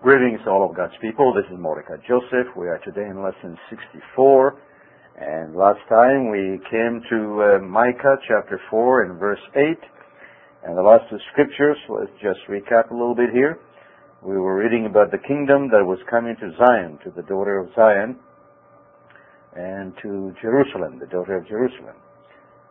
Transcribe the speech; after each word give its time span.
Greetings 0.00 0.38
all 0.46 0.62
of 0.62 0.76
God's 0.76 0.94
people. 1.02 1.34
This 1.34 1.50
is 1.50 1.58
Mordecai 1.58 1.96
Joseph. 2.06 2.54
We 2.56 2.68
are 2.68 2.78
today 2.84 3.10
in 3.10 3.20
lesson 3.20 3.58
64. 3.68 4.54
And 5.18 5.56
last 5.56 5.80
time 5.88 6.30
we 6.30 6.60
came 6.70 7.02
to 7.10 7.18
uh, 7.42 7.58
Micah 7.66 8.14
chapter 8.28 8.60
4 8.70 9.10
and 9.10 9.18
verse 9.18 9.42
8. 9.56 9.74
And 10.62 10.78
the 10.78 10.82
last 10.82 11.10
two 11.10 11.18
scriptures, 11.32 11.76
let's 11.88 12.14
just 12.22 12.38
recap 12.48 12.92
a 12.92 12.94
little 12.94 13.16
bit 13.16 13.30
here. 13.34 13.58
We 14.22 14.38
were 14.38 14.54
reading 14.54 14.86
about 14.86 15.10
the 15.10 15.18
kingdom 15.18 15.66
that 15.70 15.82
was 15.82 15.98
coming 16.08 16.36
to 16.38 16.52
Zion, 16.56 17.00
to 17.02 17.10
the 17.10 17.26
daughter 17.26 17.58
of 17.58 17.66
Zion, 17.74 18.20
and 19.56 19.94
to 20.02 20.32
Jerusalem, 20.40 21.00
the 21.00 21.10
daughter 21.10 21.36
of 21.38 21.48
Jerusalem, 21.48 21.96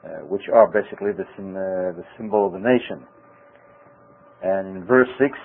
uh, 0.05 0.23
which 0.31 0.47
are 0.53 0.71
basically 0.71 1.11
the, 1.11 1.27
uh, 1.27 1.91
the 1.91 2.05
symbol 2.15 2.47
of 2.47 2.53
the 2.53 2.63
nation. 2.63 3.03
And 4.41 4.77
in 4.77 4.85
verse 4.85 5.09
6, 5.19 5.37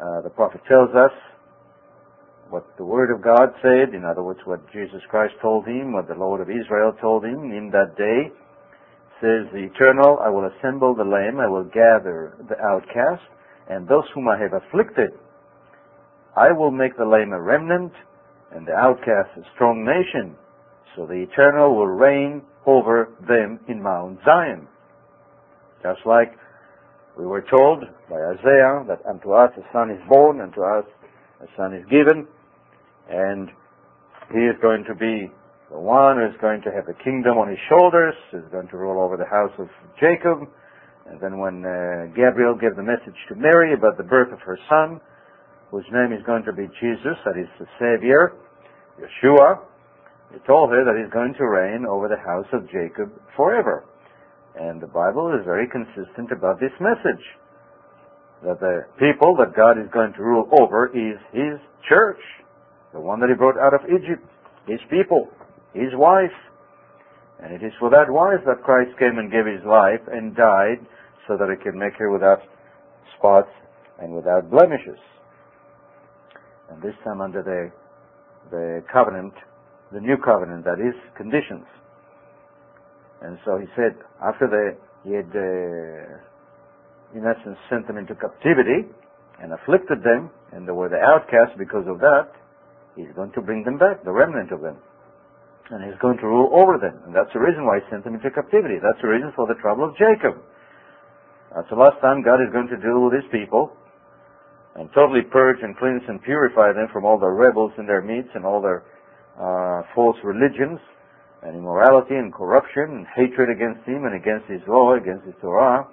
uh, 0.00 0.20
the 0.22 0.30
prophet 0.30 0.60
tells 0.68 0.90
us 0.90 1.12
what 2.50 2.66
the 2.76 2.84
Word 2.84 3.10
of 3.10 3.22
God 3.22 3.50
said, 3.62 3.94
in 3.94 4.04
other 4.04 4.22
words, 4.22 4.40
what 4.44 4.60
Jesus 4.72 5.00
Christ 5.08 5.34
told 5.42 5.66
him, 5.66 5.92
what 5.92 6.06
the 6.06 6.14
Lord 6.14 6.40
of 6.40 6.48
Israel 6.48 6.92
told 7.00 7.24
him 7.24 7.50
in 7.50 7.70
that 7.72 7.96
day, 7.96 8.30
says 9.20 9.50
the 9.52 9.68
Eternal, 9.72 10.18
I 10.22 10.28
will 10.28 10.46
assemble 10.46 10.94
the 10.94 11.02
lame, 11.02 11.40
I 11.40 11.48
will 11.48 11.64
gather 11.64 12.36
the 12.48 12.60
outcast, 12.60 13.24
and 13.68 13.88
those 13.88 14.04
whom 14.14 14.28
I 14.28 14.38
have 14.38 14.52
afflicted. 14.52 15.10
I 16.36 16.52
will 16.52 16.70
make 16.70 16.96
the 16.96 17.06
lame 17.06 17.32
a 17.32 17.40
remnant, 17.40 17.92
and 18.52 18.66
the 18.66 18.74
outcast 18.74 19.30
a 19.36 19.42
strong 19.54 19.84
nation. 19.84 20.36
So 20.94 21.06
the 21.06 21.26
Eternal 21.30 21.74
will 21.74 21.88
reign 21.88 22.42
over 22.66 23.08
them 23.26 23.58
in 23.68 23.82
Mount 23.82 24.18
Zion. 24.24 24.68
Just 25.82 26.00
like 26.06 26.32
we 27.16 27.24
were 27.24 27.44
told 27.48 27.84
by 28.10 28.20
Isaiah 28.36 28.84
that 28.88 29.00
unto 29.08 29.32
us 29.32 29.50
a 29.56 29.64
son 29.72 29.90
is 29.90 30.00
born, 30.08 30.40
unto 30.40 30.60
us 30.62 30.84
a 31.40 31.46
son 31.56 31.72
is 31.72 31.84
given, 31.88 32.28
and 33.08 33.48
he 34.32 34.44
is 34.44 34.56
going 34.60 34.84
to 34.84 34.94
be 34.94 35.32
the 35.70 35.80
one 35.80 36.18
who 36.18 36.26
is 36.26 36.36
going 36.40 36.60
to 36.62 36.70
have 36.70 36.86
the 36.86 36.94
kingdom 37.02 37.38
on 37.38 37.48
his 37.48 37.58
shoulders, 37.68 38.14
is 38.32 38.44
going 38.52 38.68
to 38.68 38.76
rule 38.76 39.02
over 39.02 39.16
the 39.16 39.26
house 39.26 39.52
of 39.58 39.68
Jacob. 39.98 40.44
And 41.08 41.20
then 41.20 41.38
when 41.38 41.64
uh, 41.64 42.12
Gabriel 42.14 42.54
gave 42.54 42.76
the 42.76 42.84
message 42.84 43.16
to 43.28 43.34
Mary 43.34 43.72
about 43.72 43.96
the 43.96 44.04
birth 44.04 44.32
of 44.32 44.40
her 44.40 44.58
son, 44.68 45.00
whose 45.70 45.86
name 45.90 46.12
is 46.12 46.22
going 46.26 46.44
to 46.44 46.52
be 46.52 46.68
Jesus, 46.80 47.16
that 47.24 47.38
is 47.38 47.48
the 47.58 47.66
Savior, 47.80 48.36
Yeshua, 49.00 49.64
he 50.32 50.38
told 50.46 50.70
her 50.70 50.84
that 50.84 50.98
he's 50.98 51.12
going 51.12 51.34
to 51.38 51.46
reign 51.46 51.86
over 51.86 52.08
the 52.08 52.18
house 52.18 52.46
of 52.52 52.66
Jacob 52.66 53.10
forever. 53.36 53.84
And 54.56 54.80
the 54.80 54.86
Bible 54.86 55.36
is 55.38 55.44
very 55.44 55.68
consistent 55.68 56.32
about 56.32 56.58
this 56.60 56.72
message. 56.80 57.22
That 58.42 58.60
the 58.60 58.86
people 58.98 59.36
that 59.36 59.54
God 59.54 59.78
is 59.78 59.88
going 59.92 60.12
to 60.14 60.22
rule 60.22 60.48
over 60.60 60.88
is 60.88 61.20
His 61.32 61.60
church. 61.88 62.20
The 62.92 63.00
one 63.00 63.20
that 63.20 63.28
He 63.28 63.36
brought 63.36 63.58
out 63.58 63.74
of 63.74 63.80
Egypt. 63.84 64.24
His 64.66 64.80
people. 64.90 65.28
His 65.74 65.92
wife. 65.92 66.32
And 67.42 67.52
it 67.52 67.62
is 67.62 67.72
for 67.78 67.90
that 67.90 68.08
wife 68.08 68.40
that 68.46 68.62
Christ 68.64 68.96
came 68.98 69.18
and 69.18 69.30
gave 69.30 69.44
His 69.44 69.64
life 69.68 70.00
and 70.10 70.34
died 70.34 70.80
so 71.28 71.36
that 71.36 71.52
He 71.52 71.62
could 71.62 71.76
make 71.76 71.94
her 71.98 72.10
without 72.10 72.40
spots 73.18 73.52
and 74.00 74.14
without 74.14 74.50
blemishes. 74.50 75.00
And 76.70 76.80
this 76.82 76.94
time 77.04 77.20
under 77.20 77.42
the, 77.42 77.70
the 78.50 78.82
covenant, 78.90 79.34
the 79.92 80.00
new 80.00 80.16
covenant, 80.16 80.64
that 80.64 80.80
is, 80.80 80.96
conditions. 81.16 81.66
And 83.22 83.38
so 83.44 83.56
he 83.56 83.66
said, 83.76 83.96
after 84.20 84.46
the, 84.46 84.76
he 85.04 85.16
had, 85.16 85.30
uh, 85.32 87.16
in 87.16 87.24
essence, 87.24 87.56
sent 87.70 87.86
them 87.86 87.96
into 87.96 88.14
captivity 88.14 88.84
and 89.40 89.52
afflicted 89.52 90.02
them, 90.02 90.30
and 90.52 90.68
they 90.68 90.72
were 90.72 90.88
the 90.88 91.00
outcasts 91.00 91.56
because 91.56 91.84
of 91.88 92.00
that, 92.00 92.28
he's 92.96 93.12
going 93.14 93.32
to 93.32 93.40
bring 93.40 93.64
them 93.64 93.78
back, 93.78 94.04
the 94.04 94.12
remnant 94.12 94.52
of 94.52 94.60
them. 94.60 94.76
And 95.70 95.82
he's 95.82 95.98
going 95.98 96.16
to 96.18 96.26
rule 96.26 96.52
over 96.54 96.78
them. 96.78 97.02
And 97.04 97.12
that's 97.14 97.32
the 97.34 97.40
reason 97.40 97.66
why 97.66 97.80
he 97.80 97.84
sent 97.90 98.04
them 98.04 98.14
into 98.14 98.30
captivity. 98.30 98.78
That's 98.78 99.00
the 99.02 99.08
reason 99.08 99.32
for 99.34 99.46
the 99.48 99.58
trouble 99.58 99.90
of 99.90 99.98
Jacob. 99.98 100.38
That's 101.54 101.68
the 101.70 101.80
last 101.80 101.98
time 102.00 102.22
God 102.22 102.38
is 102.38 102.52
going 102.52 102.68
to 102.68 102.78
deal 102.78 103.02
with 103.02 103.18
his 103.18 103.26
people 103.32 103.72
and 104.76 104.92
totally 104.94 105.22
purge 105.22 105.58
and 105.62 105.76
cleanse 105.76 106.04
and 106.06 106.22
purify 106.22 106.72
them 106.72 106.86
from 106.92 107.04
all 107.04 107.18
the 107.18 107.26
rebels 107.26 107.72
in 107.78 107.86
their 107.86 108.02
midst 108.02 108.30
and 108.36 108.44
all 108.44 108.60
their 108.60 108.84
uh, 109.40 109.82
false 109.94 110.16
religions 110.22 110.78
and 111.42 111.56
immorality 111.56 112.14
and 112.14 112.32
corruption 112.32 113.04
and 113.04 113.06
hatred 113.14 113.50
against 113.50 113.86
him 113.86 114.04
and 114.04 114.14
against 114.14 114.46
his 114.48 114.62
law, 114.66 114.94
against 114.94 115.26
his 115.26 115.34
Torah. 115.40 115.86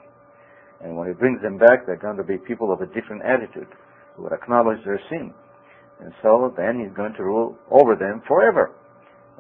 And 0.81 0.95
when 0.95 1.07
he 1.07 1.13
brings 1.13 1.41
them 1.41 1.57
back, 1.57 1.85
they're 1.85 1.95
going 1.95 2.17
to 2.17 2.23
be 2.23 2.37
people 2.37 2.71
of 2.71 2.81
a 2.81 2.87
different 2.87 3.23
attitude 3.23 3.67
who 4.15 4.23
would 4.23 4.33
acknowledge 4.33 4.83
their 4.85 4.99
sin. 5.09 5.33
And 5.99 6.11
so 6.21 6.53
then 6.57 6.79
he's 6.79 6.95
going 6.95 7.13
to 7.15 7.23
rule 7.23 7.57
over 7.71 7.95
them 7.95 8.21
forever. 8.27 8.75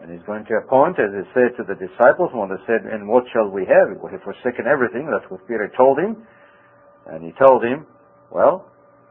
And 0.01 0.11
he's 0.11 0.23
going 0.25 0.45
to 0.45 0.55
appoint, 0.55 0.99
as 0.99 1.11
he 1.11 1.23
said 1.33 1.55
to 1.57 1.63
the 1.63 1.75
disciples, 1.75 2.31
when 2.33 2.49
they 2.49 2.61
said, 2.67 2.85
And 2.89 3.07
what 3.07 3.23
shall 3.31 3.47
we 3.49 3.65
have? 3.65 3.95
We 4.01 4.11
have 4.11 4.23
forsaken 4.23 4.65
everything. 4.67 5.07
That's 5.07 5.29
what 5.29 5.47
Peter 5.47 5.71
told 5.77 5.99
him. 5.99 6.25
And 7.07 7.23
he 7.23 7.31
told 7.39 7.63
him, 7.63 7.85
Well, 8.31 8.65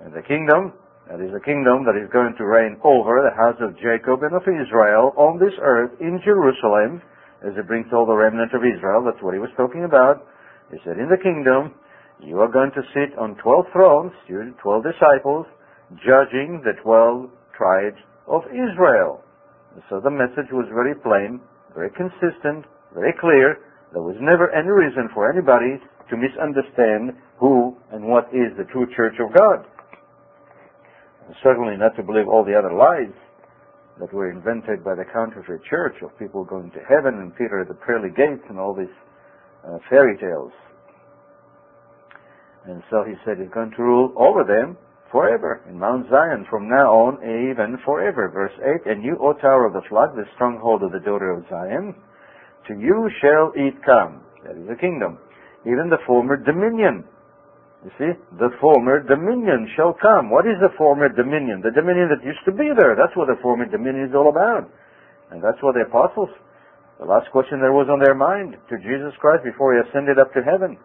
in 0.05 0.13
the 0.13 0.23
kingdom, 0.23 0.73
that 1.11 1.19
is 1.19 1.35
a 1.35 1.43
kingdom 1.43 1.83
that 1.83 1.99
is 1.99 2.07
going 2.15 2.35
to 2.39 2.47
reign 2.47 2.79
over 2.87 3.27
the 3.27 3.35
house 3.35 3.59
of 3.59 3.75
Jacob 3.83 4.23
and 4.23 4.39
of 4.39 4.47
Israel 4.47 5.11
on 5.19 5.35
this 5.39 5.55
earth 5.59 5.91
in 5.99 6.23
Jerusalem, 6.23 7.03
as 7.43 7.59
it 7.59 7.67
brings 7.67 7.91
all 7.91 8.07
the 8.07 8.15
remnant 8.15 8.55
of 8.55 8.63
Israel. 8.63 9.03
That's 9.03 9.19
what 9.19 9.35
he 9.35 9.43
was 9.43 9.51
talking 9.59 9.83
about. 9.83 10.23
He 10.71 10.79
said, 10.87 11.03
in 11.03 11.11
the 11.11 11.19
kingdom, 11.19 11.75
you 12.23 12.39
are 12.39 12.49
going 12.49 12.71
to 12.79 12.87
sit 12.95 13.19
on 13.19 13.35
12 13.43 13.67
thrones, 13.75 14.15
you 14.31 14.55
12 14.63 14.95
disciples, 14.95 15.47
judging 16.07 16.63
the 16.63 16.79
12 16.81 17.29
tribes 17.59 17.99
of 18.31 18.47
Israel. 18.55 19.27
So 19.91 19.99
the 19.99 20.11
message 20.11 20.55
was 20.55 20.71
very 20.71 20.95
plain, 20.95 21.43
very 21.75 21.91
consistent, 21.91 22.63
very 22.95 23.13
clear. 23.19 23.59
There 23.91 24.07
was 24.07 24.17
never 24.23 24.55
any 24.55 24.71
reason 24.71 25.11
for 25.13 25.27
anybody 25.27 25.83
to 26.09 26.15
misunderstand 26.15 27.19
who 27.43 27.75
and 27.91 28.07
what 28.07 28.31
is 28.31 28.55
the 28.57 28.71
true 28.71 28.87
church 28.95 29.19
of 29.19 29.35
God 29.35 29.67
certainly 31.43 31.77
not 31.77 31.97
to 31.97 32.03
believe 32.03 32.29
all 32.29 32.45
the 32.45 32.57
other 32.57 32.73
lies 32.73 33.13
that 34.01 34.13
were 34.13 34.31
invented 34.31 34.85
by 34.85 34.95
the 34.95 35.05
counterfeit 35.13 35.61
church 35.69 35.95
of 36.03 36.17
people 36.19 36.45
going 36.45 36.71
to 36.73 36.81
heaven 36.89 37.21
and 37.21 37.37
Peter 37.37 37.61
at 37.61 37.69
the 37.69 37.75
pearly 37.75 38.11
gates 38.11 38.43
and 38.49 38.59
all 38.59 38.75
these 38.75 38.93
uh, 39.69 39.79
fairy 39.89 40.17
tales. 40.19 40.53
And 42.67 42.83
so 42.91 43.05
he 43.05 43.15
said 43.25 43.39
he's 43.39 43.53
going 43.53 43.73
to 43.77 43.83
rule 43.83 44.15
over 44.17 44.45
them 44.45 44.77
forever 45.11 45.61
in 45.69 45.79
Mount 45.79 46.09
Zion 46.09 46.47
from 46.49 46.69
now 46.69 46.91
on, 46.91 47.19
even 47.23 47.77
forever. 47.85 48.31
Verse 48.33 48.53
8, 48.87 48.91
And 48.91 49.05
you, 49.05 49.19
O 49.21 49.35
tower 49.35 49.67
of 49.67 49.75
the 49.75 49.87
flood, 49.89 50.17
the 50.17 50.25
stronghold 50.35 50.83
of 50.83 50.93
the 50.93 51.01
daughter 51.01 51.31
of 51.31 51.45
Zion, 51.51 51.95
to 52.69 52.75
you 52.75 53.11
shall 53.21 53.53
it 53.55 53.75
come. 53.85 54.23
That 54.45 54.57
is 54.57 54.67
the 54.69 54.77
kingdom. 54.77 55.19
Even 55.67 55.91
the 55.91 56.03
former 56.07 56.37
dominion 56.37 57.05
you 57.83 57.91
see, 57.99 58.15
the 58.39 58.55
former 58.63 59.03
dominion 59.03 59.67
shall 59.75 59.91
come. 59.99 60.31
What 60.31 60.47
is 60.47 60.55
the 60.63 60.71
former 60.79 61.11
dominion? 61.11 61.67
The 61.67 61.75
dominion 61.75 62.15
that 62.15 62.23
used 62.23 62.47
to 62.47 62.55
be 62.55 62.71
there. 62.79 62.95
That's 62.95 63.15
what 63.19 63.27
the 63.27 63.41
former 63.43 63.67
dominion 63.67 64.07
is 64.07 64.15
all 64.15 64.31
about. 64.31 64.71
And 65.35 65.43
that's 65.43 65.59
what 65.67 65.75
the 65.75 65.83
apostles, 65.83 66.31
the 67.03 67.11
last 67.11 67.27
question 67.35 67.59
that 67.59 67.75
was 67.75 67.91
on 67.91 67.99
their 67.99 68.15
mind 68.15 68.55
to 68.71 68.79
Jesus 68.79 69.11
Christ 69.19 69.43
before 69.43 69.75
he 69.75 69.83
ascended 69.83 70.23
up 70.23 70.31
to 70.35 70.47
heaven. 70.47 70.79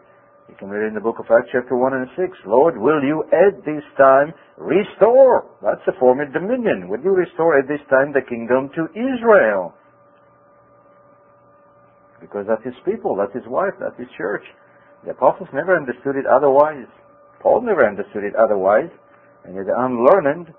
You 0.50 0.56
can 0.57 0.69
read 0.74 0.86
it 0.86 0.90
in 0.90 0.97
the 0.97 1.03
book 1.03 1.19
of 1.19 1.30
Acts 1.30 1.52
chapter 1.52 1.75
1 1.75 1.94
and 1.94 2.07
6. 2.18 2.34
Lord, 2.47 2.80
will 2.80 3.03
you 3.03 3.22
at 3.30 3.62
this 3.62 3.84
time 4.00 4.34
restore? 4.57 5.46
That's 5.62 5.84
the 5.86 5.94
former 6.00 6.25
dominion. 6.25 6.90
Will 6.90 7.03
you 7.03 7.13
restore 7.13 7.59
at 7.59 7.68
this 7.68 7.84
time 7.94 8.09
the 8.09 8.25
kingdom 8.25 8.72
to 8.74 8.90
Israel? 8.97 9.75
Because 12.19 12.47
that's 12.47 12.63
his 12.63 12.80
people, 12.86 13.13
that's 13.13 13.36
his 13.36 13.46
wife, 13.46 13.75
that's 13.78 14.00
his 14.00 14.09
church. 14.18 14.41
The 15.06 15.12
apostles 15.12 15.50
never 15.53 15.75
understood 15.75 16.16
it 16.16 16.25
otherwise. 16.25 16.88
Paul 17.41 17.62
never 17.62 17.88
understood 17.88 18.24
it 18.24 18.35
otherwise. 18.35 18.90
And 19.46 19.56
yet 19.56 19.66
the 19.66 19.75
unlearned 19.78 20.53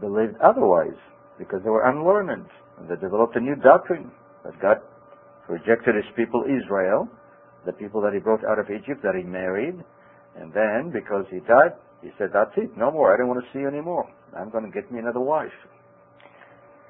believed 0.00 0.36
otherwise 0.42 0.98
because 1.38 1.60
they 1.62 1.70
were 1.70 1.88
unlearned. 1.88 2.46
And 2.78 2.88
they 2.88 2.96
developed 2.96 3.36
a 3.36 3.40
new 3.40 3.56
doctrine 3.56 4.10
that 4.44 4.58
God 4.60 4.78
rejected 5.48 5.94
his 5.94 6.08
people 6.16 6.44
Israel, 6.44 7.08
the 7.66 7.72
people 7.72 8.00
that 8.02 8.12
he 8.12 8.18
brought 8.18 8.44
out 8.44 8.58
of 8.58 8.66
Egypt 8.70 9.02
that 9.02 9.14
he 9.14 9.22
married. 9.22 9.78
And 10.34 10.52
then, 10.52 10.90
because 10.92 11.26
he 11.30 11.40
died, 11.40 11.76
he 12.00 12.10
said, 12.18 12.30
that's 12.32 12.50
it, 12.56 12.76
no 12.76 12.90
more. 12.90 13.14
I 13.14 13.16
don't 13.16 13.28
want 13.28 13.44
to 13.44 13.50
see 13.52 13.60
you 13.60 13.68
anymore. 13.68 14.08
I'm 14.36 14.50
going 14.50 14.64
to 14.64 14.70
get 14.70 14.90
me 14.90 14.98
another 14.98 15.20
wife. 15.20 15.52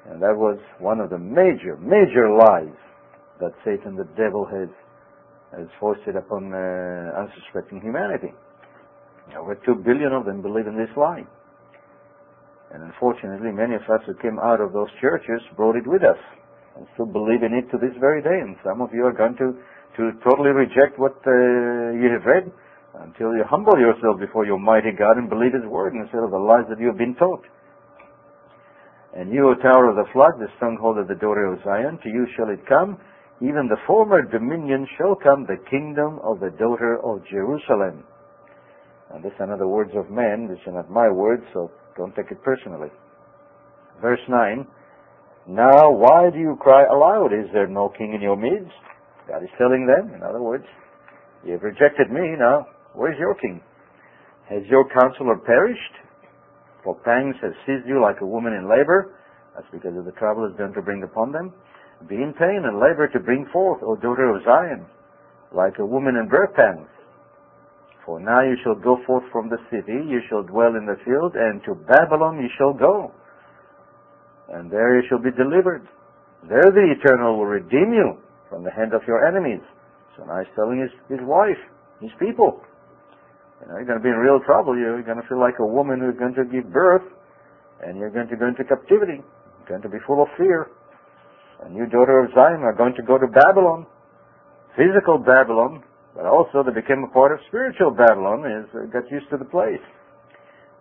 And 0.08 0.22
that 0.22 0.34
was 0.36 0.58
one 0.78 1.00
of 1.00 1.10
the 1.10 1.18
major, 1.18 1.76
major 1.76 2.30
lies 2.30 2.74
that 3.40 3.52
Satan, 3.64 3.96
the 3.96 4.08
devil, 4.16 4.46
has 4.46 4.68
has 5.56 5.68
foisted 5.78 6.16
upon 6.16 6.52
uh, 6.52 7.20
unsuspecting 7.20 7.80
humanity. 7.80 8.32
Over 9.38 9.54
two 9.64 9.76
billion 9.84 10.12
of 10.12 10.24
them 10.24 10.42
believe 10.42 10.66
in 10.66 10.76
this 10.76 10.90
lie. 10.96 11.24
And 12.72 12.82
unfortunately, 12.82 13.52
many 13.52 13.76
of 13.76 13.84
us 13.84 14.00
who 14.06 14.14
came 14.20 14.40
out 14.40 14.60
of 14.60 14.72
those 14.72 14.88
churches 15.00 15.40
brought 15.56 15.76
it 15.76 15.86
with 15.86 16.02
us 16.02 16.18
and 16.76 16.86
still 16.94 17.06
believe 17.06 17.44
in 17.44 17.52
it 17.52 17.68
to 17.70 17.76
this 17.76 17.92
very 18.00 18.22
day. 18.22 18.40
And 18.40 18.56
some 18.64 18.80
of 18.80 18.90
you 18.92 19.04
are 19.04 19.12
going 19.12 19.36
to, 19.36 19.52
to 20.00 20.02
totally 20.24 20.50
reject 20.56 20.98
what 20.98 21.16
uh, 21.24 21.92
you 21.96 22.08
have 22.12 22.24
read 22.24 22.48
until 23.04 23.36
you 23.36 23.44
humble 23.48 23.76
yourself 23.78 24.20
before 24.20 24.44
your 24.44 24.58
mighty 24.58 24.92
God 24.92 25.16
and 25.16 25.28
believe 25.28 25.52
His 25.52 25.68
word 25.68 25.92
instead 25.92 26.24
of 26.24 26.30
the 26.30 26.40
lies 26.40 26.64
that 26.68 26.80
you 26.80 26.88
have 26.88 26.98
been 26.98 27.14
taught. 27.16 27.44
And 29.12 29.32
you, 29.32 29.48
O 29.48 29.54
tower 29.60 29.92
of 29.92 29.96
the 29.96 30.08
flood, 30.12 30.40
the 30.40 30.48
stronghold 30.56 30.96
of 30.96 31.08
the 31.08 31.14
daughter 31.14 31.52
of 31.52 31.60
Zion, 31.64 32.00
to 32.02 32.08
you 32.08 32.26
shall 32.36 32.48
it 32.48 32.64
come, 32.66 32.96
even 33.42 33.66
the 33.66 33.82
former 33.86 34.22
dominion 34.22 34.86
shall 34.96 35.16
come, 35.18 35.44
the 35.50 35.58
kingdom 35.68 36.20
of 36.22 36.38
the 36.38 36.54
daughter 36.54 37.02
of 37.02 37.26
Jerusalem. 37.26 38.04
And 39.10 39.22
this 39.22 39.32
are 39.40 39.58
the 39.58 39.66
words 39.66 39.90
of 39.96 40.10
men, 40.10 40.46
these 40.48 40.62
are 40.66 40.72
not 40.72 40.88
my 40.88 41.10
words, 41.10 41.42
so 41.52 41.68
don't 41.98 42.14
take 42.14 42.30
it 42.30 42.40
personally. 42.44 42.88
Verse 44.00 44.22
9, 44.28 44.64
Now 45.48 45.90
why 45.90 46.30
do 46.30 46.38
you 46.38 46.56
cry 46.60 46.84
aloud? 46.86 47.34
Is 47.34 47.50
there 47.52 47.66
no 47.66 47.90
king 47.98 48.14
in 48.14 48.22
your 48.22 48.36
midst? 48.36 48.72
God 49.28 49.42
is 49.42 49.50
telling 49.58 49.90
them, 49.90 50.14
in 50.14 50.22
other 50.22 50.40
words, 50.40 50.64
you 51.44 51.52
have 51.52 51.62
rejected 51.62 52.10
me, 52.10 52.38
now 52.38 52.66
where's 52.94 53.18
your 53.18 53.34
king? 53.34 53.60
Has 54.48 54.62
your 54.70 54.86
counselor 54.88 55.36
perished? 55.38 55.96
For 56.84 56.94
pangs 57.04 57.34
have 57.42 57.52
seized 57.66 57.88
you 57.88 58.00
like 58.00 58.20
a 58.22 58.26
woman 58.26 58.52
in 58.52 58.70
labor. 58.70 59.18
That's 59.54 59.66
because 59.72 59.96
of 59.98 60.04
the 60.04 60.12
trouble 60.12 60.46
it's 60.46 60.58
going 60.58 60.74
to 60.74 60.82
bring 60.82 61.02
upon 61.02 61.32
them. 61.32 61.52
Be 62.08 62.16
in 62.16 62.34
pain 62.34 62.62
and 62.64 62.80
labor 62.80 63.08
to 63.08 63.20
bring 63.20 63.46
forth, 63.52 63.82
O 63.82 63.96
daughter 63.96 64.34
of 64.34 64.42
Zion, 64.44 64.86
like 65.54 65.78
a 65.78 65.86
woman 65.86 66.16
in 66.16 66.28
birth 66.28 66.54
pangs. 66.54 66.88
For 68.04 68.18
now 68.18 68.42
you 68.42 68.56
shall 68.64 68.74
go 68.74 68.98
forth 69.06 69.24
from 69.30 69.48
the 69.48 69.58
city, 69.70 69.94
you 69.94 70.20
shall 70.28 70.42
dwell 70.42 70.74
in 70.74 70.86
the 70.86 70.98
field, 71.04 71.34
and 71.36 71.62
to 71.64 71.74
Babylon 71.86 72.42
you 72.42 72.48
shall 72.58 72.72
go. 72.72 73.12
And 74.48 74.70
there 74.70 74.98
you 74.98 75.06
shall 75.08 75.22
be 75.22 75.30
delivered. 75.30 75.86
There 76.48 76.74
the 76.74 76.94
Eternal 76.98 77.38
will 77.38 77.46
redeem 77.46 77.94
you 77.94 78.18
from 78.50 78.64
the 78.64 78.72
hand 78.72 78.92
of 78.92 79.02
your 79.06 79.24
enemies. 79.26 79.62
So 80.16 80.24
now 80.24 80.40
he's 80.40 80.52
telling 80.56 80.82
his, 80.82 80.90
his 81.08 81.22
wife, 81.22 81.60
his 82.00 82.10
people, 82.18 82.60
you 83.62 83.70
know, 83.70 83.78
you're 83.78 83.86
going 83.86 83.98
to 83.98 84.02
be 84.02 84.10
in 84.10 84.18
real 84.18 84.40
trouble. 84.42 84.76
You're 84.76 85.02
going 85.06 85.22
to 85.22 85.28
feel 85.30 85.38
like 85.38 85.54
a 85.62 85.66
woman 85.66 86.02
who's 86.02 86.18
going 86.18 86.34
to 86.34 86.44
give 86.44 86.66
birth, 86.72 87.06
and 87.80 87.96
you're 87.96 88.10
going 88.10 88.26
to 88.26 88.36
go 88.36 88.50
into 88.50 88.64
captivity. 88.66 89.22
You're 89.22 89.68
going 89.68 89.82
to 89.82 89.88
be 89.88 90.02
full 90.04 90.20
of 90.20 90.28
fear. 90.36 90.66
And 91.62 91.76
you, 91.76 91.86
daughter 91.86 92.18
of 92.20 92.34
Zion, 92.34 92.66
are 92.66 92.74
going 92.74 92.94
to 92.98 93.02
go 93.02 93.18
to 93.18 93.26
Babylon, 93.26 93.86
physical 94.74 95.18
Babylon, 95.18 95.82
but 96.14 96.26
also 96.26 96.62
they 96.62 96.74
became 96.74 97.06
a 97.06 97.12
part 97.14 97.32
of 97.32 97.38
spiritual 97.48 97.90
Babylon, 97.94 98.44
is 98.44 98.68
uh, 98.74 98.90
got 98.90 99.08
used 99.10 99.30
to 99.30 99.38
the 99.38 99.48
place. 99.48 99.82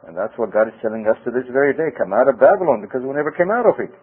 And 0.07 0.17
that's 0.17 0.33
what 0.35 0.51
God 0.51 0.67
is 0.67 0.73
telling 0.81 1.05
us 1.05 1.15
to 1.23 1.31
this 1.31 1.45
very 1.53 1.77
day. 1.77 1.93
Come 1.93 2.11
out 2.11 2.27
of 2.27 2.41
Babylon, 2.41 2.81
because 2.81 3.05
we 3.05 3.13
never 3.13 3.31
came 3.31 3.53
out 3.53 3.69
of 3.69 3.77
it. 3.77 3.93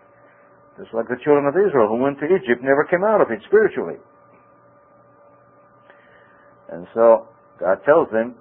Just 0.79 0.95
like 0.95 1.11
the 1.11 1.19
children 1.27 1.51
of 1.51 1.59
Israel 1.59 1.91
who 1.91 1.99
went 1.99 2.23
to 2.23 2.31
Egypt 2.31 2.63
never 2.63 2.87
came 2.87 3.03
out 3.03 3.21
of 3.21 3.35
it 3.35 3.43
spiritually. 3.51 3.99
And 6.71 6.87
so 6.95 7.27
God 7.59 7.83
tells 7.83 8.07
them, 8.15 8.39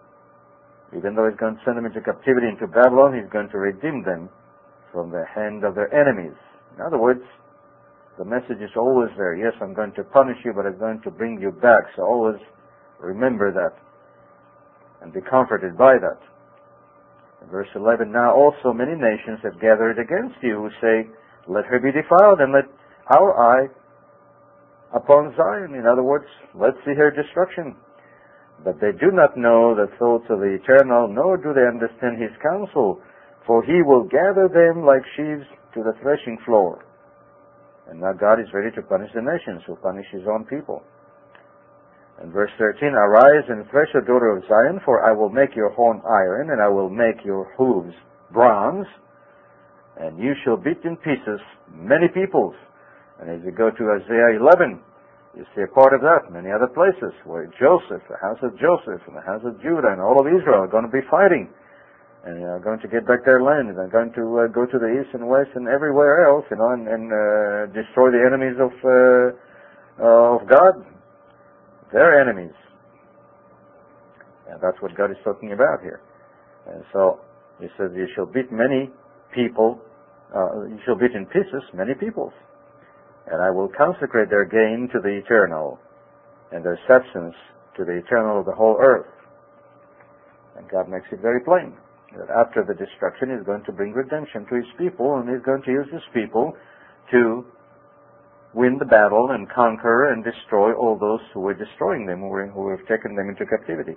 even 0.95 1.15
though 1.15 1.27
he's 1.27 1.39
going 1.39 1.57
to 1.57 1.61
send 1.65 1.77
them 1.77 1.89
into 1.89 1.99
captivity 1.99 2.47
into 2.47 2.67
Babylon, 2.67 3.17
he's 3.17 3.29
going 3.33 3.49
to 3.49 3.57
redeem 3.57 4.05
them 4.05 4.29
from 4.93 5.09
the 5.09 5.25
hand 5.33 5.65
of 5.65 5.73
their 5.73 5.89
enemies. 5.89 6.37
In 6.77 6.85
other 6.85 6.97
words, 7.01 7.25
the 8.17 8.25
message 8.25 8.61
is 8.61 8.71
always 8.75 9.09
there. 9.17 9.35
Yes, 9.35 9.53
I'm 9.61 9.73
going 9.73 9.93
to 9.93 10.03
punish 10.03 10.37
you, 10.43 10.53
but 10.55 10.65
I'm 10.65 10.79
going 10.79 11.01
to 11.03 11.11
bring 11.11 11.39
you 11.39 11.51
back. 11.51 11.85
So 11.95 12.03
always 12.03 12.41
remember 12.99 13.51
that 13.53 13.77
and 15.01 15.13
be 15.13 15.21
comforted 15.21 15.77
by 15.77 15.97
that. 16.01 16.17
Verse 17.51 17.69
11, 17.75 18.11
now 18.11 18.33
also 18.33 18.73
many 18.73 18.93
nations 18.93 19.39
have 19.43 19.61
gathered 19.61 19.99
against 19.99 20.35
you 20.41 20.57
who 20.57 20.69
say, 20.81 21.09
let 21.47 21.65
her 21.65 21.79
be 21.79 21.91
defiled 21.91 22.41
and 22.41 22.51
let 22.51 22.65
our 23.15 23.31
eye 23.37 23.67
upon 24.93 25.33
Zion. 25.37 25.75
In 25.75 25.85
other 25.85 26.03
words, 26.03 26.25
let's 26.55 26.77
see 26.83 26.93
her 26.97 27.11
destruction. 27.11 27.75
But 28.65 28.81
they 28.81 28.91
do 28.91 29.13
not 29.13 29.37
know 29.37 29.75
the 29.75 29.87
thoughts 29.99 30.25
of 30.29 30.39
the 30.39 30.57
Eternal, 30.59 31.07
nor 31.07 31.37
do 31.37 31.53
they 31.53 31.67
understand 31.69 32.19
His 32.19 32.33
counsel, 32.41 32.99
for 33.45 33.63
He 33.63 33.81
will 33.85 34.03
gather 34.03 34.49
them 34.49 34.83
like 34.83 35.05
sheaves 35.15 35.45
to 35.75 35.83
the 35.83 35.93
threshing 36.01 36.39
floor. 36.43 36.83
And 37.89 37.99
now 38.01 38.13
God 38.13 38.39
is 38.39 38.47
ready 38.53 38.73
to 38.75 38.81
punish 38.81 39.11
the 39.15 39.21
nations, 39.21 39.63
who 39.65 39.75
punish 39.77 40.05
His 40.11 40.23
own 40.27 40.45
people. 40.45 40.83
And 42.19 42.33
verse 42.33 42.51
13, 42.57 42.89
Arise 42.89 43.45
and 43.47 43.69
thresh, 43.69 43.89
O 43.95 44.01
daughter 44.01 44.35
of 44.35 44.43
Zion, 44.49 44.81
for 44.83 45.05
I 45.05 45.11
will 45.11 45.29
make 45.29 45.55
your 45.55 45.69
horn 45.69 46.01
iron, 46.03 46.49
and 46.49 46.61
I 46.61 46.67
will 46.67 46.89
make 46.89 47.23
your 47.23 47.53
hooves 47.55 47.93
bronze, 48.31 48.87
and 49.97 50.17
you 50.17 50.33
shall 50.43 50.57
beat 50.57 50.81
in 50.83 50.97
pieces 50.97 51.39
many 51.71 52.07
peoples. 52.09 52.55
And 53.21 53.29
as 53.29 53.41
you 53.45 53.51
go 53.51 53.69
to 53.69 53.83
Isaiah 54.01 54.37
11, 54.39 54.81
you 55.37 55.45
see 55.55 55.61
a 55.61 55.69
part 55.69 55.93
of 55.93 56.01
that, 56.01 56.33
many 56.33 56.49
other 56.49 56.67
places 56.67 57.13
where 57.23 57.45
Joseph, 57.61 58.01
the 58.09 58.17
house 58.17 58.41
of 58.41 58.57
Joseph, 58.57 59.05
and 59.05 59.15
the 59.15 59.21
house 59.21 59.45
of 59.45 59.61
Judah, 59.61 59.93
and 59.93 60.01
all 60.01 60.19
of 60.19 60.25
Israel 60.25 60.65
are 60.65 60.67
going 60.67 60.85
to 60.85 60.91
be 60.91 61.05
fighting. 61.09 61.49
And 62.25 62.43
are 62.43 62.59
going 62.59 62.79
to 62.79 62.87
get 62.87 63.07
back 63.07 63.23
their 63.23 63.41
land, 63.41 63.69
and 63.69 63.77
they're 63.77 63.87
going 63.87 64.11
to 64.13 64.39
uh, 64.39 64.47
go 64.47 64.65
to 64.65 64.77
the 64.79 64.99
east 64.99 65.13
and 65.13 65.27
west 65.27 65.49
and 65.55 65.67
everywhere 65.67 66.27
else, 66.27 66.43
you 66.51 66.57
know, 66.57 66.71
and, 66.71 66.87
and 66.87 67.07
uh, 67.07 67.71
destroy 67.71 68.11
the 68.11 68.19
enemies 68.19 68.57
of 68.59 68.73
uh, 68.83 70.03
of 70.03 70.47
God, 70.49 70.83
their 71.93 72.19
enemies. 72.19 72.53
And 74.49 74.59
that's 74.61 74.81
what 74.81 74.95
God 74.97 75.11
is 75.11 75.17
talking 75.23 75.53
about 75.53 75.81
here. 75.81 76.01
And 76.67 76.83
so 76.91 77.21
he 77.61 77.67
says, 77.77 77.91
"You 77.95 78.07
shall 78.15 78.25
beat 78.25 78.51
many 78.51 78.91
people. 79.33 79.79
Uh, 80.35 80.67
you 80.67 80.79
shall 80.85 80.95
beat 80.95 81.15
in 81.15 81.25
pieces 81.27 81.63
many 81.73 81.93
peoples." 81.93 82.33
and 83.27 83.41
I 83.41 83.51
will 83.51 83.67
consecrate 83.67 84.29
their 84.29 84.45
gain 84.45 84.87
to 84.93 84.99
the 84.99 85.09
eternal, 85.09 85.79
and 86.51 86.63
their 86.63 86.79
substance 86.87 87.35
to 87.75 87.83
the 87.83 87.97
eternal 87.99 88.39
of 88.39 88.45
the 88.45 88.53
whole 88.53 88.77
earth. 88.79 89.07
And 90.57 90.67
God 90.69 90.89
makes 90.89 91.05
it 91.11 91.19
very 91.21 91.41
plain 91.41 91.73
after 92.31 92.63
the 92.63 92.73
destruction, 92.73 93.35
He's 93.35 93.45
going 93.45 93.63
to 93.65 93.71
bring 93.71 93.93
redemption 93.93 94.45
to 94.49 94.55
His 94.55 94.71
people, 94.77 95.17
and 95.17 95.29
He's 95.29 95.43
going 95.43 95.61
to 95.63 95.71
use 95.71 95.87
His 95.91 96.05
people 96.13 96.55
to 97.11 97.45
win 98.53 98.77
the 98.79 98.85
battle 98.85 99.31
and 99.31 99.49
conquer 99.49 100.11
and 100.11 100.23
destroy 100.23 100.73
all 100.73 100.97
those 100.97 101.19
who 101.33 101.41
were 101.41 101.53
destroying 101.53 102.05
them, 102.05 102.21
who 102.21 102.69
have 102.69 102.79
taken 102.87 103.15
them 103.15 103.29
into 103.29 103.45
captivity. 103.45 103.95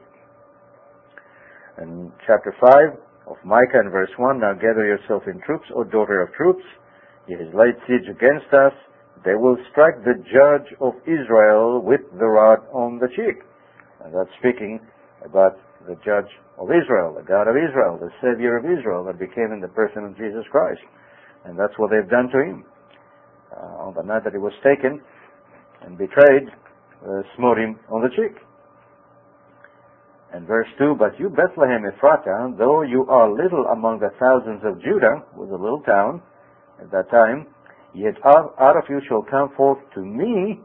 And 1.78 2.12
chapter 2.26 2.54
5 2.60 2.98
of 3.28 3.36
Micah 3.44 3.80
and 3.80 3.90
verse 3.90 4.10
1, 4.18 4.40
Now 4.40 4.52
gather 4.54 4.84
yourself 4.84 5.22
in 5.26 5.40
troops, 5.46 5.66
O 5.74 5.84
daughter 5.84 6.20
of 6.20 6.34
troops. 6.34 6.64
He 7.26 7.34
has 7.34 7.48
laid 7.54 7.74
siege 7.86 8.08
against 8.10 8.52
us. 8.52 8.74
They 9.24 9.34
will 9.34 9.56
strike 9.70 10.02
the 10.04 10.18
judge 10.28 10.74
of 10.80 10.94
Israel 11.06 11.80
with 11.80 12.00
the 12.18 12.26
rod 12.26 12.58
on 12.72 12.98
the 12.98 13.08
cheek. 13.08 13.44
And 14.04 14.12
that's 14.14 14.30
speaking 14.40 14.80
about 15.24 15.58
the 15.86 15.96
judge 16.04 16.28
of 16.58 16.68
Israel, 16.68 17.14
the 17.16 17.24
God 17.24 17.48
of 17.48 17.56
Israel, 17.56 17.98
the 17.98 18.12
Savior 18.20 18.56
of 18.58 18.64
Israel 18.64 19.04
that 19.04 19.18
became 19.18 19.52
in 19.52 19.60
the 19.60 19.68
person 19.68 20.04
of 20.04 20.16
Jesus 20.16 20.44
Christ. 20.50 20.80
And 21.44 21.58
that's 21.58 21.72
what 21.78 21.90
they've 21.90 22.08
done 22.08 22.28
to 22.30 22.38
him. 22.38 22.64
Uh, 23.50 23.88
on 23.88 23.94
the 23.94 24.02
night 24.02 24.25
that 24.25 24.32
he 24.32 24.38
was 24.38 24.52
taken 24.62 25.00
and 25.82 25.99
betrayed, 25.99 26.49
uh, 27.02 27.22
smote 27.37 27.58
him 27.58 27.78
on 27.88 28.02
the 28.02 28.10
cheek. 28.10 28.37
And 30.32 30.46
verse 30.46 30.68
2, 30.78 30.94
But 30.99 31.18
you, 31.18 31.28
Bethlehem 31.28 31.82
Ephratah, 31.82 32.56
though 32.56 32.82
you 32.82 33.06
are 33.08 33.32
little 33.32 33.66
among 33.72 33.99
the 33.99 34.10
thousands 34.20 34.62
of 34.64 34.80
Judah, 34.80 35.25
was 35.34 35.50
a 35.50 35.60
little 35.60 35.80
town 35.80 36.22
at 36.80 36.90
that 36.92 37.10
time, 37.10 37.46
Yet 37.92 38.14
out, 38.25 38.54
out 38.60 38.76
of 38.76 38.84
you 38.88 39.00
shall 39.08 39.22
come 39.22 39.50
forth 39.56 39.78
to 39.94 40.00
me 40.00 40.60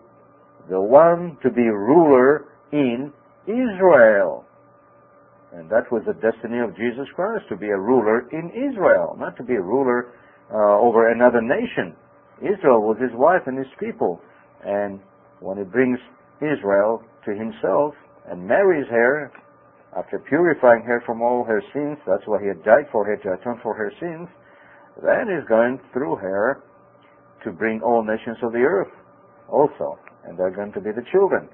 the 0.69 0.79
one 0.79 1.37
to 1.41 1.49
be 1.49 1.63
ruler 1.63 2.45
in 2.71 3.11
Israel. 3.47 4.45
And 5.55 5.69
that 5.69 5.87
was 5.89 6.03
the 6.05 6.19
destiny 6.19 6.59
of 6.59 6.75
Jesus 6.75 7.07
Christ, 7.15 7.47
to 7.47 7.55
be 7.55 7.67
a 7.67 7.79
ruler 7.79 8.27
in 8.31 8.51
Israel, 8.51 9.15
not 9.17 9.37
to 9.37 9.43
be 9.43 9.55
a 9.55 9.61
ruler 9.61 10.11
uh, 10.51 10.77
over 10.83 11.11
another 11.11 11.41
nation. 11.41 11.95
Israel 12.43 12.83
was 12.83 12.97
his 12.99 13.15
wife 13.15 13.47
and 13.47 13.57
his 13.57 13.71
people. 13.79 14.19
And 14.65 14.99
when 15.39 15.57
he 15.57 15.63
brings 15.63 15.97
Israel 16.41 17.01
to 17.23 17.31
himself 17.31 17.95
and 18.29 18.45
marries 18.45 18.87
her, 18.89 19.31
after 19.97 20.19
purifying 20.19 20.83
her 20.83 21.01
from 21.05 21.21
all 21.21 21.45
her 21.45 21.63
sins, 21.71 21.97
that's 22.05 22.27
why 22.27 22.41
he 22.41 22.47
had 22.47 22.61
died 22.65 22.91
for 22.91 23.05
her 23.05 23.15
to 23.15 23.31
atone 23.39 23.59
for 23.63 23.73
her 23.73 23.91
sins, 23.99 24.27
then 25.01 25.31
he's 25.31 25.47
going 25.47 25.79
through 25.93 26.17
her 26.17 26.63
to 27.45 27.51
bring 27.51 27.79
all 27.81 28.03
nations 28.03 28.37
of 28.43 28.51
the 28.51 28.59
earth 28.59 28.91
also, 29.47 29.97
and 30.25 30.37
they're 30.37 30.51
going 30.51 30.73
to 30.73 30.81
be 30.81 30.91
the 30.91 31.05
children. 31.13 31.47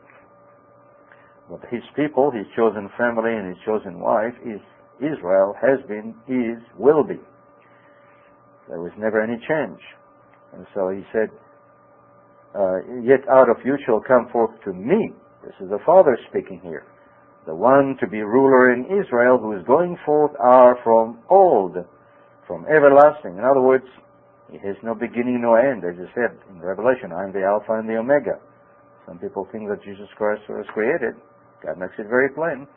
But 1.52 1.68
his 1.68 1.84
people, 1.98 2.32
his 2.32 2.48
chosen 2.56 2.88
family, 2.98 3.36
and 3.36 3.52
his 3.52 3.60
chosen 3.66 4.00
wife 4.00 4.32
is 4.48 4.64
Israel, 5.04 5.54
has 5.60 5.84
been, 5.86 6.16
is, 6.24 6.64
will 6.80 7.04
be. 7.04 7.20
There 8.70 8.80
was 8.80 8.96
never 8.98 9.20
any 9.20 9.36
change. 9.36 9.84
And 10.56 10.66
so 10.74 10.88
he 10.96 11.04
said, 11.12 11.28
uh, 12.56 13.04
Yet 13.04 13.28
out 13.28 13.50
of 13.50 13.58
you 13.66 13.76
shall 13.86 14.00
come 14.00 14.32
forth 14.32 14.56
to 14.64 14.72
me. 14.72 15.12
This 15.44 15.54
is 15.60 15.68
the 15.70 15.84
Father 15.86 16.18
speaking 16.30 16.62
here. 16.64 16.88
The 17.46 17.56
one 17.56 17.98
to 18.00 18.08
be 18.08 18.22
ruler 18.22 18.72
in 18.72 18.86
Israel 18.86 19.38
who 19.38 19.52
is 19.52 19.66
going 19.68 19.98
forth 20.06 20.32
are 20.40 20.78
from 20.86 21.20
old, 21.30 21.76
from 22.48 22.66
everlasting. 22.72 23.36
In 23.36 23.44
other 23.44 23.62
words, 23.62 23.88
it 24.54 24.62
has 24.64 24.78
no 24.84 24.96
beginning, 24.96 25.42
no 25.42 25.56
end. 25.56 25.84
As 25.84 26.00
I 26.00 26.08
said 26.16 26.38
in 26.50 26.62
Revelation, 26.62 27.12
I 27.12 27.24
am 27.26 27.34
the 27.34 27.44
Alpha 27.44 27.74
and 27.74 27.90
the 27.90 27.98
Omega. 27.98 28.40
Some 29.06 29.18
people 29.18 29.48
think 29.52 29.68
that 29.68 29.84
Jesus 29.84 30.08
Christ 30.16 30.44
was 30.48 30.66
created. 30.72 31.16
God 31.66 31.78
makes 31.78 31.94
it 31.98 32.08
very 32.10 32.30
plain. 32.30 32.68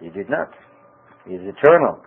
He 0.00 0.10
did 0.10 0.28
not. 0.28 0.52
He 1.26 1.34
is 1.34 1.42
eternal. 1.42 2.00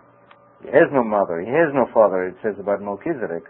He 0.62 0.68
has 0.68 0.88
no 0.92 1.02
mother. 1.02 1.40
He 1.40 1.50
has 1.50 1.74
no 1.74 1.86
father, 1.92 2.28
it 2.28 2.36
says 2.42 2.54
about 2.58 2.82
Melchizedek. 2.82 3.44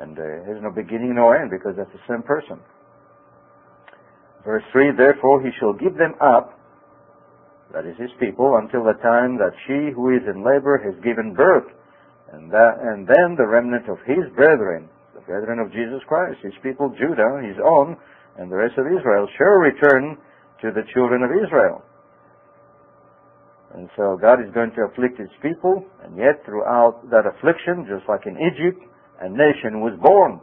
And 0.00 0.18
uh, 0.18 0.22
has 0.46 0.62
no 0.62 0.70
beginning 0.70 1.14
nor 1.16 1.36
end 1.36 1.50
because 1.50 1.74
that's 1.76 1.90
the 1.92 2.04
same 2.06 2.22
person. 2.22 2.60
Verse 4.44 4.62
3, 4.72 4.92
Therefore 4.96 5.42
he 5.42 5.50
shall 5.58 5.72
give 5.72 5.96
them 5.96 6.14
up, 6.20 6.56
that 7.72 7.86
is 7.86 7.96
his 7.98 8.10
people, 8.18 8.56
until 8.56 8.84
the 8.84 8.98
time 9.02 9.38
that 9.38 9.54
she 9.66 9.94
who 9.94 10.10
is 10.10 10.22
in 10.26 10.42
labor 10.42 10.78
has 10.78 10.94
given 11.04 11.34
birth, 11.34 11.68
and, 12.32 12.50
that, 12.50 12.78
and 12.82 13.06
then 13.06 13.34
the 13.36 13.46
remnant 13.46 13.88
of 13.88 13.98
his 14.06 14.26
brethren, 14.34 14.88
the 15.14 15.20
brethren 15.22 15.58
of 15.58 15.72
Jesus 15.72 16.02
Christ, 16.06 16.38
his 16.42 16.54
people 16.62 16.94
Judah, 16.94 17.42
his 17.42 17.58
own, 17.62 17.96
and 18.38 18.50
the 18.50 18.56
rest 18.56 18.78
of 18.78 18.86
Israel, 18.86 19.26
shall 19.36 19.58
return 19.58 20.16
to 20.62 20.70
the 20.70 20.82
children 20.92 21.22
of 21.22 21.30
Israel. 21.30 21.82
And 23.74 23.88
so 23.96 24.18
God 24.20 24.42
is 24.42 24.50
going 24.52 24.72
to 24.74 24.82
afflict 24.90 25.18
his 25.18 25.30
people, 25.42 25.86
and 26.02 26.16
yet 26.16 26.42
throughout 26.44 27.06
that 27.10 27.24
affliction, 27.26 27.86
just 27.86 28.08
like 28.08 28.26
in 28.26 28.34
Egypt, 28.34 28.82
a 29.20 29.28
nation 29.28 29.80
was 29.80 29.94
born. 30.02 30.40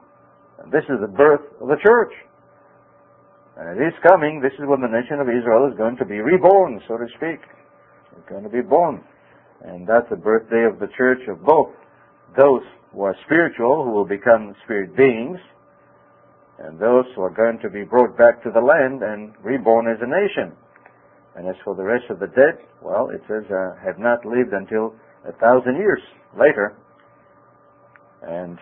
And 0.64 0.72
this 0.72 0.84
is 0.88 1.00
the 1.02 1.12
birth 1.12 1.44
of 1.60 1.68
the 1.68 1.78
church. 1.84 2.14
And 3.58 3.76
it 3.76 3.84
is 3.84 3.94
coming. 4.06 4.40
This 4.40 4.54
is 4.54 4.66
when 4.66 4.82
the 4.82 4.88
nation 4.88 5.20
of 5.20 5.28
Israel 5.28 5.68
is 5.68 5.76
going 5.78 5.98
to 5.98 6.06
be 6.06 6.22
reborn, 6.22 6.80
so 6.88 6.98
to 6.98 7.08
speak. 7.18 7.42
It's 8.16 8.30
going 8.30 8.44
to 8.44 8.50
be 8.50 8.62
born. 8.62 9.04
And 9.66 9.86
that's 9.88 10.08
the 10.10 10.16
birthday 10.16 10.64
of 10.64 10.80
the 10.80 10.88
church 10.96 11.22
of 11.28 11.44
both 11.44 11.74
those 12.38 12.62
who 12.94 13.02
are 13.02 13.16
spiritual, 13.26 13.84
who 13.84 13.92
will 13.92 14.06
become 14.06 14.56
spirit 14.64 14.96
beings, 14.96 15.40
and 16.60 16.80
those 16.80 17.06
who 17.16 17.22
are 17.22 17.34
going 17.34 17.60
to 17.62 17.70
be 17.70 17.84
brought 17.84 18.18
back 18.18 18.42
to 18.44 18.50
the 18.50 18.62
land 18.62 19.04
and 19.04 19.34
reborn 19.44 19.88
as 19.88 19.98
a 20.02 20.10
nation. 20.10 20.58
And 21.36 21.48
as 21.48 21.56
for 21.64 21.76
the 21.76 21.84
rest 21.84 22.06
of 22.10 22.20
the 22.20 22.28
dead, 22.28 22.58
well, 22.82 23.10
it 23.14 23.22
says, 23.30 23.46
uh, 23.52 23.78
have 23.86 24.00
not 24.00 24.26
lived 24.26 24.54
until 24.54 24.96
a 25.28 25.34
thousand 25.34 25.78
years 25.78 26.02
later. 26.34 26.76
And 28.24 28.58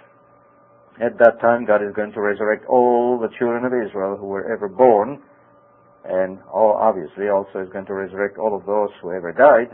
at 1.02 1.18
that 1.20 1.40
time, 1.40 1.66
God 1.66 1.82
is 1.82 1.96
going 1.96 2.12
to 2.12 2.22
resurrect 2.22 2.66
all 2.68 3.18
the 3.18 3.32
children 3.40 3.64
of 3.64 3.72
Israel 3.72 4.18
who 4.18 4.28
were 4.28 4.52
ever 4.52 4.68
born, 4.68 5.22
and 6.04 6.40
all, 6.52 6.76
obviously 6.76 7.30
also 7.30 7.64
is 7.64 7.70
going 7.72 7.86
to 7.86 7.94
resurrect 7.94 8.38
all 8.38 8.56
of 8.56 8.66
those 8.66 8.90
who 9.02 9.14
ever 9.14 9.32
died. 9.32 9.72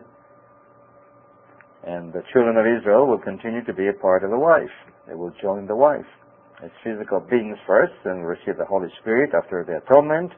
And 1.83 2.13
the 2.13 2.21
children 2.31 2.57
of 2.57 2.65
Israel 2.69 3.07
will 3.07 3.17
continue 3.17 3.65
to 3.65 3.73
be 3.73 3.87
a 3.87 3.93
part 3.93 4.23
of 4.23 4.29
the 4.29 4.37
wife. 4.37 4.69
They 5.07 5.15
will 5.15 5.33
join 5.41 5.65
the 5.65 5.75
wife 5.75 6.05
as 6.63 6.69
physical 6.83 7.19
beings 7.19 7.57
first 7.65 7.93
and 8.05 8.25
receive 8.25 8.57
the 8.57 8.65
Holy 8.65 8.89
Spirit 9.01 9.31
after 9.33 9.65
the 9.65 9.81
atonement 9.81 10.31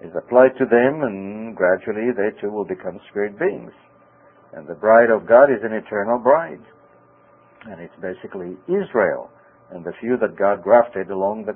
is 0.00 0.12
applied 0.16 0.52
to 0.58 0.66
them, 0.66 1.02
and 1.02 1.56
gradually 1.56 2.10
they 2.12 2.34
too 2.40 2.50
will 2.50 2.64
become 2.64 3.00
spirit 3.10 3.38
beings. 3.38 3.72
And 4.52 4.66
the 4.66 4.74
bride 4.74 5.10
of 5.10 5.26
God 5.26 5.50
is 5.50 5.62
an 5.62 5.72
eternal 5.72 6.18
bride. 6.18 6.62
And 7.66 7.80
it's 7.80 7.94
basically 8.00 8.56
Israel 8.68 9.30
and 9.70 9.84
the 9.84 9.92
few 10.00 10.16
that 10.18 10.36
God 10.36 10.62
grafted 10.62 11.10
along 11.10 11.46
the, 11.46 11.54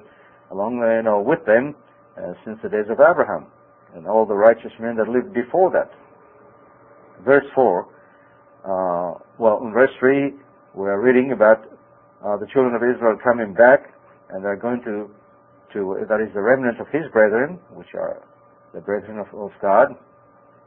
along 0.51 0.81
the, 0.81 0.97
you 0.97 1.03
know, 1.03 1.21
with 1.21 1.45
them 1.47 1.75
uh, 2.19 2.33
since 2.45 2.59
the 2.63 2.69
days 2.69 2.91
of 2.91 2.99
Abraham 2.99 3.47
and 3.95 4.07
all 4.07 4.27
the 4.27 4.35
righteous 4.35 4.73
men 4.81 4.97
that 4.97 5.09
lived 5.09 5.35
before 5.35 5.71
that. 5.71 5.91
Verse 7.25 7.45
4, 7.55 7.87
uh, 8.65 9.19
well, 9.39 9.61
in 9.63 9.73
verse 9.73 9.91
3, 9.99 10.33
we 10.75 10.89
are 10.89 11.01
reading 11.01 11.33
about 11.33 11.65
uh, 12.25 12.37
the 12.37 12.47
children 12.53 12.75
of 12.75 12.83
Israel 12.85 13.17
coming 13.23 13.55
back 13.55 13.93
and 14.33 14.45
they're 14.45 14.61
going 14.61 14.83
to, 14.87 15.11
to, 15.75 16.07
that 16.07 16.23
is 16.23 16.31
the 16.35 16.43
remnant 16.43 16.81
of 16.81 16.87
his 16.89 17.07
brethren, 17.13 17.59
which 17.75 17.91
are 17.95 18.23
the 18.75 18.81
brethren 18.81 19.19
of, 19.19 19.27
of 19.35 19.51
God, 19.61 19.95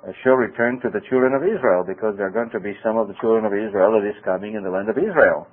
uh, 0.03 0.11
shall 0.23 0.35
return 0.35 0.79
to 0.83 0.89
the 0.91 0.99
children 1.07 1.33
of 1.33 1.43
Israel, 1.43 1.83
because 1.87 2.15
there 2.17 2.27
are 2.27 2.35
going 2.35 2.51
to 2.51 2.59
be 2.59 2.75
some 2.83 2.97
of 2.97 3.07
the 3.07 3.15
children 3.23 3.47
of 3.47 3.55
Israel 3.55 3.95
that 3.95 4.03
is 4.03 4.19
coming 4.27 4.55
in 4.55 4.63
the 4.63 4.69
land 4.69 4.89
of 4.89 4.97
Israel. 4.97 5.47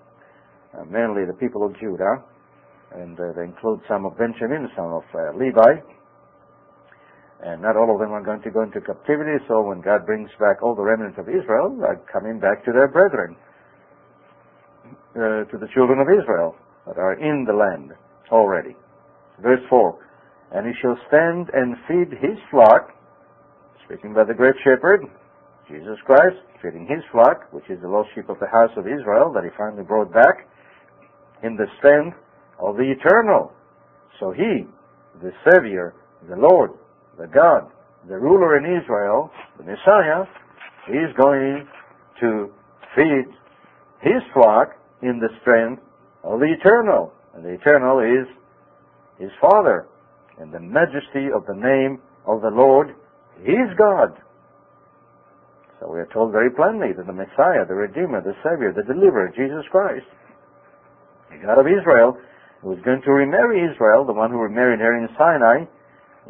Uh, 0.74 0.84
mainly 0.90 1.26
the 1.26 1.38
people 1.38 1.62
of 1.66 1.74
Judah, 1.78 2.22
and 2.94 3.18
uh, 3.18 3.30
they 3.38 3.46
include 3.46 3.78
some 3.86 4.06
of 4.06 4.18
Benjamin, 4.18 4.70
some 4.74 4.90
of 4.90 5.06
uh, 5.14 5.34
Levi, 5.38 5.78
and 7.42 7.62
not 7.62 7.76
all 7.76 7.94
of 7.94 7.98
them 7.98 8.12
are 8.12 8.22
going 8.22 8.42
to 8.42 8.50
go 8.50 8.62
into 8.62 8.80
captivity, 8.82 9.38
so 9.48 9.62
when 9.62 9.80
God 9.80 10.04
brings 10.04 10.30
back 10.38 10.62
all 10.62 10.74
the 10.74 10.82
remnants 10.82 11.18
of 11.18 11.28
Israel, 11.30 11.74
they're 11.78 12.02
coming 12.10 12.38
back 12.38 12.64
to 12.66 12.72
their 12.72 12.88
brethren, 12.88 13.34
uh, 15.14 15.44
to 15.50 15.58
the 15.58 15.68
children 15.74 15.98
of 16.00 16.08
Israel 16.08 16.56
that 16.86 16.98
are 16.98 17.14
in 17.14 17.44
the 17.44 17.52
land 17.52 17.92
already. 18.30 18.76
Verse 19.42 19.60
4 19.68 20.10
and 20.52 20.66
he 20.66 20.72
shall 20.82 20.98
stand 21.08 21.48
and 21.54 21.76
feed 21.86 22.10
his 22.18 22.38
flock, 22.50 22.90
speaking 23.84 24.12
by 24.12 24.24
the 24.24 24.34
great 24.34 24.54
shepherd, 24.64 25.06
Jesus 25.70 25.98
Christ, 26.04 26.42
feeding 26.60 26.86
his 26.90 27.02
flock, 27.12 27.46
which 27.52 27.68
is 27.70 27.80
the 27.80 27.88
lost 27.88 28.08
sheep 28.14 28.28
of 28.28 28.38
the 28.40 28.50
house 28.50 28.74
of 28.76 28.86
Israel 28.86 29.32
that 29.32 29.44
he 29.44 29.50
finally 29.56 29.84
brought 29.84 30.12
back, 30.12 30.48
in 31.42 31.56
the 31.56 31.66
strength 31.78 32.16
of 32.58 32.76
the 32.76 32.92
eternal. 32.92 33.52
So 34.18 34.32
he, 34.32 34.66
the 35.22 35.30
Savior, 35.48 35.94
the 36.28 36.36
Lord, 36.36 36.72
the 37.16 37.28
God, 37.28 37.70
the 38.08 38.18
ruler 38.18 38.58
in 38.58 38.64
Israel, 38.64 39.30
the 39.56 39.64
Messiah, 39.64 40.24
he 40.86 40.98
is 40.98 41.14
going 41.16 41.66
to 42.20 42.50
feed 42.96 43.24
his 44.02 44.20
flock 44.34 44.72
in 45.02 45.18
the 45.18 45.28
strength 45.40 45.82
of 46.22 46.40
the 46.40 46.46
eternal. 46.46 47.12
And 47.34 47.44
the 47.44 47.50
eternal 47.50 48.00
is 48.00 48.26
his 49.18 49.30
Father 49.40 49.86
in 50.40 50.50
the 50.50 50.60
majesty 50.60 51.28
of 51.34 51.44
the 51.46 51.54
name 51.54 52.00
of 52.26 52.40
the 52.40 52.48
Lord, 52.48 52.96
He 53.44 53.52
is 53.52 53.70
God. 53.76 54.16
So 55.78 55.88
we 55.88 56.00
are 56.00 56.08
told 56.12 56.32
very 56.32 56.50
plainly 56.50 56.92
that 56.96 57.06
the 57.06 57.12
Messiah, 57.12 57.64
the 57.68 57.76
Redeemer, 57.76 58.20
the 58.20 58.36
Savior, 58.44 58.72
the 58.72 58.84
Deliverer, 58.84 59.32
Jesus 59.36 59.64
Christ, 59.70 60.04
the 61.30 61.44
God 61.44 61.60
of 61.60 61.66
Israel, 61.68 62.16
who 62.60 62.72
is 62.72 62.80
going 62.84 63.00
to 63.02 63.12
remarry 63.12 63.64
Israel, 63.64 64.04
the 64.04 64.12
one 64.12 64.30
who 64.30 64.38
remarried 64.38 64.80
her 64.80 64.96
in 64.96 65.08
Sinai, 65.16 65.64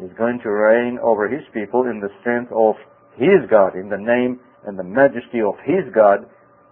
is 0.03 0.11
going 0.17 0.39
to 0.43 0.49
reign 0.49 0.99
over 1.03 1.27
his 1.27 1.43
people 1.53 1.83
in 1.87 1.99
the 1.99 2.11
strength 2.21 2.51
of 2.51 2.75
his 3.15 3.43
God, 3.49 3.75
in 3.75 3.89
the 3.89 3.99
name 3.99 4.39
and 4.65 4.79
the 4.79 4.87
majesty 4.87 5.41
of 5.41 5.55
his 5.63 5.83
God, 5.93 6.27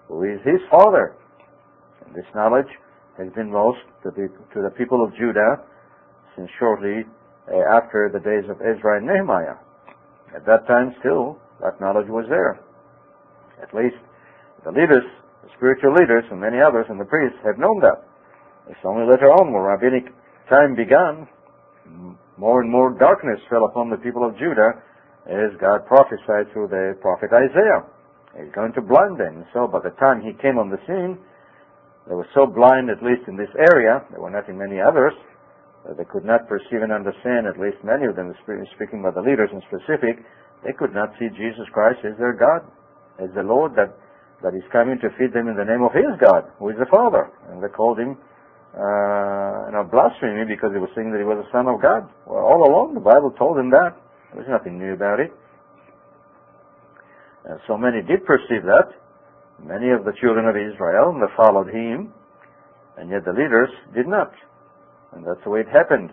who 0.07 0.23
is 0.23 0.39
his 0.45 0.61
Father. 0.71 1.15
This 2.15 2.25
knowledge 2.33 2.69
has 3.17 3.31
been 3.33 3.51
lost 3.51 3.83
to 4.03 4.11
the, 4.11 4.29
to 4.53 4.61
the 4.61 4.73
people 4.77 5.03
of 5.03 5.11
Judah 5.15 5.61
since 6.35 6.49
shortly 6.57 7.03
uh, 7.51 7.77
after 7.77 8.09
the 8.11 8.19
days 8.19 8.49
of 8.49 8.61
Ezra 8.61 8.97
and 8.97 9.07
Nehemiah. 9.07 9.57
At 10.35 10.45
that 10.45 10.67
time, 10.67 10.95
still, 10.99 11.37
that 11.61 11.81
knowledge 11.81 12.07
was 12.07 12.25
there. 12.29 12.59
At 13.61 13.73
least 13.73 13.97
the 14.63 14.71
leaders, 14.71 15.03
the 15.43 15.49
spiritual 15.57 15.93
leaders, 15.93 16.23
and 16.31 16.39
many 16.39 16.61
others, 16.61 16.85
and 16.89 16.99
the 16.99 17.05
priests 17.05 17.37
have 17.43 17.57
known 17.57 17.81
that. 17.81 18.05
It's 18.69 18.85
only 18.85 19.09
later 19.09 19.33
on, 19.33 19.51
when 19.51 19.63
rabbinic 19.63 20.13
time 20.49 20.75
began, 20.75 21.27
more 22.37 22.61
and 22.61 22.71
more 22.71 22.93
darkness 22.97 23.39
fell 23.49 23.65
upon 23.65 23.89
the 23.89 23.97
people 23.97 24.23
of 24.23 24.37
Judah 24.37 24.79
as 25.27 25.51
God 25.59 25.85
prophesied 25.85 26.53
through 26.53 26.69
the 26.69 26.95
prophet 27.01 27.29
Isaiah. 27.33 27.83
He's 28.37 28.53
going 28.53 28.73
to 28.73 28.81
blind 28.81 29.19
them. 29.19 29.45
So 29.53 29.67
by 29.67 29.79
the 29.83 29.93
time 29.97 30.21
he 30.21 30.33
came 30.41 30.57
on 30.57 30.69
the 30.69 30.79
scene, 30.85 31.17
they 32.09 32.17
were 32.17 32.27
so 32.33 32.49
blind, 32.49 32.89
at 32.89 33.05
least 33.05 33.29
in 33.29 33.37
this 33.37 33.53
area, 33.53 34.01
there 34.09 34.19
were 34.19 34.33
not 34.33 34.49
in 34.49 34.57
many 34.57 34.81
others, 34.81 35.13
that 35.85 35.93
they 35.95 36.09
could 36.09 36.25
not 36.25 36.49
perceive 36.49 36.81
and 36.81 36.91
understand, 36.91 37.45
at 37.45 37.61
least 37.61 37.77
many 37.85 38.09
of 38.09 38.17
them, 38.17 38.33
speaking 38.73 39.05
by 39.05 39.13
the 39.13 39.21
leaders 39.21 39.53
in 39.53 39.61
specific, 39.69 40.25
they 40.65 40.73
could 40.73 40.91
not 40.91 41.13
see 41.21 41.29
Jesus 41.37 41.69
Christ 41.69 42.01
as 42.01 42.17
their 42.17 42.33
God, 42.33 42.65
as 43.21 43.29
the 43.37 43.45
Lord 43.45 43.77
that, 43.77 43.93
that 44.41 44.57
is 44.57 44.65
coming 44.73 44.97
to 45.05 45.13
feed 45.21 45.37
them 45.37 45.47
in 45.47 45.55
the 45.55 45.63
name 45.63 45.85
of 45.85 45.93
His 45.93 46.09
God, 46.17 46.49
who 46.57 46.73
is 46.73 46.77
the 46.81 46.89
Father. 46.89 47.29
And 47.53 47.61
they 47.61 47.69
called 47.69 48.01
Him, 48.01 48.17
uh, 48.73 49.69
you 49.69 49.73
know, 49.77 49.85
blasphemy 49.85 50.49
because 50.49 50.73
He 50.73 50.81
was 50.81 50.89
saying 50.97 51.13
that 51.13 51.21
He 51.21 51.29
was 51.29 51.45
the 51.45 51.51
Son 51.53 51.69
of 51.69 51.77
God. 51.77 52.09
Well, 52.25 52.41
all 52.41 52.65
along 52.65 52.97
the 52.97 53.05
Bible 53.05 53.29
told 53.37 53.55
them 53.55 53.69
that. 53.69 53.93
There 54.33 54.41
was 54.41 54.49
nothing 54.49 54.81
new 54.81 54.97
about 54.97 55.21
it. 55.21 55.29
And 57.45 57.61
so 57.69 57.77
many 57.77 58.01
did 58.01 58.25
perceive 58.25 58.65
that. 58.65 58.97
Many 59.65 59.91
of 59.91 60.05
the 60.05 60.13
children 60.19 60.47
of 60.47 60.55
Israel, 60.55 61.13
followed 61.35 61.69
Him, 61.69 62.13
and 62.97 63.09
yet 63.09 63.25
the 63.25 63.31
leaders 63.31 63.69
did 63.93 64.07
not. 64.07 64.31
And 65.13 65.25
that's 65.25 65.43
the 65.43 65.49
way 65.49 65.61
it 65.61 65.69
happened. 65.69 66.11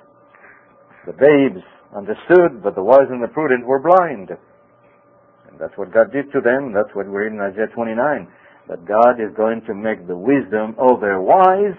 The 1.07 1.13
babes 1.13 1.63
understood, 1.95 2.63
but 2.63 2.75
the 2.75 2.83
wise 2.83 3.09
and 3.11 3.23
the 3.23 3.29
prudent 3.29 3.67
were 3.67 3.81
blind. 3.81 4.31
And 4.31 5.59
that's 5.61 5.77
what 5.77 5.93
God 5.93 6.13
did 6.13 6.33
to 6.33 6.41
them. 6.41 6.73
That's 6.73 6.95
what 6.95 7.07
we 7.07 7.13
read 7.13 7.33
in 7.33 7.41
Isaiah 7.41 7.69
29. 7.75 8.29
That 8.69 8.85
God 8.85 9.21
is 9.21 9.35
going 9.37 9.63
to 9.67 9.75
make 9.75 10.07
the 10.07 10.17
wisdom 10.17 10.75
of 10.79 11.01
their 11.01 11.21
wise, 11.21 11.79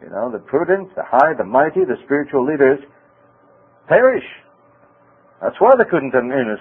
you 0.00 0.08
know, 0.08 0.32
the 0.32 0.38
prudent, 0.38 0.94
the 0.96 1.04
high, 1.04 1.34
the 1.36 1.44
mighty, 1.44 1.84
the 1.84 1.96
spiritual 2.04 2.44
leaders, 2.46 2.80
perish. 3.88 4.24
That's 5.42 5.56
why 5.58 5.72
they 5.76 5.84
couldn't 5.84 6.12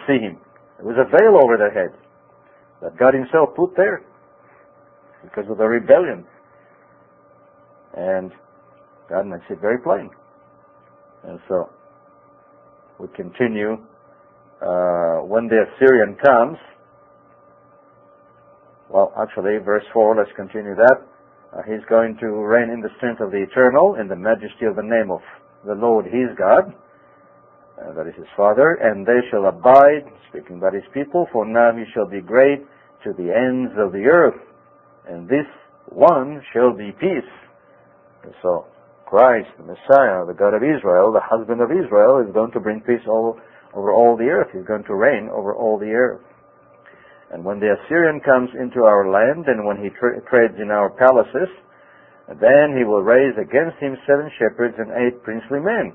see 0.07 0.19
Him. 0.19 0.37
There 0.77 0.85
was 0.85 0.99
a 0.99 1.07
veil 1.07 1.39
over 1.41 1.55
their 1.55 1.71
heads 1.71 1.95
that 2.81 2.97
God 2.97 3.13
Himself 3.13 3.55
put 3.55 3.75
there 3.77 4.03
because 5.23 5.49
of 5.49 5.57
the 5.57 5.65
rebellion. 5.65 6.25
And 7.95 8.31
God 9.09 9.27
makes 9.27 9.45
it 9.49 9.59
very 9.61 9.79
plain. 9.79 10.09
And 11.23 11.39
so, 11.47 11.69
we 12.99 13.07
continue. 13.15 13.73
Uh, 14.61 15.25
when 15.25 15.47
the 15.47 15.65
Assyrian 15.67 16.15
comes, 16.23 16.57
Well, 18.93 19.11
actually, 19.17 19.57
verse 19.57 19.83
4, 19.91 20.17
let's 20.17 20.29
continue 20.35 20.75
that. 20.75 21.01
Uh, 21.49 21.65
he's 21.65 21.81
going 21.89 22.15
to 22.21 22.27
reign 22.45 22.69
in 22.69 22.79
the 22.79 22.93
strength 22.97 23.21
of 23.21 23.31
the 23.31 23.41
eternal, 23.41 23.95
in 23.95 24.07
the 24.07 24.15
majesty 24.15 24.65
of 24.69 24.75
the 24.75 24.85
name 24.85 25.09
of 25.09 25.21
the 25.65 25.73
Lord 25.73 26.05
his 26.05 26.29
God, 26.37 26.69
uh, 27.81 27.93
that 27.97 28.05
is 28.05 28.13
his 28.15 28.29
Father, 28.37 28.77
and 28.81 29.01
they 29.03 29.17
shall 29.31 29.47
abide, 29.49 30.05
speaking 30.29 30.57
about 30.57 30.75
his 30.75 30.85
people, 30.93 31.25
for 31.33 31.43
now 31.43 31.71
he 31.73 31.85
shall 31.93 32.05
be 32.05 32.21
great 32.21 32.61
to 33.03 33.13
the 33.17 33.33
ends 33.33 33.73
of 33.81 33.93
the 33.93 34.05
earth, 34.05 34.37
and 35.07 35.27
this 35.27 35.47
one 35.87 36.41
shall 36.53 36.75
be 36.75 36.91
peace. 36.99 37.31
And 38.23 38.33
so, 38.41 38.65
Christ, 39.05 39.49
the 39.57 39.63
Messiah, 39.63 40.25
the 40.25 40.33
God 40.37 40.53
of 40.53 40.63
Israel, 40.63 41.11
the 41.11 41.21
husband 41.23 41.61
of 41.61 41.71
Israel, 41.71 42.23
is 42.25 42.33
going 42.33 42.51
to 42.51 42.59
bring 42.59 42.81
peace 42.81 43.03
all, 43.07 43.37
over 43.73 43.91
all 43.91 44.17
the 44.17 44.31
earth. 44.31 44.47
He's 44.53 44.65
going 44.65 44.85
to 44.85 44.95
reign 44.95 45.29
over 45.31 45.53
all 45.53 45.77
the 45.77 45.91
earth. 45.91 46.21
And 47.31 47.43
when 47.43 47.59
the 47.59 47.73
Assyrian 47.73 48.21
comes 48.21 48.49
into 48.53 48.85
our 48.85 49.09
land, 49.09 49.45
and 49.47 49.65
when 49.65 49.77
he 49.77 49.89
tra- 49.89 50.21
trades 50.29 50.55
in 50.61 50.71
our 50.71 50.89
palaces, 50.89 51.49
then 52.39 52.77
he 52.77 52.85
will 52.85 53.03
raise 53.03 53.35
against 53.35 53.77
him 53.81 53.97
seven 54.07 54.31
shepherds 54.39 54.75
and 54.77 54.93
eight 54.95 55.21
princely 55.23 55.59
men. 55.59 55.93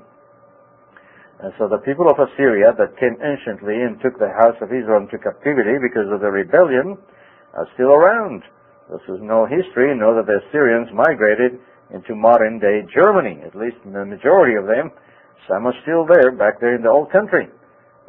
And 1.39 1.53
so 1.57 1.67
the 1.71 1.79
people 1.87 2.11
of 2.11 2.19
Assyria 2.19 2.75
that 2.75 2.99
came 2.99 3.15
anciently 3.23 3.79
and 3.81 3.95
took 4.03 4.19
the 4.19 4.35
house 4.35 4.59
of 4.61 4.75
Israel 4.75 5.07
into 5.07 5.17
captivity 5.17 5.79
because 5.79 6.11
of 6.11 6.19
the 6.19 6.29
rebellion 6.29 6.99
are 7.55 7.67
still 7.73 7.95
around. 7.95 8.43
This 8.89 9.05
is 9.05 9.21
no 9.21 9.45
history. 9.45 9.93
Know 9.93 10.17
that 10.17 10.25
the 10.25 10.41
Assyrians 10.49 10.89
migrated 10.89 11.61
into 11.93 12.17
modern 12.17 12.57
day 12.57 12.81
Germany, 12.89 13.37
at 13.45 13.53
least 13.53 13.77
the 13.85 14.05
majority 14.05 14.57
of 14.57 14.65
them. 14.65 14.89
Some 15.45 15.69
are 15.69 15.77
still 15.85 16.09
there, 16.09 16.33
back 16.33 16.59
there 16.59 16.75
in 16.75 16.81
the 16.81 16.89
old 16.89 17.11
country. 17.13 17.49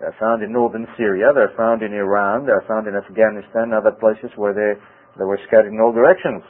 They're 0.00 0.16
found 0.16 0.42
in 0.42 0.52
northern 0.52 0.88
Syria. 0.96 1.32
They're 1.37 1.52
found 1.56 1.82
in 1.84 1.92
Iran. 1.92 2.49
They're 2.49 2.64
found 2.64 2.88
in 2.88 2.96
Afghanistan, 2.96 3.76
other 3.76 3.92
places 3.92 4.32
where 4.37 4.56
they, 4.56 4.80
they 5.20 5.25
were 5.25 5.40
scattered 5.46 5.72
in 5.72 5.80
all 5.80 5.92
directions. 5.92 6.40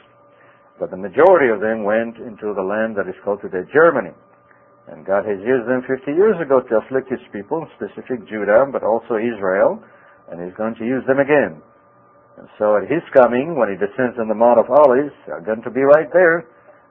But 0.79 0.91
the 0.91 0.97
majority 0.97 1.51
of 1.51 1.59
them 1.59 1.83
went 1.83 2.15
into 2.15 2.55
the 2.55 2.63
land 2.63 2.95
that 2.95 3.11
is 3.11 3.19
called 3.23 3.43
today 3.43 3.67
Germany. 3.75 4.15
And 4.87 5.05
God 5.05 5.27
has 5.27 5.39
used 5.43 5.67
them 5.67 5.83
50 5.83 6.11
years 6.15 6.39
ago 6.39 6.63
to 6.63 6.79
afflict 6.79 7.11
His 7.11 7.21
people, 7.35 7.67
specific 7.75 8.23
Judah, 8.31 8.63
but 8.71 8.83
also 8.83 9.19
Israel, 9.19 9.83
and 10.31 10.39
He's 10.39 10.55
going 10.55 10.75
to 10.79 10.87
use 10.87 11.03
them 11.05 11.19
again. 11.19 11.59
And 12.41 12.49
so 12.57 12.73
at 12.75 12.89
His 12.89 13.05
coming, 13.13 13.53
when 13.53 13.69
He 13.69 13.77
descends 13.77 14.17
on 14.17 14.25
the 14.25 14.33
Mount 14.33 14.57
of 14.57 14.65
Olives, 14.65 15.13
they're 15.29 15.45
going 15.45 15.61
to 15.61 15.69
be 15.69 15.85
right 15.85 16.09
there, 16.09 16.49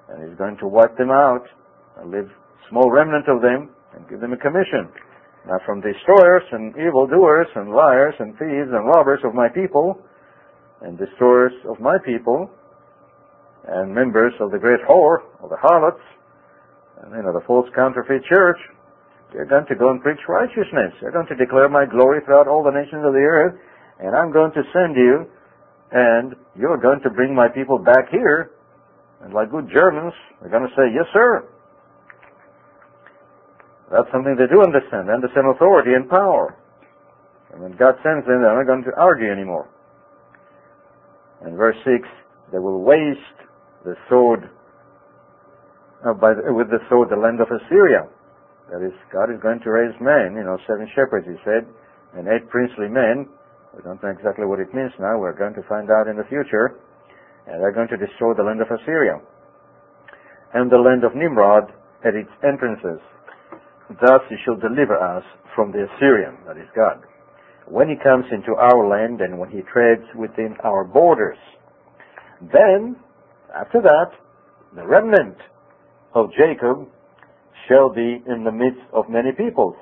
and 0.09 0.23
He's 0.23 0.38
going 0.38 0.57
to 0.62 0.71
wipe 0.71 0.95
them 0.97 1.11
out, 1.11 1.42
and 1.99 2.14
leave 2.14 2.30
small 2.71 2.87
remnant 2.87 3.26
of 3.26 3.42
them, 3.42 3.75
and 3.92 4.07
give 4.07 4.23
them 4.23 4.33
a 4.33 4.38
commission. 4.38 4.87
Now 5.50 5.59
from 5.66 5.83
destroyers 5.83 6.47
and 6.52 6.71
evildoers 6.78 7.50
and 7.57 7.75
liars 7.75 8.14
and 8.21 8.38
thieves 8.38 8.71
and 8.71 8.87
robbers 8.87 9.21
of 9.26 9.35
my 9.35 9.49
people, 9.50 9.99
and 10.83 10.97
destroyers 10.97 11.52
of 11.66 11.80
my 11.80 11.99
people, 12.07 12.49
and 13.66 13.92
members 13.92 14.33
of 14.38 14.52
the 14.52 14.59
great 14.59 14.80
whore, 14.87 15.26
of 15.42 15.50
the 15.50 15.59
harlots, 15.59 16.00
and 17.02 17.11
you 17.11 17.23
know, 17.23 17.33
the 17.33 17.45
false 17.47 17.66
counterfeit 17.75 18.23
church, 18.30 18.59
they're 19.33 19.50
going 19.50 19.66
to 19.66 19.75
go 19.75 19.90
and 19.90 20.02
preach 20.02 20.21
righteousness. 20.28 20.95
They're 21.00 21.11
going 21.12 21.26
to 21.26 21.37
declare 21.37 21.69
my 21.69 21.87
glory 21.87 22.21
throughout 22.25 22.47
all 22.47 22.62
the 22.62 22.71
nations 22.71 23.02
of 23.02 23.12
the 23.12 23.25
earth, 23.26 23.59
and 23.99 24.14
I'm 24.14 24.30
going 24.33 24.52
to 24.52 24.62
send 24.73 24.95
you, 24.95 25.26
and 25.92 26.35
you're 26.56 26.78
going 26.78 27.00
to 27.02 27.11
bring 27.11 27.35
my 27.35 27.49
people 27.49 27.78
back 27.78 28.11
here, 28.11 28.52
and 29.23 29.35
like 29.35 29.50
good 29.50 29.68
Germans, 29.73 30.14
they're 30.40 30.50
going 30.50 30.68
to 30.68 30.75
say, 30.76 30.88
yes 30.94 31.06
sir, 31.12 31.49
that's 33.90 34.06
something 34.12 34.38
they 34.38 34.47
do 34.47 34.62
understand. 34.62 35.11
They 35.11 35.12
understand 35.12 35.50
authority 35.50 35.94
and 35.94 36.09
power. 36.09 36.54
And 37.52 37.61
when 37.61 37.73
God 37.75 37.99
sends 38.06 38.23
them, 38.23 38.38
they're 38.38 38.54
not 38.54 38.66
going 38.66 38.85
to 38.87 38.94
argue 38.97 39.30
anymore. 39.30 39.68
In 41.44 41.56
verse 41.56 41.76
6, 41.85 42.06
they 42.52 42.59
will 42.59 42.82
waste 42.82 43.38
the 43.85 43.94
sword, 44.09 44.50
uh, 46.06 46.14
the, 46.14 46.55
with 46.55 46.70
the 46.70 46.79
sword, 46.88 47.11
the 47.11 47.18
land 47.18 47.40
of 47.40 47.48
Assyria. 47.50 48.07
That 48.70 48.87
is, 48.87 48.94
God 49.12 49.35
is 49.35 49.42
going 49.42 49.59
to 49.66 49.70
raise 49.70 49.94
men, 50.00 50.38
you 50.38 50.44
know, 50.46 50.57
seven 50.68 50.87
shepherds, 50.94 51.26
he 51.26 51.35
said, 51.42 51.66
and 52.14 52.29
eight 52.29 52.46
princely 52.48 52.87
men. 52.87 53.26
We 53.76 53.83
don't 53.83 54.02
know 54.02 54.11
exactly 54.11 54.46
what 54.46 54.59
it 54.59 54.74
means 54.74 54.92
now. 54.98 55.18
We're 55.18 55.37
going 55.37 55.54
to 55.54 55.62
find 55.68 55.90
out 55.90 56.09
in 56.09 56.16
the 56.16 56.26
future. 56.28 56.78
And 57.46 57.62
they're 57.62 57.72
going 57.72 57.88
to 57.88 57.96
destroy 57.96 58.35
the 58.35 58.42
land 58.42 58.61
of 58.61 58.68
Assyria. 58.70 59.20
And 60.54 60.70
the 60.70 60.78
land 60.78 61.04
of 61.04 61.14
Nimrod 61.14 61.72
at 62.04 62.14
its 62.14 62.30
entrances. 62.42 63.00
Thus 64.00 64.20
he 64.28 64.37
shall 64.44 64.56
deliver 64.56 64.98
us 64.98 65.24
from 65.54 65.72
the 65.72 65.87
Assyrian, 65.87 66.37
that 66.46 66.56
is 66.56 66.68
God, 66.74 67.02
when 67.66 67.88
he 67.88 67.96
comes 68.02 68.24
into 68.30 68.54
our 68.54 68.87
land 68.88 69.20
and 69.20 69.38
when 69.38 69.50
he 69.50 69.62
treads 69.72 70.04
within 70.14 70.56
our 70.64 70.85
borders. 70.85 71.38
Then, 72.40 72.96
after 73.54 73.80
that, 73.83 74.11
the 74.74 74.87
remnant 74.87 75.37
of 76.14 76.30
Jacob 76.33 76.87
shall 77.68 77.90
be 77.90 78.22
in 78.26 78.44
the 78.44 78.52
midst 78.52 78.83
of 78.92 79.09
many 79.09 79.33
peoples. 79.33 79.76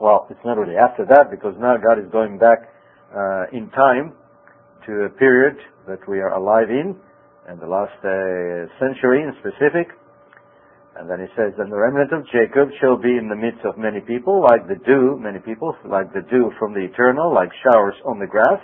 Well, 0.00 0.26
it's 0.30 0.40
not 0.44 0.58
really 0.58 0.76
after 0.76 1.04
that 1.06 1.30
because 1.30 1.54
now 1.58 1.76
God 1.76 1.98
is 1.98 2.10
going 2.10 2.38
back 2.38 2.68
in 3.52 3.70
time 3.70 4.12
to 4.86 5.04
a 5.04 5.08
period 5.08 5.56
that 5.88 6.00
we 6.08 6.20
are 6.20 6.34
alive 6.34 6.70
in, 6.70 6.96
and 7.48 7.60
the 7.60 7.66
last 7.66 7.96
uh, 8.00 8.68
century 8.80 9.22
in 9.22 9.32
specific, 9.40 9.92
and 10.96 11.10
then 11.10 11.18
he 11.18 11.26
says, 11.34 11.52
And 11.58 11.72
the 11.72 11.76
remnant 11.76 12.12
of 12.14 12.22
Jacob 12.30 12.70
shall 12.80 12.96
be 12.96 13.18
in 13.18 13.28
the 13.28 13.36
midst 13.36 13.66
of 13.66 13.76
many 13.76 14.00
people, 14.00 14.42
like 14.42 14.68
the 14.70 14.78
dew, 14.86 15.18
many 15.18 15.40
people, 15.42 15.74
like 15.84 16.12
the 16.14 16.22
dew 16.30 16.54
from 16.58 16.72
the 16.72 16.86
eternal, 16.86 17.34
like 17.34 17.50
showers 17.66 17.98
on 18.06 18.18
the 18.22 18.30
grass, 18.30 18.62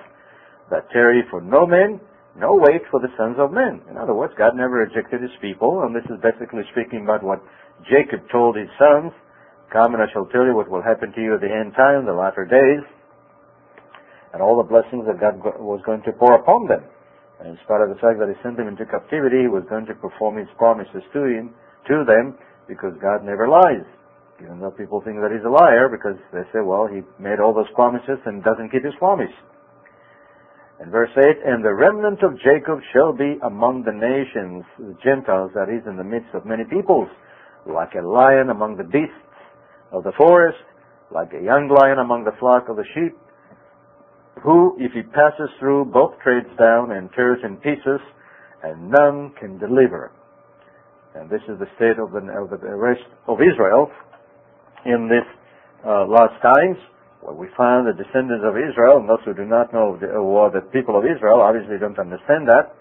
that 0.71 0.87
tarry 0.95 1.27
for 1.31 1.41
no 1.43 1.67
men, 1.67 1.99
no 2.39 2.55
wait 2.55 2.87
for 2.91 3.01
the 3.03 3.11
sons 3.19 3.35
of 3.39 3.51
men. 3.51 3.83
In 3.91 3.99
other 3.99 4.15
words, 4.15 4.33
God 4.39 4.55
never 4.55 4.87
rejected 4.87 5.21
his 5.21 5.35
people, 5.43 5.83
and 5.83 5.91
this 5.91 6.07
is 6.07 6.23
basically 6.23 6.63
speaking 6.71 7.03
about 7.03 7.27
what 7.27 7.43
Jacob 7.91 8.23
told 8.31 8.55
his 8.55 8.71
sons. 8.79 9.11
Come 9.75 9.99
and 9.99 10.03
I 10.03 10.07
shall 10.15 10.31
tell 10.31 10.47
you 10.47 10.55
what 10.55 10.71
will 10.71 10.83
happen 10.83 11.11
to 11.11 11.21
you 11.21 11.35
at 11.35 11.43
the 11.43 11.51
end 11.51 11.75
time, 11.75 12.07
the 12.07 12.15
latter 12.15 12.47
days, 12.47 12.87
and 14.33 14.43
all 14.43 14.57
the 14.57 14.69
blessings 14.69 15.07
that 15.07 15.19
God 15.19 15.43
was 15.59 15.81
going 15.85 16.03
to 16.03 16.13
pour 16.13 16.35
upon 16.35 16.69
them. 16.69 16.85
And 17.41 17.57
in 17.57 17.59
spite 17.65 17.81
of 17.81 17.89
the 17.89 17.99
fact 17.99 18.21
that 18.21 18.29
he 18.29 18.37
sent 18.45 18.57
them 18.61 18.69
into 18.69 18.85
captivity, 18.85 19.49
he 19.49 19.51
was 19.51 19.65
going 19.69 19.87
to 19.87 19.97
perform 19.97 20.37
his 20.37 20.51
promises 20.61 21.03
to 21.17 21.25
him, 21.25 21.57
to 21.89 22.05
them 22.05 22.37
because 22.69 22.93
God 23.01 23.25
never 23.25 23.49
lies. 23.49 23.87
Even 24.43 24.61
though 24.61 24.71
people 24.71 25.01
think 25.01 25.21
that 25.21 25.33
he's 25.33 25.45
a 25.45 25.53
liar 25.53 25.89
because 25.89 26.17
they 26.33 26.45
say, 26.53 26.61
well, 26.61 26.87
he 26.87 27.01
made 27.21 27.41
all 27.41 27.53
those 27.53 27.69
promises 27.75 28.21
and 28.25 28.45
doesn't 28.45 28.71
keep 28.71 28.85
his 28.85 28.97
promise. 28.99 29.33
And 30.81 30.91
verse 30.91 31.13
8, 31.13 31.45
And 31.45 31.65
the 31.65 31.75
remnant 31.75 32.23
of 32.23 32.41
Jacob 32.41 32.81
shall 32.93 33.13
be 33.13 33.37
among 33.45 33.85
the 33.85 33.93
nations, 33.93 34.65
the 34.79 34.97
Gentiles, 35.05 35.53
that 35.55 35.69
is, 35.69 35.85
in 35.85 35.97
the 35.97 36.05
midst 36.05 36.33
of 36.33 36.47
many 36.47 36.65
peoples, 36.65 37.09
like 37.69 37.93
a 37.93 38.07
lion 38.07 38.49
among 38.49 38.77
the 38.77 38.89
beasts 38.89 39.29
of 39.93 40.05
the 40.05 40.17
forest, 40.17 40.57
like 41.13 41.33
a 41.37 41.45
young 41.45 41.69
lion 41.69 41.99
among 41.99 42.25
the 42.25 42.33
flock 42.41 42.71
of 42.71 42.77
the 42.77 42.89
sheep, 42.95 43.13
who, 44.43 44.77
if 44.79 44.93
he 44.93 45.03
passes 45.03 45.51
through, 45.59 45.87
both 45.87 46.19
trades 46.23 46.49
down 46.59 46.93
and 46.93 47.11
tears 47.15 47.39
in 47.45 47.57
pieces, 47.57 48.01
and 48.63 48.91
none 48.91 49.33
can 49.39 49.59
deliver. 49.59 50.13
And 51.15 51.29
this 51.29 51.43
is 51.49 51.59
the 51.59 51.67
state 51.77 51.99
of 51.99 52.13
the, 52.13 52.23
of 52.31 52.51
the 52.51 52.75
rest 52.77 53.03
of 53.27 53.39
Israel 53.43 53.91
in 54.87 55.09
this 55.09 55.27
uh, 55.85 56.07
last 56.07 56.41
times, 56.41 56.79
where 57.21 57.35
we 57.35 57.49
find 57.57 57.85
the 57.85 57.93
descendants 57.93 58.45
of 58.47 58.57
Israel, 58.57 58.97
and 58.97 59.09
those 59.09 59.21
who 59.25 59.35
do 59.35 59.45
not 59.45 59.73
know 59.73 59.99
the, 60.01 60.09
or 60.09 60.51
the 60.51 60.63
people 60.73 60.97
of 60.97 61.05
Israel 61.05 61.41
obviously 61.41 61.77
don't 61.77 61.99
understand 61.99 62.49
that, 62.49 62.73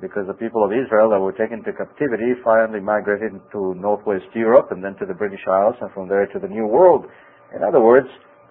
because 0.00 0.26
the 0.26 0.36
people 0.36 0.64
of 0.64 0.72
Israel 0.72 1.10
that 1.10 1.20
were 1.20 1.32
taken 1.32 1.64
to 1.64 1.72
captivity 1.72 2.36
finally 2.44 2.80
migrated 2.80 3.32
to 3.52 3.74
northwest 3.76 4.28
Europe 4.34 4.68
and 4.70 4.84
then 4.84 4.94
to 5.00 5.06
the 5.06 5.14
British 5.14 5.40
Isles 5.48 5.74
and 5.80 5.90
from 5.92 6.08
there 6.08 6.26
to 6.28 6.38
the 6.38 6.48
New 6.48 6.66
World. 6.66 7.06
In 7.54 7.64
other 7.64 7.80
words, 7.80 8.08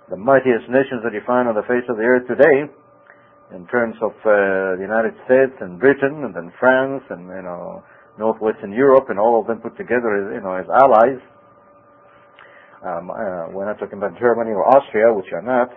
the 0.10 0.18
mightiest 0.18 0.70
nations 0.70 1.02
that 1.04 1.14
you 1.14 1.22
find 1.26 1.48
on 1.50 1.56
the 1.56 1.66
face 1.66 1.86
of 1.90 1.98
the 1.98 2.06
earth 2.06 2.28
today, 2.28 2.70
in 3.54 3.66
terms 3.68 3.96
of 4.02 4.12
uh, 4.26 4.78
the 4.78 4.86
United 4.86 5.14
States 5.26 5.54
and 5.62 5.80
Britain 5.80 6.26
and 6.26 6.34
then 6.34 6.52
France 6.60 7.04
and 7.10 7.30
you 7.30 7.46
know 7.46 7.84
northwestern 8.18 8.72
Europe 8.72 9.06
and 9.10 9.20
all 9.20 9.40
of 9.40 9.48
them 9.48 9.60
put 9.60 9.78
together, 9.78 10.34
you 10.34 10.42
know, 10.42 10.56
as 10.56 10.66
allies. 10.70 11.22
Um, 12.86 13.10
uh, 13.10 13.50
we're 13.50 13.66
not 13.66 13.80
talking 13.80 13.98
about 13.98 14.18
Germany 14.20 14.52
or 14.52 14.64
Austria, 14.66 15.14
which 15.14 15.30
are 15.34 15.42
not 15.42 15.70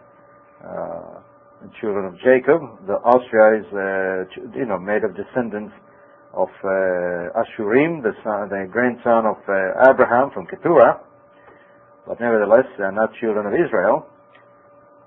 uh, 0.61 1.21
children 1.81 2.05
of 2.07 2.15
Jacob. 2.21 2.61
The 2.87 3.01
Austria 3.01 3.61
is, 3.61 3.67
uh, 3.73 4.59
you 4.59 4.67
know, 4.67 4.79
made 4.79 5.05
of 5.05 5.17
descendants 5.17 5.73
of 6.35 6.49
uh, 6.63 7.41
Asshurim, 7.41 8.05
the, 8.05 8.13
son, 8.23 8.49
the 8.53 8.69
grandson 8.71 9.25
of 9.25 9.41
uh, 9.49 9.91
Abraham 9.91 10.31
from 10.35 10.47
Keturah. 10.47 11.01
But 12.07 12.21
nevertheless, 12.21 12.69
they 12.77 12.85
are 12.85 12.93
not 12.93 13.11
children 13.21 13.47
of 13.47 13.55
Israel. 13.55 14.07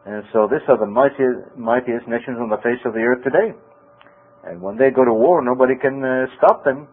And 0.06 0.24
so 0.34 0.50
these 0.50 0.66
are 0.68 0.78
the 0.78 0.90
mightiest, 0.90 1.58
mightiest 1.58 2.08
nations 2.08 2.38
on 2.42 2.50
the 2.50 2.58
face 2.58 2.82
of 2.86 2.94
the 2.94 3.06
earth 3.06 3.24
today. 3.24 3.54
And 4.44 4.62
when 4.62 4.78
they 4.78 4.90
go 4.90 5.06
to 5.06 5.14
war, 5.14 5.44
nobody 5.44 5.78
can 5.78 6.02
uh, 6.04 6.26
stop 6.38 6.64
them 6.66 6.88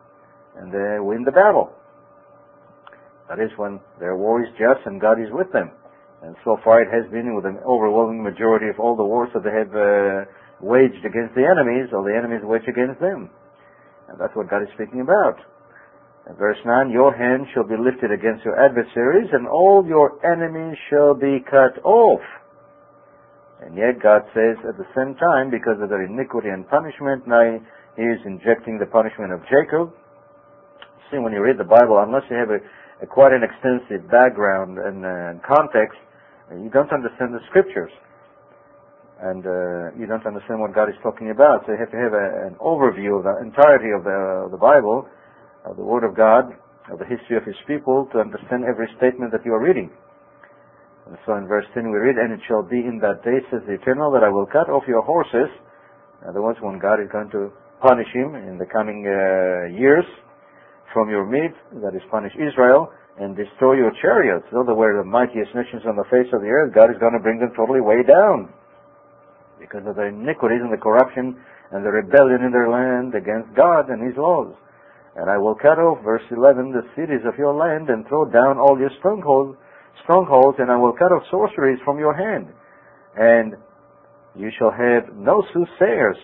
and 0.57 0.73
they 0.73 1.01
win 1.01 1.25
the 1.25 1.33
battle. 1.33 1.73
That 3.29 3.40
is 3.40 3.51
when 3.57 3.81
their 4.01 4.16
war 4.16 4.42
is 4.42 4.49
just 4.61 4.85
and 4.85 5.01
God 5.01 5.21
is 5.21 5.29
with 5.33 5.53
them. 5.53 5.71
And 6.23 6.35
so 6.44 6.59
far 6.64 6.83
it 6.83 6.88
has 6.90 7.09
been 7.12 7.37
with 7.37 7.47
an 7.47 7.59
overwhelming 7.64 8.23
majority 8.23 8.68
of 8.68 8.81
all 8.81 8.97
the 8.97 9.05
wars 9.05 9.31
that 9.35 9.44
they 9.44 9.55
have 9.55 9.71
uh, 9.71 10.27
waged 10.61 11.05
against 11.07 11.35
the 11.35 11.47
enemies, 11.47 11.88
or 11.94 12.03
the 12.03 12.16
enemies 12.16 12.42
waged 12.42 12.68
against 12.68 13.01
them. 13.01 13.31
And 14.09 14.18
that's 14.18 14.35
what 14.35 14.51
God 14.51 14.62
is 14.62 14.68
speaking 14.75 15.01
about. 15.01 15.38
In 16.29 16.35
verse 16.35 16.59
9, 16.66 16.90
Your 16.90 17.14
hand 17.14 17.47
shall 17.55 17.64
be 17.64 17.79
lifted 17.79 18.11
against 18.11 18.44
your 18.44 18.59
adversaries, 18.59 19.29
and 19.33 19.47
all 19.47 19.87
your 19.87 20.18
enemies 20.27 20.77
shall 20.90 21.14
be 21.14 21.38
cut 21.49 21.79
off. 21.85 22.21
And 23.61 23.75
yet 23.75 23.99
God 23.99 24.23
says 24.35 24.55
at 24.62 24.79
the 24.79 24.87
same 24.94 25.18
time, 25.18 25.51
because 25.51 25.83
of 25.83 25.90
their 25.90 26.07
iniquity 26.07 26.49
and 26.49 26.62
punishment, 26.68 27.27
now 27.27 27.59
He 27.97 28.07
is 28.07 28.23
injecting 28.25 28.79
the 28.79 28.87
punishment 28.87 29.33
of 29.33 29.42
Jacob. 29.51 29.90
See, 31.11 31.18
when 31.18 31.33
you 31.33 31.42
read 31.42 31.59
the 31.59 31.66
Bible, 31.66 31.99
unless 31.99 32.23
you 32.31 32.37
have 32.37 32.51
a, 32.55 32.61
a 33.03 33.07
quite 33.07 33.33
an 33.33 33.42
extensive 33.42 34.07
background 34.11 34.79
and 34.79 35.03
uh, 35.03 35.11
context, 35.42 35.99
you 36.55 36.71
don't 36.71 36.92
understand 36.92 37.35
the 37.35 37.42
scriptures. 37.51 37.90
And 39.18 39.42
uh, 39.42 39.99
you 39.99 40.07
don't 40.07 40.23
understand 40.23 40.62
what 40.62 40.71
God 40.73 40.87
is 40.87 40.94
talking 41.03 41.35
about. 41.35 41.66
So 41.66 41.75
you 41.75 41.79
have 41.83 41.90
to 41.90 41.99
have 41.99 42.14
a, 42.14 42.47
an 42.47 42.55
overview 42.62 43.18
of 43.18 43.27
the 43.27 43.42
entirety 43.42 43.90
of 43.90 44.07
the, 44.07 44.47
of 44.47 44.51
the 44.55 44.61
Bible, 44.62 45.09
of 45.66 45.75
the 45.75 45.83
Word 45.83 46.07
of 46.07 46.14
God, 46.14 46.55
of 46.92 47.03
the 47.03 47.05
history 47.05 47.37
of 47.37 47.42
His 47.42 47.59
people, 47.66 48.07
to 48.14 48.21
understand 48.23 48.62
every 48.62 48.87
statement 48.97 49.33
that 49.33 49.42
you 49.44 49.53
are 49.53 49.61
reading. 49.61 49.90
So 51.25 51.37
in 51.37 51.49
verse 51.49 51.64
10 51.73 51.88
we 51.88 51.97
read, 51.97 52.16
And 52.16 52.33
it 52.33 52.40
shall 52.49 52.62
be 52.62 52.85
in 52.85 53.01
that 53.01 53.25
day, 53.25 53.40
says 53.51 53.64
the 53.64 53.81
Eternal, 53.81 54.12
that 54.12 54.25
I 54.25 54.29
will 54.29 54.47
cut 54.47 54.68
off 54.68 54.85
your 54.87 55.03
horses. 55.03 55.49
In 56.23 56.29
other 56.29 56.42
words, 56.42 56.59
when 56.61 56.79
God 56.79 57.01
is 57.01 57.09
going 57.09 57.31
to 57.33 57.49
punish 57.81 58.09
him 58.12 58.35
in 58.35 58.59
the 58.59 58.66
coming 58.66 59.07
uh, 59.07 59.73
years 59.73 60.05
from 60.92 61.09
your 61.09 61.25
midst, 61.25 61.57
that 61.81 61.94
is 61.94 62.03
punish 62.11 62.33
Israel, 62.37 62.92
and 63.18 63.37
destroy 63.37 63.75
your 63.81 63.92
chariots. 64.03 64.44
Though 64.53 64.64
they 64.64 64.77
were 64.77 65.01
the 65.01 65.09
mightiest 65.09 65.55
nations 65.55 65.83
on 65.88 65.97
the 65.97 66.07
face 66.11 66.29
of 66.33 66.42
the 66.42 66.51
earth, 66.53 66.75
God 66.75 66.90
is 66.90 66.99
going 67.01 67.14
to 67.16 67.23
bring 67.23 67.40
them 67.40 67.53
totally 67.57 67.81
way 67.81 68.03
down 68.05 68.53
because 69.59 69.83
of 69.87 69.97
the 69.97 70.07
iniquities 70.07 70.62
and 70.62 70.73
the 70.73 70.81
corruption 70.81 71.35
and 71.73 71.85
the 71.85 71.90
rebellion 71.90 72.44
in 72.44 72.53
their 72.53 72.71
land 72.71 73.14
against 73.14 73.51
God 73.57 73.90
and 73.90 74.01
His 74.05 74.16
laws. 74.16 74.55
And 75.16 75.29
I 75.29 75.37
will 75.37 75.57
cut 75.59 75.83
off, 75.83 76.05
verse 76.05 76.23
11, 76.31 76.71
the 76.71 76.87
cities 76.94 77.27
of 77.27 77.35
your 77.37 77.53
land 77.53 77.90
and 77.90 78.07
throw 78.07 78.25
down 78.31 78.59
all 78.59 78.79
your 78.79 78.90
strongholds 78.99 79.59
strongholds, 80.03 80.59
and 80.59 80.71
I 80.71 80.77
will 80.77 80.93
cut 80.93 81.13
off 81.13 81.23
sorceries 81.31 81.79
from 81.85 81.99
your 81.99 82.15
hand. 82.15 82.49
And 83.17 83.55
you 84.37 84.51
shall 84.59 84.71
have 84.71 85.15
no 85.17 85.43
soothsayers. 85.53 86.17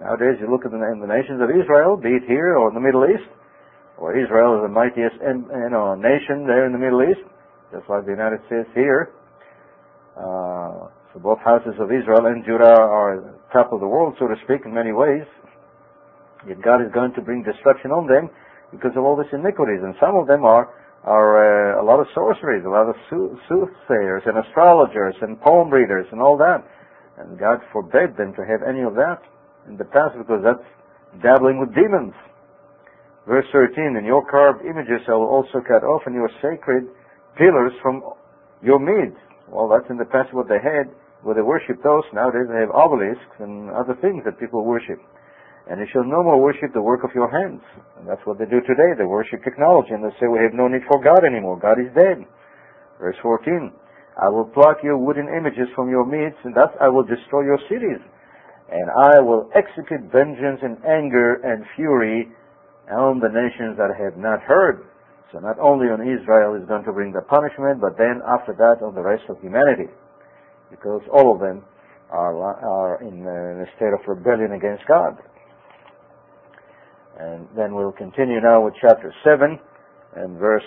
Nowadays, 0.00 0.36
you 0.40 0.50
look 0.50 0.64
at 0.64 0.70
the, 0.70 0.78
the 0.78 1.08
nations 1.08 1.40
of 1.40 1.48
Israel, 1.50 1.96
be 1.96 2.20
it 2.20 2.24
here 2.28 2.56
or 2.56 2.68
in 2.68 2.74
the 2.74 2.84
Middle 2.84 3.04
East, 3.08 3.26
or 3.96 4.12
Israel 4.12 4.60
is 4.60 4.62
the 4.68 4.72
mightiest 4.72 5.16
know, 5.24 5.96
nation 5.96 6.44
there 6.46 6.66
in 6.66 6.72
the 6.72 6.78
Middle 6.78 7.02
East, 7.02 7.24
just 7.72 7.88
like 7.88 8.04
the 8.04 8.12
United 8.12 8.40
States 8.46 8.68
here. 8.74 9.10
Uh, 10.16 10.92
so 11.12 11.20
both 11.20 11.40
houses 11.40 11.72
of 11.80 11.88
Israel 11.88 12.28
and 12.28 12.44
Judah 12.44 12.76
are 12.76 13.40
top 13.52 13.72
of 13.72 13.80
the 13.80 13.88
world, 13.88 14.14
so 14.20 14.28
to 14.28 14.36
speak, 14.44 14.68
in 14.68 14.74
many 14.74 14.92
ways. 14.92 15.24
Yet 16.46 16.60
God 16.60 16.84
is 16.84 16.92
going 16.92 17.12
to 17.16 17.22
bring 17.22 17.42
destruction 17.42 17.90
on 17.90 18.06
them 18.06 18.28
because 18.70 18.92
of 18.96 19.02
all 19.04 19.16
these 19.16 19.32
iniquities, 19.32 19.80
and 19.80 19.94
some 19.98 20.14
of 20.14 20.28
them 20.28 20.44
are 20.44 20.68
are 21.06 21.78
uh, 21.78 21.82
a 21.82 21.84
lot 21.86 22.00
of 22.02 22.06
sorceries, 22.14 22.66
a 22.66 22.68
lot 22.68 22.90
of 22.90 22.96
soothsayers 23.08 24.22
and 24.26 24.36
astrologers 24.42 25.14
and 25.22 25.40
palm 25.40 25.70
readers 25.70 26.06
and 26.10 26.20
all 26.20 26.36
that. 26.36 26.66
And 27.18 27.38
God 27.38 27.62
forbade 27.72 28.18
them 28.18 28.34
to 28.34 28.42
have 28.44 28.66
any 28.66 28.82
of 28.82 28.94
that 28.98 29.22
in 29.68 29.78
the 29.78 29.86
past 29.86 30.18
because 30.18 30.42
that's 30.42 30.66
dabbling 31.22 31.62
with 31.62 31.74
demons. 31.74 32.12
Verse 33.26 33.46
13, 33.52 33.96
And 33.96 34.06
your 34.06 34.26
carved 34.26 34.66
images 34.66 35.02
I 35.08 35.14
will 35.14 35.30
also 35.30 35.62
cut 35.66 35.82
off, 35.82 36.02
and 36.06 36.14
your 36.14 36.30
sacred 36.42 36.86
pillars 37.38 37.72
from 37.82 38.02
your 38.62 38.78
midst. 38.78 39.18
Well, 39.48 39.68
that's 39.68 39.88
in 39.90 39.96
the 39.96 40.06
past 40.06 40.34
what 40.34 40.48
they 40.48 40.62
had, 40.62 40.90
where 41.22 41.34
they 41.34 41.42
worship 41.42 41.82
those. 41.82 42.02
Nowadays 42.12 42.46
they 42.50 42.60
have 42.60 42.70
obelisks 42.70 43.34
and 43.38 43.70
other 43.70 43.94
things 44.02 44.22
that 44.24 44.38
people 44.38 44.64
worship. 44.64 44.98
And 45.66 45.80
you 45.80 45.86
shall 45.92 46.06
no 46.06 46.22
more 46.22 46.38
worship 46.38 46.70
the 46.72 46.82
work 46.82 47.02
of 47.02 47.10
your 47.14 47.26
hands. 47.26 47.62
And 47.98 48.06
that's 48.06 48.22
what 48.24 48.38
they 48.38 48.46
do 48.46 48.62
today. 48.62 48.94
They 48.94 49.04
worship 49.04 49.42
technology 49.42 49.90
and 49.90 50.04
they 50.04 50.14
say 50.22 50.30
we 50.30 50.38
have 50.38 50.54
no 50.54 50.68
need 50.68 50.86
for 50.86 51.02
God 51.02 51.26
anymore. 51.26 51.58
God 51.58 51.82
is 51.82 51.90
dead. 51.94 52.22
Verse 53.00 53.16
14. 53.22 53.72
I 54.16 54.28
will 54.28 54.46
pluck 54.46 54.78
your 54.82 54.96
wooden 54.96 55.28
images 55.28 55.68
from 55.76 55.90
your 55.90 56.06
midst, 56.06 56.40
and 56.44 56.56
thus 56.56 56.72
I 56.80 56.88
will 56.88 57.04
destroy 57.04 57.44
your 57.44 57.60
cities. 57.68 58.00
And 58.72 58.88
I 59.12 59.20
will 59.20 59.50
execute 59.54 60.08
vengeance 60.08 60.60
and 60.62 60.80
anger 60.88 61.36
and 61.44 61.64
fury 61.76 62.32
on 62.90 63.20
the 63.20 63.28
nations 63.28 63.76
that 63.76 63.92
have 63.92 64.16
not 64.16 64.40
heard. 64.40 64.88
So 65.32 65.38
not 65.38 65.58
only 65.58 65.86
on 65.92 66.00
Israel 66.00 66.54
is 66.56 66.66
going 66.66 66.84
to 66.84 66.92
bring 66.92 67.12
the 67.12 67.20
punishment, 67.28 67.80
but 67.80 67.98
then 67.98 68.22
after 68.24 68.54
that 68.56 68.80
on 68.80 68.94
the 68.94 69.02
rest 69.02 69.24
of 69.28 69.36
humanity. 69.42 69.92
Because 70.70 71.02
all 71.12 71.34
of 71.34 71.40
them 71.40 71.62
are, 72.10 72.34
are 72.40 72.96
uh, 72.96 73.06
in 73.06 73.20
a 73.26 73.66
state 73.76 73.92
of 73.92 74.00
rebellion 74.08 74.52
against 74.52 74.86
God. 74.88 75.18
And 77.18 77.48
then 77.56 77.74
we'll 77.74 77.92
continue 77.92 78.40
now 78.40 78.64
with 78.64 78.74
chapter 78.80 79.12
7 79.24 79.58
and 80.16 80.38
verse 80.38 80.66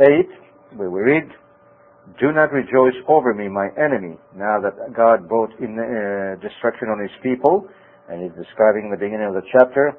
8, 0.00 0.08
where 0.76 0.90
we 0.90 1.00
read, 1.00 1.28
Do 2.18 2.32
not 2.32 2.52
rejoice 2.52 2.96
over 3.08 3.34
me, 3.34 3.48
my 3.48 3.68
enemy, 3.76 4.16
now 4.34 4.60
that 4.60 4.94
God 4.96 5.28
brought 5.28 5.52
in 5.60 5.76
uh, 5.76 6.40
destruction 6.40 6.88
on 6.88 7.00
his 7.00 7.12
people, 7.22 7.68
and 8.08 8.22
he's 8.22 8.32
describing 8.42 8.84
in 8.86 8.90
the 8.90 8.96
beginning 8.96 9.28
of 9.28 9.34
the 9.34 9.46
chapter 9.52 9.96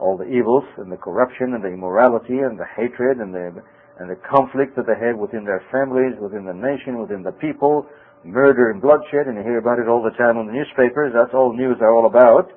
all 0.00 0.16
the 0.16 0.26
evils 0.26 0.64
and 0.78 0.90
the 0.90 0.96
corruption 0.96 1.54
and 1.54 1.62
the 1.62 1.68
immorality 1.68 2.42
and 2.42 2.58
the 2.58 2.66
hatred 2.74 3.18
and 3.18 3.32
the 3.32 3.62
and 4.00 4.10
the 4.10 4.18
conflict 4.26 4.74
that 4.74 4.88
they 4.88 4.98
had 4.98 5.14
within 5.14 5.44
their 5.44 5.62
families, 5.70 6.16
within 6.18 6.44
the 6.48 6.56
nation, 6.56 6.98
within 6.98 7.22
the 7.22 7.30
people, 7.30 7.86
murder 8.24 8.70
and 8.70 8.80
bloodshed, 8.80 9.28
and 9.28 9.36
you 9.36 9.44
hear 9.44 9.58
about 9.58 9.78
it 9.78 9.86
all 9.86 10.02
the 10.02 10.16
time 10.16 10.38
on 10.38 10.46
the 10.46 10.52
newspapers. 10.52 11.12
That's 11.14 11.30
all 11.34 11.54
news 11.54 11.76
are 11.80 11.94
all 11.94 12.06
about. 12.06 12.50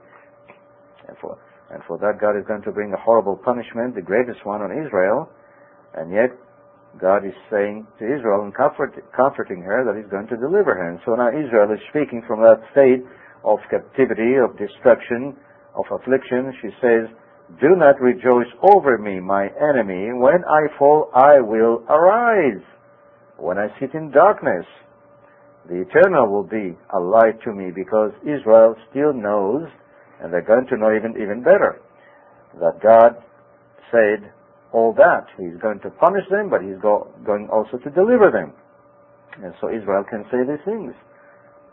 And 1.08 1.18
for 1.20 1.38
and 1.76 1.84
for 1.84 2.00
that, 2.00 2.24
God 2.24 2.40
is 2.40 2.48
going 2.48 2.64
to 2.64 2.72
bring 2.72 2.96
a 2.96 3.04
horrible 3.04 3.36
punishment, 3.36 4.00
the 4.00 4.02
greatest 4.02 4.40
one 4.48 4.64
on 4.64 4.72
Israel. 4.72 5.28
And 5.92 6.08
yet, 6.08 6.32
God 6.96 7.28
is 7.28 7.36
saying 7.52 7.86
to 8.00 8.08
Israel 8.08 8.48
and 8.48 8.56
comfort, 8.56 8.96
comforting 9.12 9.60
her 9.60 9.84
that 9.84 10.00
He's 10.00 10.10
going 10.10 10.32
to 10.32 10.40
deliver 10.40 10.72
her. 10.72 10.88
And 10.88 11.04
so 11.04 11.20
now 11.20 11.28
Israel 11.36 11.68
is 11.76 11.84
speaking 11.92 12.24
from 12.24 12.40
that 12.48 12.64
state 12.72 13.04
of 13.44 13.60
captivity, 13.68 14.40
of 14.40 14.56
destruction, 14.56 15.36
of 15.76 15.84
affliction. 15.92 16.56
She 16.64 16.72
says, 16.80 17.12
Do 17.60 17.76
not 17.76 18.00
rejoice 18.00 18.48
over 18.64 18.96
me, 18.98 19.20
my 19.20 19.52
enemy. 19.60 20.16
When 20.16 20.48
I 20.48 20.72
fall, 20.80 21.12
I 21.12 21.44
will 21.44 21.84
arise. 21.92 22.64
When 23.36 23.60
I 23.60 23.68
sit 23.84 23.92
in 23.92 24.16
darkness, 24.16 24.64
the 25.68 25.84
eternal 25.84 26.32
will 26.32 26.48
be 26.48 26.72
a 26.96 27.00
light 27.04 27.36
to 27.44 27.52
me 27.52 27.76
because 27.76 28.16
Israel 28.24 28.80
still 28.90 29.12
knows 29.12 29.68
and 30.22 30.32
they're 30.32 30.46
going 30.46 30.68
to 30.68 30.78
know 30.78 30.96
even, 30.96 31.12
even 31.22 31.44
better 31.44 31.82
that 32.60 32.80
God 32.82 33.20
said 33.92 34.32
all 34.72 34.94
that. 34.96 35.28
He's 35.38 35.60
going 35.62 35.80
to 35.82 35.90
punish 35.92 36.24
them, 36.32 36.50
but 36.50 36.62
He's 36.62 36.80
go, 36.82 37.12
going 37.26 37.48
also 37.52 37.78
to 37.78 37.90
deliver 37.92 38.32
them. 38.32 38.54
And 39.44 39.54
so 39.60 39.68
Israel 39.68 40.04
can 40.08 40.24
say 40.32 40.44
these 40.48 40.64
things, 40.64 40.96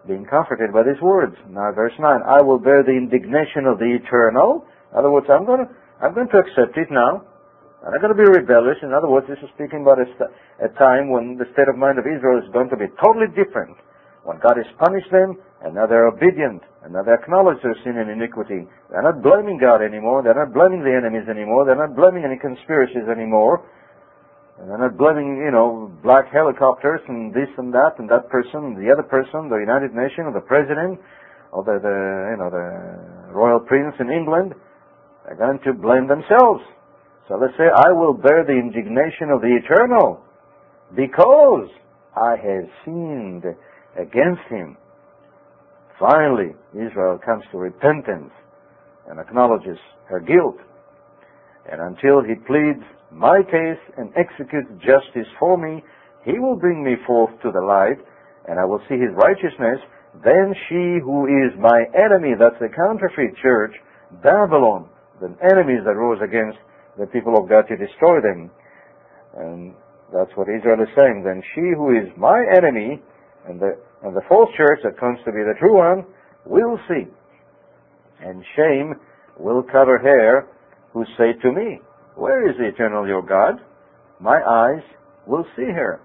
being 0.07 0.27
comforted 0.27 0.75
by 0.75 0.83
these 0.83 0.99
words. 1.01 1.35
Now 1.51 1.71
verse 1.71 1.95
9, 1.99 2.03
I 2.27 2.43
will 2.43 2.59
bear 2.59 2.83
the 2.83 2.95
indignation 2.95 3.67
of 3.71 3.79
the 3.79 3.87
eternal. 3.87 4.67
In 4.91 4.99
other 4.99 5.11
words, 5.11 5.27
I'm 5.31 5.47
going 5.47 5.67
to, 5.67 5.71
I'm 6.03 6.15
going 6.15 6.29
to 6.35 6.39
accept 6.43 6.75
it 6.75 6.91
now. 6.91 7.23
I'm 7.83 7.91
not 7.91 8.03
going 8.03 8.15
to 8.15 8.19
be 8.19 8.27
rebellious. 8.27 8.79
In 8.83 8.95
other 8.95 9.11
words, 9.11 9.27
this 9.27 9.39
is 9.43 9.51
speaking 9.59 9.83
about 9.83 9.99
a, 9.99 10.07
a 10.63 10.71
time 10.79 11.11
when 11.11 11.35
the 11.35 11.51
state 11.55 11.67
of 11.67 11.75
mind 11.75 11.99
of 11.99 12.07
Israel 12.07 12.39
is 12.39 12.47
going 12.55 12.71
to 12.71 12.79
be 12.79 12.87
totally 13.03 13.31
different. 13.35 13.75
When 14.23 14.39
God 14.39 14.55
has 14.55 14.71
punished 14.79 15.11
them, 15.11 15.35
and 15.63 15.79
now 15.79 15.87
they're 15.87 16.11
obedient, 16.11 16.63
and 16.83 16.93
now 16.93 17.07
they 17.07 17.15
acknowledge 17.15 17.63
their 17.63 17.79
sin 17.87 17.95
and 17.95 18.11
iniquity. 18.11 18.67
They're 18.91 19.07
not 19.07 19.23
blaming 19.23 19.63
God 19.63 19.79
anymore. 19.79 20.23
They're 20.27 20.35
not 20.35 20.51
blaming 20.51 20.83
the 20.83 20.91
enemies 20.91 21.31
anymore. 21.31 21.63
They're 21.63 21.79
not 21.79 21.95
blaming 21.95 22.27
any 22.27 22.35
conspiracies 22.35 23.07
anymore. 23.07 23.63
And 24.59 24.67
they're 24.67 24.83
not 24.83 24.99
blaming, 24.99 25.39
you 25.39 25.55
know, 25.55 25.91
black 26.03 26.35
helicopters 26.35 27.01
and 27.07 27.31
this 27.31 27.49
and 27.59 27.73
that 27.73 27.95
and 28.03 28.11
that 28.11 28.27
person, 28.29 28.75
and 28.75 28.77
the 28.77 28.91
other 28.91 29.07
person, 29.07 29.47
the 29.47 29.63
United 29.63 29.95
Nations, 29.95 30.27
or 30.27 30.35
the 30.35 30.47
president, 30.47 30.99
or 31.55 31.63
the, 31.63 31.79
the 31.79 31.97
you 32.35 32.39
know, 32.43 32.51
the 32.51 33.31
royal 33.31 33.61
prince 33.61 33.95
in 34.03 34.11
England. 34.11 34.55
They're 35.25 35.39
going 35.39 35.63
to 35.63 35.73
blame 35.79 36.11
themselves. 36.11 36.67
So 37.31 37.39
let's 37.39 37.55
say, 37.55 37.71
I 37.71 37.95
will 37.95 38.15
bear 38.15 38.43
the 38.43 38.59
indignation 38.59 39.31
of 39.31 39.41
the 39.41 39.55
eternal 39.63 40.27
because 40.95 41.71
I 42.19 42.35
have 42.35 42.67
sinned 42.85 43.47
against 43.95 44.43
him. 44.51 44.77
Finally, 46.03 46.51
Israel 46.75 47.17
comes 47.25 47.45
to 47.53 47.59
repentance 47.59 48.35
and 49.07 49.21
acknowledges 49.21 49.79
her 50.11 50.19
guilt. 50.19 50.59
And 51.71 51.81
until 51.81 52.27
he 52.27 52.35
pleads 52.43 52.83
my 53.13 53.39
case 53.47 53.79
and 53.97 54.11
executes 54.19 54.67
justice 54.83 55.31
for 55.39 55.57
me, 55.57 55.79
he 56.25 56.41
will 56.41 56.57
bring 56.57 56.83
me 56.83 56.97
forth 57.07 57.31
to 57.43 57.53
the 57.53 57.63
light, 57.63 58.03
and 58.49 58.59
I 58.59 58.65
will 58.65 58.83
see 58.89 58.99
his 58.99 59.15
righteousness. 59.15 59.79
Then 60.27 60.51
she 60.67 60.99
who 60.99 61.31
is 61.31 61.55
my 61.63 61.87
enemy, 61.95 62.35
that's 62.35 62.59
the 62.59 62.75
counterfeit 62.75 63.39
church, 63.41 63.71
Babylon, 64.25 64.91
the 65.21 65.31
enemies 65.55 65.87
that 65.87 65.95
rose 65.95 66.19
against 66.19 66.59
the 66.99 67.07
people 67.07 67.39
of 67.39 67.49
God 67.49 67.71
to 67.71 67.77
destroy 67.77 68.19
them. 68.21 68.51
And 69.39 69.75
that's 70.13 70.35
what 70.35 70.49
Israel 70.51 70.83
is 70.83 70.91
saying. 70.99 71.23
Then 71.23 71.43
she 71.55 71.63
who 71.79 71.95
is 71.95 72.11
my 72.19 72.43
enemy, 72.59 73.01
and 73.49 73.61
the, 73.61 73.77
and 74.03 74.15
the 74.15 74.23
false 74.29 74.49
church 74.57 74.81
that 74.85 74.99
comes 74.99 75.19
to 75.25 75.33
be 75.33 75.39
the 75.39 75.55
true 75.59 75.77
one 75.77 76.05
will 76.45 76.79
see 76.89 77.07
and 78.25 78.45
shame 78.57 78.95
will 79.39 79.63
cover 79.63 79.99
her 79.99 80.47
who 80.93 81.05
say 81.17 81.33
to 81.43 81.53
me, 81.53 81.81
Where 82.17 82.49
is 82.49 82.57
the 82.59 82.69
eternal 82.69 83.07
your 83.07 83.23
God? 83.23 83.61
My 84.21 84.41
eyes 84.43 84.83
will 85.27 85.45
see 85.57 85.71
her. 85.75 86.01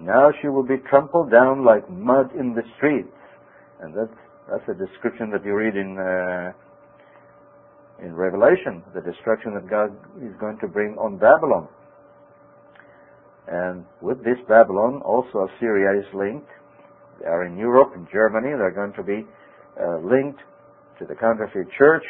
Now 0.00 0.30
she 0.40 0.48
will 0.48 0.64
be 0.66 0.76
trampled 0.90 1.30
down 1.30 1.64
like 1.64 1.88
mud 1.88 2.34
in 2.38 2.54
the 2.54 2.62
streets. 2.76 3.08
And 3.80 3.94
that's, 3.94 4.18
that's 4.50 4.68
a 4.68 4.74
description 4.74 5.30
that 5.30 5.44
you 5.44 5.54
read 5.54 5.76
in, 5.76 5.98
uh, 5.98 6.52
in 8.04 8.14
Revelation, 8.14 8.82
the 8.94 9.00
destruction 9.00 9.54
that 9.54 9.68
God 9.68 9.90
is 10.22 10.34
going 10.40 10.58
to 10.60 10.68
bring 10.68 10.96
on 10.98 11.18
Babylon. 11.18 11.68
And 13.46 13.84
with 14.00 14.18
this 14.18 14.38
Babylon, 14.48 15.02
also 15.04 15.48
Assyria 15.48 16.00
is 16.00 16.06
linked. 16.14 16.48
Are 17.26 17.44
in 17.44 17.56
Europe, 17.56 17.92
in 17.94 18.06
Germany. 18.12 18.50
They're 18.56 18.74
going 18.74 18.92
to 18.94 19.02
be 19.02 19.26
uh, 19.78 19.98
linked 19.98 20.40
to 20.98 21.06
the 21.06 21.14
counterfeit 21.14 21.66
church 21.78 22.04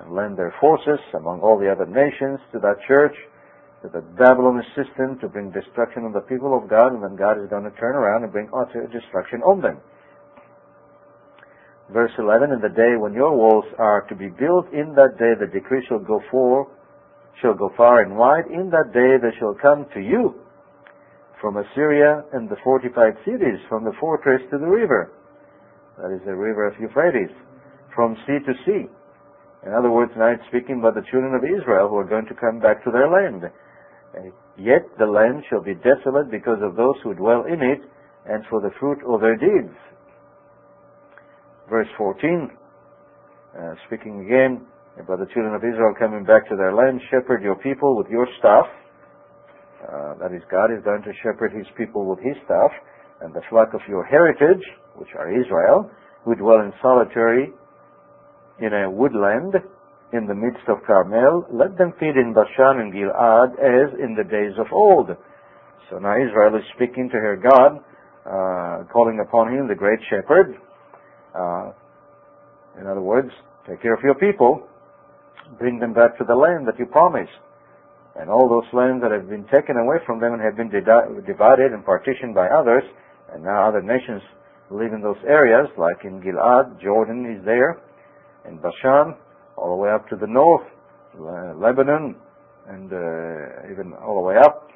and 0.00 0.14
lend 0.14 0.36
their 0.36 0.54
forces 0.60 1.00
among 1.14 1.40
all 1.40 1.58
the 1.58 1.70
other 1.70 1.86
nations 1.86 2.40
to 2.52 2.58
that 2.60 2.76
church, 2.86 3.14
to 3.82 3.88
the 3.88 4.00
Babylon 4.16 4.62
system 4.76 5.18
to 5.20 5.28
bring 5.28 5.50
destruction 5.50 6.04
on 6.04 6.12
the 6.12 6.24
people 6.28 6.56
of 6.56 6.68
God, 6.68 6.92
and 6.92 7.02
then 7.02 7.16
God 7.16 7.40
is 7.42 7.48
going 7.48 7.64
to 7.64 7.74
turn 7.78 7.94
around 7.94 8.24
and 8.24 8.32
bring 8.32 8.48
utter 8.52 8.88
destruction 8.92 9.40
on 9.42 9.60
them. 9.60 9.78
Verse 11.92 12.12
11, 12.18 12.50
In 12.50 12.60
the 12.60 12.74
day 12.74 12.96
when 12.98 13.14
your 13.14 13.36
walls 13.36 13.64
are 13.78 14.02
to 14.08 14.14
be 14.16 14.28
built, 14.28 14.66
in 14.72 14.94
that 14.96 15.16
day 15.18 15.32
the 15.38 15.46
decree 15.46 15.84
shall 15.88 16.00
go 16.00 16.20
for, 16.30 16.66
shall 17.40 17.54
go 17.54 17.70
far 17.76 18.02
and 18.02 18.16
wide. 18.16 18.46
In 18.50 18.70
that 18.70 18.92
day 18.92 19.16
they 19.22 19.36
shall 19.38 19.54
come 19.54 19.86
to 19.94 20.00
you 20.00 20.34
from 21.40 21.56
Assyria 21.56 22.24
and 22.32 22.48
the 22.48 22.56
fortified 22.64 23.14
cities, 23.24 23.60
from 23.68 23.84
the 23.84 23.92
fortress 24.00 24.40
to 24.50 24.58
the 24.58 24.66
river. 24.66 25.12
That 25.98 26.12
is 26.12 26.20
the 26.24 26.34
river 26.34 26.66
of 26.66 26.74
Euphrates, 26.80 27.34
from 27.94 28.16
sea 28.26 28.38
to 28.44 28.52
sea. 28.64 28.84
In 29.66 29.72
other 29.72 29.90
words, 29.90 30.12
now 30.16 30.30
it's 30.32 30.46
speaking 30.48 30.78
about 30.80 30.94
the 30.94 31.06
children 31.10 31.34
of 31.34 31.42
Israel 31.42 31.88
who 31.88 31.96
are 31.96 32.08
going 32.08 32.26
to 32.26 32.34
come 32.34 32.60
back 32.60 32.84
to 32.84 32.90
their 32.90 33.08
land. 33.08 33.50
Yet 34.56 34.86
the 34.98 35.06
land 35.06 35.44
shall 35.50 35.62
be 35.62 35.74
desolate 35.74 36.30
because 36.30 36.58
of 36.62 36.76
those 36.76 36.96
who 37.02 37.14
dwell 37.14 37.44
in 37.44 37.60
it 37.60 37.80
and 38.28 38.44
for 38.48 38.60
the 38.60 38.70
fruit 38.80 38.98
of 39.06 39.20
their 39.20 39.36
deeds. 39.36 39.74
Verse 41.68 41.88
14, 41.98 42.48
uh, 43.58 43.74
speaking 43.86 44.24
again 44.24 44.64
about 45.02 45.18
the 45.18 45.26
children 45.34 45.54
of 45.54 45.64
Israel 45.64 45.94
coming 45.98 46.24
back 46.24 46.48
to 46.48 46.56
their 46.56 46.74
land, 46.74 47.00
shepherd 47.10 47.42
your 47.42 47.56
people 47.56 47.96
with 47.96 48.06
your 48.08 48.26
staff. 48.38 48.64
Uh, 49.86 50.14
that 50.18 50.34
is, 50.34 50.42
God 50.50 50.74
is 50.74 50.82
going 50.84 51.02
to 51.02 51.12
shepherd 51.22 51.52
his 51.54 51.66
people 51.76 52.06
with 52.06 52.18
his 52.18 52.34
staff, 52.44 52.70
and 53.22 53.32
the 53.32 53.42
flock 53.48 53.72
of 53.72 53.80
your 53.88 54.04
heritage, 54.04 54.62
which 54.96 55.08
are 55.16 55.30
Israel, 55.30 55.90
who 56.24 56.34
dwell 56.34 56.60
in 56.60 56.72
solitary 56.82 57.52
in 58.58 58.72
a 58.72 58.90
woodland 58.90 59.54
in 60.12 60.26
the 60.26 60.34
midst 60.34 60.66
of 60.68 60.78
Carmel, 60.86 61.46
let 61.52 61.76
them 61.78 61.92
feed 61.98 62.16
in 62.16 62.32
Bashan 62.34 62.80
and 62.80 62.92
Gilead 62.92 63.50
as 63.58 63.94
in 63.98 64.14
the 64.14 64.24
days 64.24 64.54
of 64.58 64.66
old. 64.72 65.10
So 65.90 65.98
now 65.98 66.14
Israel 66.16 66.56
is 66.56 66.64
speaking 66.74 67.08
to 67.10 67.16
her 67.16 67.36
God, 67.36 67.78
uh, 68.26 68.84
calling 68.92 69.20
upon 69.20 69.52
him, 69.52 69.68
the 69.68 69.74
great 69.74 70.00
shepherd. 70.10 70.56
Uh, 71.34 71.72
in 72.80 72.86
other 72.86 73.00
words, 73.00 73.30
take 73.68 73.82
care 73.82 73.94
of 73.94 74.00
your 74.02 74.14
people, 74.14 74.66
bring 75.58 75.78
them 75.78 75.92
back 75.92 76.16
to 76.18 76.24
the 76.24 76.34
land 76.34 76.66
that 76.66 76.78
you 76.78 76.86
promised. 76.86 77.30
And 78.18 78.30
all 78.30 78.48
those 78.48 78.68
lands 78.72 79.02
that 79.02 79.12
have 79.12 79.28
been 79.28 79.44
taken 79.52 79.76
away 79.76 79.96
from 80.06 80.20
them 80.20 80.32
and 80.32 80.40
have 80.40 80.56
been 80.56 80.72
divided 80.72 81.72
and 81.72 81.84
partitioned 81.84 82.34
by 82.34 82.48
others, 82.48 82.82
and 83.32 83.44
now 83.44 83.68
other 83.68 83.82
nations 83.82 84.22
live 84.70 84.92
in 84.92 85.02
those 85.02 85.20
areas, 85.28 85.68
like 85.76 86.04
in 86.04 86.20
Gilad, 86.20 86.80
Jordan 86.80 87.26
is 87.28 87.44
there, 87.44 87.78
in 88.48 88.56
Bashan, 88.56 89.14
all 89.56 89.76
the 89.76 89.80
way 89.82 89.90
up 89.90 90.08
to 90.08 90.16
the 90.16 90.26
north, 90.26 90.66
Lebanon, 91.14 92.16
and 92.68 92.92
uh, 92.92 93.70
even 93.70 93.92
all 94.00 94.16
the 94.16 94.26
way 94.26 94.36
up. 94.36 94.68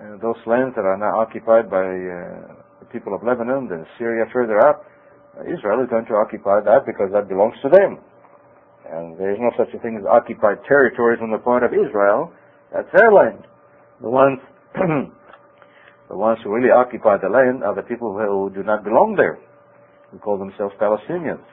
And 0.00 0.20
those 0.20 0.40
lands 0.46 0.74
that 0.74 0.84
are 0.84 0.98
now 0.98 1.20
occupied 1.20 1.70
by 1.70 1.84
uh, 1.84 2.58
the 2.80 2.88
people 2.90 3.14
of 3.14 3.22
Lebanon, 3.22 3.68
then 3.68 3.86
Syria 3.98 4.24
further 4.32 4.58
up, 4.58 4.84
Israel 5.42 5.82
is 5.82 5.90
going 5.90 6.06
to 6.06 6.14
occupy 6.14 6.60
that 6.62 6.86
because 6.86 7.10
that 7.12 7.28
belongs 7.28 7.54
to 7.62 7.68
them. 7.68 7.98
And 8.86 9.18
there 9.18 9.32
is 9.32 9.38
no 9.40 9.50
such 9.56 9.72
a 9.74 9.78
thing 9.80 9.96
as 9.98 10.06
occupied 10.06 10.58
territories 10.68 11.18
from 11.18 11.30
the 11.30 11.38
point 11.38 11.64
of 11.64 11.72
Israel. 11.72 12.32
That's 12.72 12.88
their 12.94 13.12
land. 13.12 13.44
The 14.00 14.10
ones, 14.10 14.38
the 14.74 16.16
ones 16.16 16.38
who 16.42 16.52
really 16.52 16.70
occupy 16.70 17.16
the 17.18 17.28
land 17.28 17.62
are 17.64 17.74
the 17.74 17.82
people 17.82 18.12
who 18.12 18.50
do 18.54 18.62
not 18.62 18.84
belong 18.84 19.14
there, 19.16 19.38
who 20.10 20.18
call 20.18 20.38
themselves 20.38 20.74
Palestinians. 20.80 21.44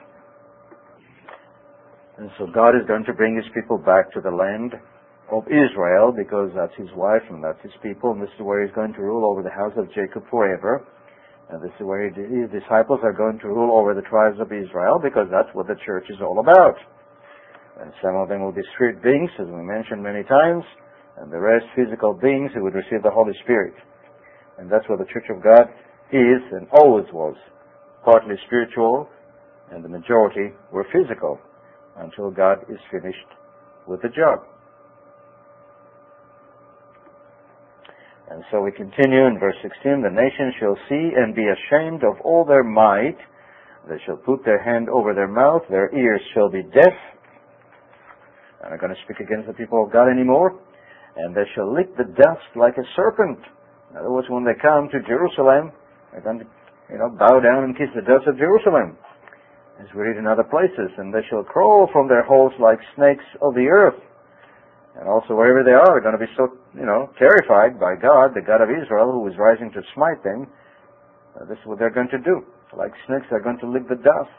And 2.18 2.30
so 2.38 2.46
God 2.46 2.76
is 2.76 2.86
going 2.86 3.04
to 3.04 3.14
bring 3.14 3.36
his 3.36 3.46
people 3.54 3.78
back 3.78 4.12
to 4.12 4.20
the 4.20 4.30
land 4.30 4.74
of 5.32 5.48
Israel 5.48 6.12
because 6.12 6.50
that's 6.54 6.74
his 6.76 6.92
wife 6.94 7.24
and 7.30 7.42
that's 7.42 7.60
his 7.62 7.72
people, 7.82 8.12
and 8.12 8.20
this 8.20 8.30
is 8.36 8.44
where 8.44 8.62
he's 8.62 8.74
going 8.74 8.92
to 8.94 9.00
rule 9.00 9.24
over 9.24 9.42
the 9.42 9.50
house 9.50 9.72
of 9.76 9.88
Jacob 9.94 10.22
forever. 10.30 10.84
And 11.48 11.62
this 11.62 11.72
is 11.80 11.84
where 11.84 12.04
his 12.04 12.50
disciples 12.52 13.00
are 13.02 13.12
going 13.12 13.38
to 13.40 13.48
rule 13.48 13.76
over 13.76 13.94
the 13.94 14.06
tribes 14.08 14.40
of 14.40 14.52
Israel 14.52 15.00
because 15.02 15.28
that's 15.30 15.48
what 15.52 15.66
the 15.66 15.76
church 15.84 16.04
is 16.08 16.20
all 16.20 16.40
about. 16.40 16.76
And 17.80 17.92
some 18.02 18.16
of 18.16 18.28
them 18.28 18.42
will 18.42 18.52
be 18.52 18.62
spirit 18.74 19.02
beings, 19.02 19.30
as 19.40 19.48
we 19.48 19.62
mentioned 19.64 20.02
many 20.02 20.22
times, 20.24 20.64
and 21.18 21.30
the 21.30 21.38
rest 21.38 21.66
physical 21.76 22.14
beings 22.14 22.50
who 22.54 22.62
would 22.62 22.74
receive 22.74 23.02
the 23.02 23.10
Holy 23.10 23.32
Spirit. 23.44 23.74
And 24.58 24.70
that's 24.70 24.88
what 24.88 24.98
the 24.98 25.06
church 25.12 25.26
of 25.30 25.42
God 25.42 25.68
is 26.12 26.42
and 26.52 26.66
always 26.72 27.06
was. 27.12 27.36
Partly 28.04 28.34
spiritual, 28.46 29.08
and 29.70 29.84
the 29.84 29.88
majority 29.88 30.52
were 30.72 30.86
physical 30.92 31.38
until 31.98 32.30
God 32.30 32.58
is 32.68 32.78
finished 32.90 33.30
with 33.86 34.02
the 34.02 34.08
job. 34.08 34.40
And 38.30 38.42
so 38.50 38.62
we 38.62 38.72
continue 38.72 39.26
in 39.26 39.38
verse 39.38 39.56
16, 39.62 40.00
the 40.02 40.08
nations 40.08 40.54
shall 40.58 40.76
see 40.88 41.10
and 41.16 41.34
be 41.34 41.44
ashamed 41.44 42.02
of 42.02 42.16
all 42.24 42.44
their 42.44 42.64
might. 42.64 43.18
They 43.88 44.00
shall 44.06 44.16
put 44.16 44.44
their 44.44 44.62
hand 44.62 44.88
over 44.88 45.12
their 45.12 45.28
mouth, 45.28 45.62
their 45.68 45.94
ears 45.94 46.20
shall 46.32 46.48
be 46.48 46.62
deaf. 46.62 46.96
They're 48.60 48.70
not 48.70 48.80
going 48.80 48.94
to 48.94 49.00
speak 49.04 49.20
against 49.20 49.48
the 49.48 49.54
people 49.54 49.84
of 49.84 49.92
God 49.92 50.08
anymore. 50.08 50.58
And 51.16 51.34
they 51.36 51.44
shall 51.54 51.68
lick 51.68 51.92
the 51.96 52.08
dust 52.08 52.48
like 52.56 52.78
a 52.78 52.86
serpent. 52.96 53.38
In 53.90 54.00
other 54.00 54.10
words, 54.10 54.28
when 54.30 54.44
they 54.44 54.56
come 54.56 54.88
to 54.88 55.00
Jerusalem, 55.04 55.72
they're 56.10 56.24
going 56.24 56.40
to, 56.40 56.48
you 56.88 56.96
know, 56.96 57.12
bow 57.12 57.40
down 57.40 57.64
and 57.64 57.76
kiss 57.76 57.92
the 57.94 58.00
dust 58.00 58.24
of 58.26 58.38
Jerusalem 58.38 58.96
as 59.80 59.88
we 59.94 60.02
read 60.02 60.16
in 60.16 60.26
other 60.26 60.44
places, 60.44 60.92
and 60.96 61.12
they 61.12 61.24
shall 61.28 61.42
crawl 61.42 61.88
from 61.92 62.08
their 62.08 62.22
holes 62.22 62.52
like 62.60 62.78
snakes 62.96 63.24
of 63.40 63.54
the 63.54 63.66
earth. 63.66 63.98
And 64.96 65.08
also 65.08 65.34
wherever 65.34 65.64
they 65.64 65.72
are, 65.72 65.96
they're 65.96 66.04
going 66.04 66.18
to 66.18 66.20
be 66.20 66.32
so, 66.36 66.52
you 66.76 66.84
know, 66.84 67.08
terrified 67.16 67.80
by 67.80 67.96
God, 67.96 68.36
the 68.36 68.44
God 68.44 68.60
of 68.60 68.68
Israel, 68.68 69.12
who 69.12 69.24
is 69.28 69.34
rising 69.40 69.72
to 69.72 69.80
smite 69.94 70.20
them. 70.22 70.46
Uh, 71.32 71.48
this 71.48 71.56
is 71.56 71.64
what 71.64 71.78
they're 71.78 71.92
going 71.92 72.12
to 72.12 72.20
do. 72.20 72.44
Like 72.76 72.92
snakes, 73.08 73.24
they're 73.32 73.42
going 73.42 73.58
to 73.60 73.68
lick 73.68 73.88
the 73.88 73.96
dust. 73.96 74.36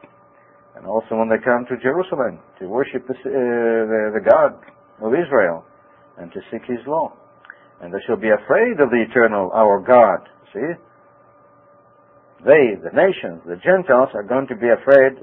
And 0.77 0.85
also 0.85 1.17
when 1.17 1.29
they 1.29 1.41
come 1.41 1.65
to 1.69 1.77
Jerusalem 1.81 2.39
to 2.59 2.69
worship 2.69 3.05
the, 3.09 3.13
uh, 3.13 3.29
the, 3.29 4.01
the 4.21 4.23
God 4.25 4.57
of 5.01 5.13
Israel 5.13 5.65
and 6.17 6.31
to 6.31 6.39
seek 6.51 6.63
His 6.67 6.79
law. 6.87 7.13
And 7.81 7.93
they 7.93 7.99
shall 8.07 8.17
be 8.17 8.29
afraid 8.29 8.79
of 8.79 8.89
the 8.89 9.03
eternal, 9.09 9.51
our 9.53 9.79
God. 9.79 10.29
See? 10.53 10.73
They, 12.45 12.75
the 12.75 12.91
nations, 12.91 13.39
the 13.47 13.59
Gentiles, 13.63 14.11
are 14.13 14.23
going 14.23 14.47
to 14.47 14.55
be 14.55 14.67
afraid. 14.67 15.15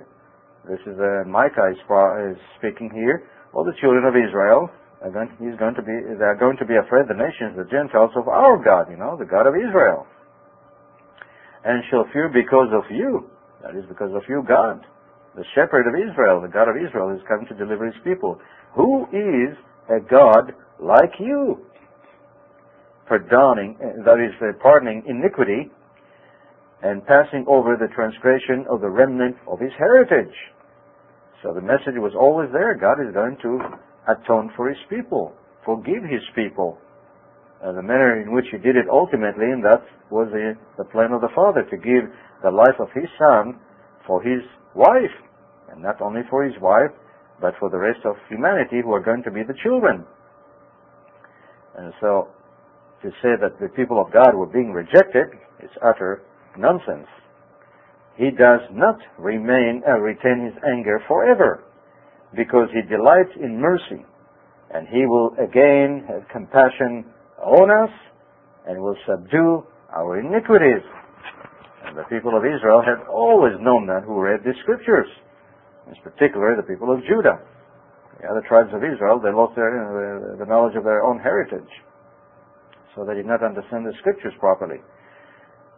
This 0.68 0.80
is 0.88 0.96
uh, 0.96 1.28
Micah 1.28 1.72
is, 1.72 2.36
speaking 2.58 2.90
here. 2.92 3.28
All 3.52 3.64
the 3.64 3.76
children 3.80 4.04
of 4.04 4.16
Israel 4.16 4.68
are 5.00 5.10
going, 5.10 5.28
he's 5.40 5.56
going 5.58 5.74
to 5.76 5.82
be, 5.82 5.92
they 5.92 6.24
are 6.24 6.36
going 6.36 6.56
to 6.60 6.64
be 6.68 6.76
afraid, 6.76 7.08
the 7.08 7.16
nations, 7.16 7.56
the 7.56 7.68
Gentiles, 7.68 8.12
of 8.16 8.28
our 8.28 8.56
God, 8.56 8.88
you 8.90 8.96
know, 8.96 9.16
the 9.16 9.28
God 9.28 9.48
of 9.48 9.56
Israel. 9.56 10.06
And 11.64 11.84
shall 11.90 12.04
fear 12.12 12.28
because 12.28 12.72
of 12.72 12.84
you. 12.88 13.28
That 13.62 13.76
is 13.76 13.84
because 13.88 14.12
of 14.16 14.24
you, 14.28 14.44
God. 14.46 14.80
The 15.36 15.44
shepherd 15.54 15.84
of 15.88 15.94
Israel, 15.96 16.40
the 16.40 16.48
God 16.48 16.68
of 16.68 16.76
Israel, 16.76 17.12
is 17.12 17.20
come 17.28 17.44
to 17.46 17.54
deliver 17.54 17.84
his 17.84 18.00
people. 18.02 18.40
Who 18.74 19.04
is 19.12 19.56
a 19.92 20.00
God 20.00 20.56
like 20.82 21.12
you? 21.18 21.66
Pardoning, 23.08 23.76
eh, 23.82 24.02
that 24.04 24.20
is, 24.20 24.32
pardoning 24.60 25.02
iniquity 25.06 25.70
and 26.82 27.04
passing 27.06 27.44
over 27.46 27.76
the 27.76 27.88
transgression 27.94 28.64
of 28.70 28.80
the 28.80 28.88
remnant 28.88 29.36
of 29.46 29.60
his 29.60 29.72
heritage. 29.76 30.34
So 31.42 31.52
the 31.52 31.60
message 31.60 31.96
was 31.96 32.12
always 32.16 32.48
there. 32.52 32.74
God 32.74 33.00
is 33.00 33.12
going 33.12 33.36
to 33.42 33.60
atone 34.08 34.52
for 34.56 34.68
his 34.68 34.78
people, 34.88 35.32
forgive 35.64 36.04
his 36.04 36.24
people. 36.34 36.78
The 37.60 37.82
manner 37.82 38.22
in 38.22 38.32
which 38.32 38.46
he 38.50 38.56
did 38.56 38.76
it 38.76 38.88
ultimately, 38.88 39.44
and 39.52 39.62
that 39.64 39.84
was 40.10 40.28
the, 40.32 40.56
the 40.78 40.84
plan 40.84 41.12
of 41.12 41.20
the 41.20 41.28
Father, 41.34 41.62
to 41.68 41.76
give 41.76 42.08
the 42.42 42.50
life 42.50 42.80
of 42.80 42.88
his 42.94 43.08
Son 43.18 43.60
for 44.06 44.22
his 44.22 44.40
wife. 44.74 45.12
And 45.70 45.82
not 45.82 46.00
only 46.00 46.22
for 46.30 46.42
his 46.42 46.56
wife, 46.60 46.90
but 47.40 47.54
for 47.60 47.68
the 47.68 47.76
rest 47.76 48.00
of 48.04 48.16
humanity 48.28 48.80
who 48.82 48.92
are 48.92 49.04
going 49.04 49.22
to 49.24 49.30
be 49.30 49.42
the 49.42 49.54
children. 49.62 50.04
And 51.78 51.92
so, 52.00 52.28
to 53.02 53.10
say 53.22 53.36
that 53.40 53.58
the 53.60 53.68
people 53.76 54.00
of 54.00 54.12
God 54.12 54.34
were 54.34 54.46
being 54.46 54.72
rejected 54.72 55.26
is 55.62 55.70
utter 55.82 56.22
nonsense. 56.58 57.06
He 58.16 58.30
does 58.30 58.60
not 58.72 58.98
remain 59.18 59.82
uh, 59.88 59.92
retain 59.98 60.44
his 60.44 60.54
anger 60.66 61.00
forever. 61.08 61.64
because 62.36 62.68
he 62.72 62.82
delights 62.88 63.34
in 63.42 63.60
mercy, 63.60 64.04
and 64.72 64.86
he 64.88 65.04
will 65.06 65.34
again 65.42 66.04
have 66.06 66.22
compassion 66.30 67.04
on 67.42 67.70
us 67.70 67.90
and 68.66 68.80
will 68.80 68.96
subdue 69.06 69.64
our 69.92 70.20
iniquities. 70.20 70.84
And 71.86 71.96
the 71.98 72.04
people 72.04 72.36
of 72.36 72.44
Israel 72.44 72.82
had 72.82 73.02
always 73.10 73.54
known 73.60 73.86
that 73.86 74.04
who 74.06 74.20
read 74.20 74.40
the 74.44 74.52
scriptures, 74.62 75.08
in 75.88 75.94
particular 76.02 76.54
the 76.56 76.62
people 76.62 76.92
of 76.92 77.00
Judah. 77.02 77.40
The 78.20 78.28
other 78.28 78.44
tribes 78.44 78.68
of 78.76 78.84
Israel, 78.84 79.16
they 79.16 79.32
lost 79.32 79.56
their, 79.56 79.72
uh, 79.72 80.36
the 80.36 80.44
knowledge 80.44 80.76
of 80.76 80.84
their 80.84 81.00
own 81.00 81.16
heritage. 81.18 81.72
So 82.92 83.08
they 83.08 83.16
did 83.16 83.24
not 83.24 83.40
understand 83.40 83.88
the 83.88 83.96
scriptures 84.04 84.36
properly. 84.36 84.84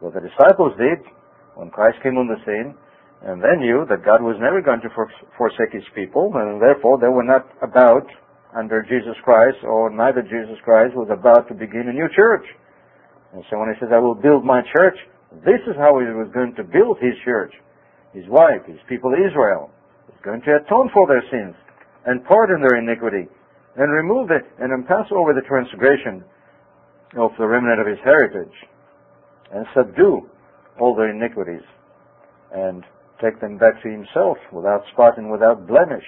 What 0.02 0.18
the 0.18 0.26
disciples 0.26 0.74
did 0.74 1.07
when 1.55 1.70
Christ 1.70 2.02
came 2.02 2.18
on 2.18 2.26
the 2.26 2.42
scene, 2.42 2.74
and 3.22 3.38
they 3.38 3.55
knew 3.62 3.87
that 3.87 4.02
God 4.02 4.26
was 4.26 4.35
never 4.42 4.59
going 4.59 4.83
to 4.83 4.90
forsake 5.38 5.70
his 5.70 5.87
people, 5.94 6.35
and 6.35 6.59
therefore 6.59 6.98
they 6.98 7.07
were 7.07 7.22
not 7.22 7.46
about 7.62 8.11
under 8.59 8.83
Jesus 8.83 9.14
Christ, 9.22 9.62
or 9.62 9.94
neither 9.94 10.26
Jesus 10.26 10.59
Christ 10.66 10.98
was 10.98 11.14
about 11.14 11.46
to 11.46 11.55
begin 11.55 11.87
a 11.87 11.94
new 11.94 12.11
church. 12.11 12.44
And 13.33 13.46
so 13.48 13.62
when 13.62 13.70
he 13.70 13.78
says, 13.78 13.94
I 13.94 14.02
will 14.02 14.18
build 14.18 14.42
my 14.42 14.66
church, 14.74 14.98
this 15.46 15.62
is 15.70 15.78
how 15.78 15.94
he 16.02 16.11
was 16.11 16.28
going 16.35 16.59
to 16.59 16.66
build 16.66 16.98
his 16.98 17.14
church. 17.22 17.55
His 18.12 18.26
wife, 18.26 18.66
his 18.66 18.83
people 18.90 19.14
Israel. 19.14 19.70
He's 20.11 20.20
going 20.26 20.42
to 20.42 20.59
atone 20.59 20.90
for 20.90 21.07
their 21.07 21.22
sins 21.31 21.55
and 22.06 22.24
pardon 22.24 22.60
their 22.60 22.78
iniquity 22.78 23.28
and 23.76 23.92
remove 23.92 24.30
it 24.30 24.44
and 24.58 24.86
pass 24.86 25.06
over 25.12 25.32
the 25.32 25.46
transgression 25.46 26.24
of 27.16 27.30
the 27.38 27.46
remnant 27.46 27.80
of 27.80 27.86
his 27.86 27.98
heritage 28.04 28.54
and 29.52 29.66
subdue 29.74 30.28
all 30.80 30.94
their 30.94 31.10
iniquities 31.10 31.62
and 32.54 32.84
take 33.20 33.40
them 33.40 33.58
back 33.58 33.80
to 33.82 33.88
himself 33.88 34.36
without 34.52 34.82
spot 34.92 35.16
and 35.18 35.30
without 35.30 35.66
blemish. 35.66 36.04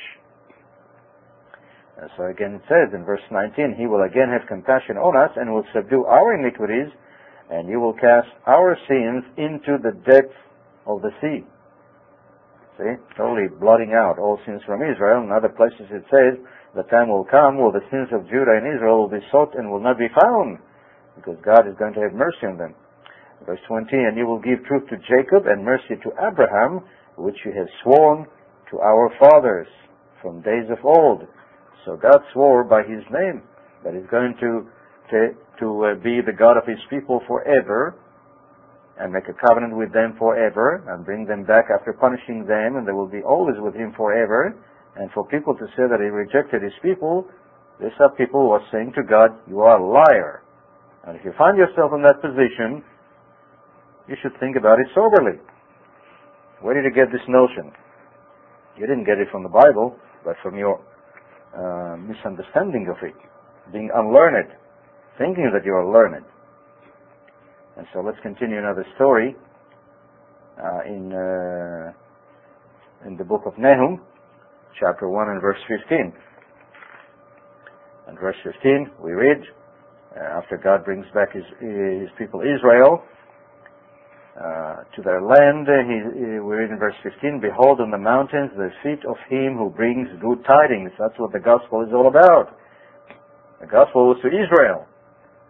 And 2.00 2.10
so 2.16 2.24
again 2.26 2.54
it 2.54 2.62
says 2.68 2.92
in 2.92 3.04
verse 3.04 3.22
19, 3.30 3.76
He 3.78 3.86
will 3.86 4.02
again 4.02 4.28
have 4.28 4.48
compassion 4.48 4.96
on 4.96 5.16
us 5.16 5.30
and 5.36 5.52
will 5.52 5.64
subdue 5.72 6.04
our 6.04 6.34
iniquities 6.34 6.92
and 7.50 7.68
you 7.68 7.78
will 7.78 7.92
cast 7.92 8.28
our 8.46 8.76
sins 8.88 9.22
into 9.36 9.78
the 9.82 9.92
depths 10.10 10.34
of 10.86 11.02
the 11.02 11.10
sea. 11.20 11.46
See, 12.78 12.90
totally 13.16 13.46
blotting 13.60 13.94
out 13.94 14.18
all 14.18 14.38
sins 14.44 14.60
from 14.66 14.82
Israel. 14.82 15.22
In 15.22 15.30
other 15.30 15.48
places 15.48 15.86
it 15.90 16.02
says, 16.10 16.42
the 16.74 16.82
time 16.90 17.08
will 17.08 17.24
come 17.24 17.58
where 17.58 17.70
the 17.70 17.86
sins 17.86 18.10
of 18.10 18.26
Judah 18.26 18.58
and 18.58 18.66
Israel 18.66 19.06
will 19.06 19.14
be 19.14 19.22
sought 19.30 19.54
and 19.54 19.70
will 19.70 19.82
not 19.82 19.96
be 19.96 20.10
found, 20.10 20.58
because 21.14 21.38
God 21.44 21.68
is 21.70 21.78
going 21.78 21.94
to 21.94 22.02
have 22.02 22.12
mercy 22.12 22.50
on 22.50 22.58
them. 22.58 22.74
Verse 23.46 23.60
20, 23.68 23.94
and 23.94 24.16
you 24.18 24.26
will 24.26 24.40
give 24.40 24.64
truth 24.66 24.88
to 24.90 24.96
Jacob 25.06 25.46
and 25.46 25.62
mercy 25.62 25.94
to 26.02 26.10
Abraham, 26.18 26.82
which 27.16 27.36
you 27.44 27.52
have 27.54 27.70
sworn 27.82 28.26
to 28.70 28.80
our 28.80 29.10
fathers 29.20 29.68
from 30.20 30.42
days 30.42 30.66
of 30.70 30.82
old. 30.84 31.22
So 31.84 31.96
God 31.96 32.18
swore 32.32 32.64
by 32.64 32.82
his 32.82 33.04
name 33.12 33.42
that 33.84 33.94
he's 33.94 34.08
going 34.10 34.34
to, 34.40 34.66
to, 35.10 35.18
to 35.60 35.66
uh, 35.84 35.94
be 36.02 36.18
the 36.24 36.32
God 36.32 36.56
of 36.56 36.66
his 36.66 36.80
people 36.90 37.22
forever, 37.28 37.94
and 38.98 39.12
make 39.12 39.26
a 39.28 39.34
covenant 39.34 39.76
with 39.76 39.92
them 39.92 40.14
forever 40.18 40.84
and 40.88 41.04
bring 41.04 41.26
them 41.26 41.44
back 41.44 41.66
after 41.72 41.92
punishing 41.92 42.46
them 42.46 42.76
and 42.76 42.86
they 42.86 42.92
will 42.92 43.10
be 43.10 43.22
always 43.22 43.56
with 43.58 43.74
him 43.74 43.92
forever. 43.96 44.54
And 44.96 45.10
for 45.10 45.26
people 45.26 45.54
to 45.54 45.66
say 45.74 45.90
that 45.90 45.98
he 45.98 46.06
rejected 46.06 46.62
his 46.62 46.74
people, 46.82 47.26
these 47.80 47.94
are 47.98 48.10
people 48.14 48.46
who 48.46 48.50
are 48.54 48.62
saying 48.70 48.92
to 48.94 49.02
God, 49.02 49.34
you 49.48 49.60
are 49.60 49.78
a 49.78 49.82
liar. 49.82 50.42
And 51.06 51.16
if 51.18 51.24
you 51.24 51.32
find 51.36 51.58
yourself 51.58 51.90
in 51.94 52.02
that 52.02 52.22
position, 52.22 52.84
you 54.08 54.14
should 54.22 54.38
think 54.38 54.56
about 54.56 54.78
it 54.78 54.86
soberly. 54.94 55.42
Where 56.62 56.74
did 56.74 56.86
you 56.86 56.94
get 56.94 57.10
this 57.10 57.24
notion? 57.28 57.72
You 58.78 58.86
didn't 58.86 59.04
get 59.04 59.18
it 59.18 59.28
from 59.30 59.42
the 59.42 59.48
Bible, 59.48 59.96
but 60.24 60.36
from 60.42 60.56
your 60.56 60.80
uh, 61.54 61.96
misunderstanding 61.96 62.88
of 62.88 62.96
it, 63.02 63.14
being 63.72 63.90
unlearned, 63.94 64.50
thinking 65.18 65.50
that 65.52 65.64
you 65.64 65.74
are 65.74 65.86
learned. 65.86 66.24
And 67.76 67.86
so 67.92 68.00
let's 68.00 68.18
continue 68.22 68.58
another 68.58 68.86
story 68.94 69.34
uh, 70.62 70.80
in 70.86 71.12
uh, 71.12 71.92
in 73.06 73.16
the 73.16 73.24
book 73.24 73.42
of 73.44 73.52
Nahum, 73.58 74.00
chapter 74.80 75.08
1 75.08 75.28
and 75.28 75.40
verse 75.40 75.58
15. 75.68 76.12
And 78.08 78.18
verse 78.18 78.36
15, 78.44 78.90
we 79.02 79.12
read, 79.12 79.42
uh, 80.16 80.38
after 80.38 80.56
God 80.56 80.84
brings 80.84 81.04
back 81.14 81.32
his, 81.32 81.44
his 81.60 82.08
people 82.16 82.40
Israel 82.40 83.02
uh, 84.40 84.84
to 84.96 85.02
their 85.04 85.20
land, 85.20 85.68
he, 85.68 85.98
he, 86.16 86.26
we 86.40 86.56
read 86.56 86.70
in 86.70 86.78
verse 86.78 86.96
15, 87.02 87.40
Behold 87.40 87.80
on 87.80 87.90
the 87.90 87.98
mountains 87.98 88.50
the 88.56 88.70
feet 88.82 89.04
of 89.04 89.16
him 89.28 89.56
who 89.56 89.70
brings 89.70 90.08
good 90.20 90.44
tidings. 90.44 90.90
That's 90.98 91.18
what 91.18 91.32
the 91.32 91.40
gospel 91.40 91.82
is 91.82 91.92
all 91.92 92.08
about. 92.08 92.56
The 93.60 93.66
gospel 93.66 94.08
was 94.08 94.18
to 94.22 94.28
Israel, 94.28 94.86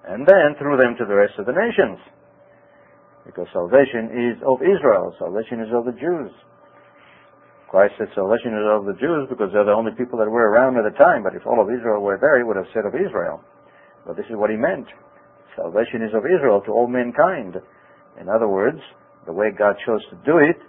and 0.09 0.27
then 0.27 0.57
through 0.59 0.77
them 0.77 0.97
to 0.99 1.05
the 1.05 1.15
rest 1.15 1.35
of 1.39 1.47
the 1.47 1.57
nations. 1.57 1.99
Because 3.25 3.49
salvation 3.53 4.13
is 4.13 4.37
of 4.45 4.61
Israel. 4.61 5.17
Salvation 5.17 5.65
is 5.65 5.73
of 5.73 5.89
the 5.89 5.97
Jews. 5.97 6.29
Christ 7.73 7.97
said 7.99 8.13
salvation 8.15 8.55
is 8.55 8.69
of 8.69 8.85
the 8.85 8.95
Jews 9.01 9.27
because 9.33 9.51
they're 9.51 9.67
the 9.67 9.75
only 9.75 9.97
people 9.97 10.21
that 10.21 10.29
were 10.29 10.53
around 10.53 10.77
at 10.77 10.85
the 10.85 10.95
time. 10.95 11.25
But 11.25 11.35
if 11.35 11.43
all 11.49 11.59
of 11.59 11.73
Israel 11.73 12.05
were 12.05 12.21
there, 12.21 12.39
he 12.39 12.45
would 12.45 12.61
have 12.61 12.69
said 12.77 12.85
of 12.85 12.95
Israel. 12.95 13.41
But 14.07 14.17
this 14.17 14.29
is 14.29 14.37
what 14.37 14.51
he 14.53 14.57
meant. 14.57 14.87
Salvation 15.57 16.05
is 16.05 16.13
of 16.13 16.29
Israel 16.29 16.61
to 16.67 16.71
all 16.71 16.87
mankind. 16.87 17.57
In 18.21 18.29
other 18.29 18.47
words, 18.47 18.79
the 19.27 19.33
way 19.33 19.51
God 19.51 19.75
chose 19.87 20.05
to 20.13 20.17
do 20.23 20.39
it, 20.39 20.61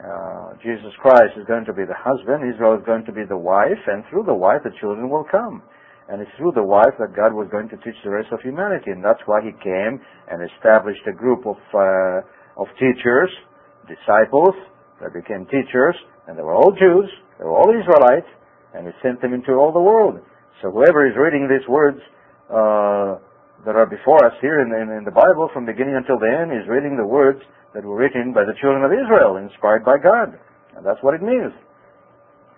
uh, 0.00 0.56
Jesus 0.64 0.92
Christ 0.98 1.36
is 1.36 1.44
going 1.46 1.64
to 1.64 1.72
be 1.72 1.84
the 1.84 1.96
husband, 1.96 2.42
Israel 2.42 2.76
is 2.76 2.84
going 2.84 3.04
to 3.06 3.12
be 3.12 3.24
the 3.24 3.36
wife, 3.36 3.80
and 3.86 4.04
through 4.10 4.24
the 4.24 4.34
wife 4.34 4.60
the 4.64 4.74
children 4.80 5.08
will 5.08 5.24
come. 5.30 5.62
And 6.08 6.22
it's 6.22 6.30
through 6.38 6.52
the 6.54 6.62
wife 6.62 6.94
that 6.98 7.16
God 7.16 7.34
was 7.34 7.48
going 7.50 7.68
to 7.70 7.76
teach 7.82 7.98
the 8.04 8.10
rest 8.10 8.30
of 8.30 8.40
humanity. 8.40 8.94
And 8.94 9.02
that's 9.02 9.20
why 9.26 9.42
he 9.42 9.50
came 9.58 9.98
and 10.30 10.38
established 10.54 11.02
a 11.10 11.12
group 11.12 11.46
of, 11.46 11.58
uh, 11.74 12.22
of 12.62 12.70
teachers, 12.78 13.30
disciples, 13.90 14.54
that 15.00 15.12
became 15.12 15.44
teachers, 15.46 15.96
and 16.26 16.38
they 16.38 16.42
were 16.42 16.54
all 16.54 16.72
Jews, 16.72 17.08
they 17.38 17.44
were 17.44 17.56
all 17.56 17.68
Israelites, 17.68 18.28
and 18.74 18.86
he 18.86 18.92
sent 19.02 19.20
them 19.20 19.34
into 19.34 19.52
all 19.52 19.72
the 19.72 19.82
world. 19.82 20.20
So 20.62 20.70
whoever 20.70 21.04
is 21.04 21.12
reading 21.16 21.48
these 21.48 21.66
words 21.68 22.00
uh, 22.48 23.20
that 23.68 23.76
are 23.76 23.84
before 23.84 24.24
us 24.24 24.32
here 24.40 24.60
in, 24.60 24.72
in, 24.72 24.88
in 24.96 25.04
the 25.04 25.12
Bible 25.12 25.50
from 25.52 25.66
beginning 25.66 25.96
until 25.96 26.18
the 26.18 26.32
end 26.32 26.52
is 26.52 26.64
reading 26.68 26.96
the 26.96 27.06
words 27.06 27.40
that 27.74 27.84
were 27.84 27.96
written 27.96 28.32
by 28.32 28.44
the 28.44 28.56
children 28.60 28.84
of 28.84 28.92
Israel, 28.92 29.36
inspired 29.36 29.84
by 29.84 30.00
God. 30.00 30.32
And 30.76 30.84
that's 30.84 31.00
what 31.02 31.12
it 31.12 31.22
means. 31.22 31.52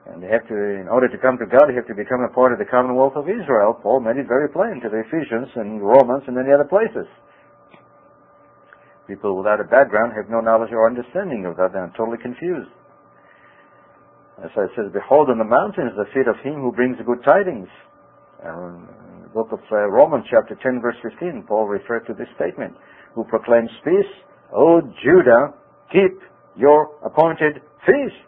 And 0.09 0.23
they 0.23 0.29
have 0.33 0.49
to, 0.49 0.57
in 0.57 0.89
order 0.89 1.09
to 1.09 1.19
come 1.21 1.37
to 1.37 1.45
God, 1.45 1.69
they 1.69 1.77
have 1.77 1.87
to 1.87 1.95
become 1.95 2.25
a 2.25 2.33
part 2.33 2.53
of 2.53 2.59
the 2.59 2.65
commonwealth 2.65 3.13
of 3.17 3.29
Israel. 3.29 3.77
Paul 3.77 4.01
made 4.01 4.17
it 4.17 4.27
very 4.27 4.49
plain 4.49 4.81
to 4.81 4.89
the 4.89 5.05
Ephesians 5.05 5.53
and 5.57 5.85
Romans 5.85 6.25
and 6.27 6.37
many 6.37 6.49
other 6.49 6.65
places. 6.65 7.05
People 9.07 9.37
without 9.37 9.61
a 9.61 9.69
background 9.69 10.13
have 10.17 10.29
no 10.29 10.41
knowledge 10.41 10.73
or 10.73 10.89
understanding 10.89 11.45
of 11.45 11.57
that. 11.57 11.73
They're 11.73 11.93
totally 11.97 12.19
confused. 12.21 12.73
As 14.45 14.51
I 14.57 14.69
says, 14.77 14.93
behold 14.93 15.31
on 15.31 15.39
the 15.39 15.49
mountains 15.49 15.93
the 15.97 16.07
feet 16.15 16.29
of 16.29 16.37
him 16.45 16.61
who 16.63 16.73
brings 16.73 16.97
good 17.05 17.25
tidings. 17.25 17.69
And 18.45 18.87
in 19.17 19.23
the 19.25 19.33
book 19.35 19.49
of 19.51 19.61
uh, 19.73 19.89
Romans 19.89 20.25
chapter 20.31 20.57
10 20.63 20.81
verse 20.81 20.97
15, 21.03 21.45
Paul 21.49 21.67
referred 21.67 22.07
to 22.07 22.15
this 22.15 22.29
statement, 22.37 22.75
who 23.15 23.25
proclaims 23.25 23.71
peace, 23.83 24.13
O 24.55 24.81
Judah, 25.03 25.53
keep 25.91 26.23
your 26.57 26.95
appointed 27.05 27.61
feast. 27.85 28.28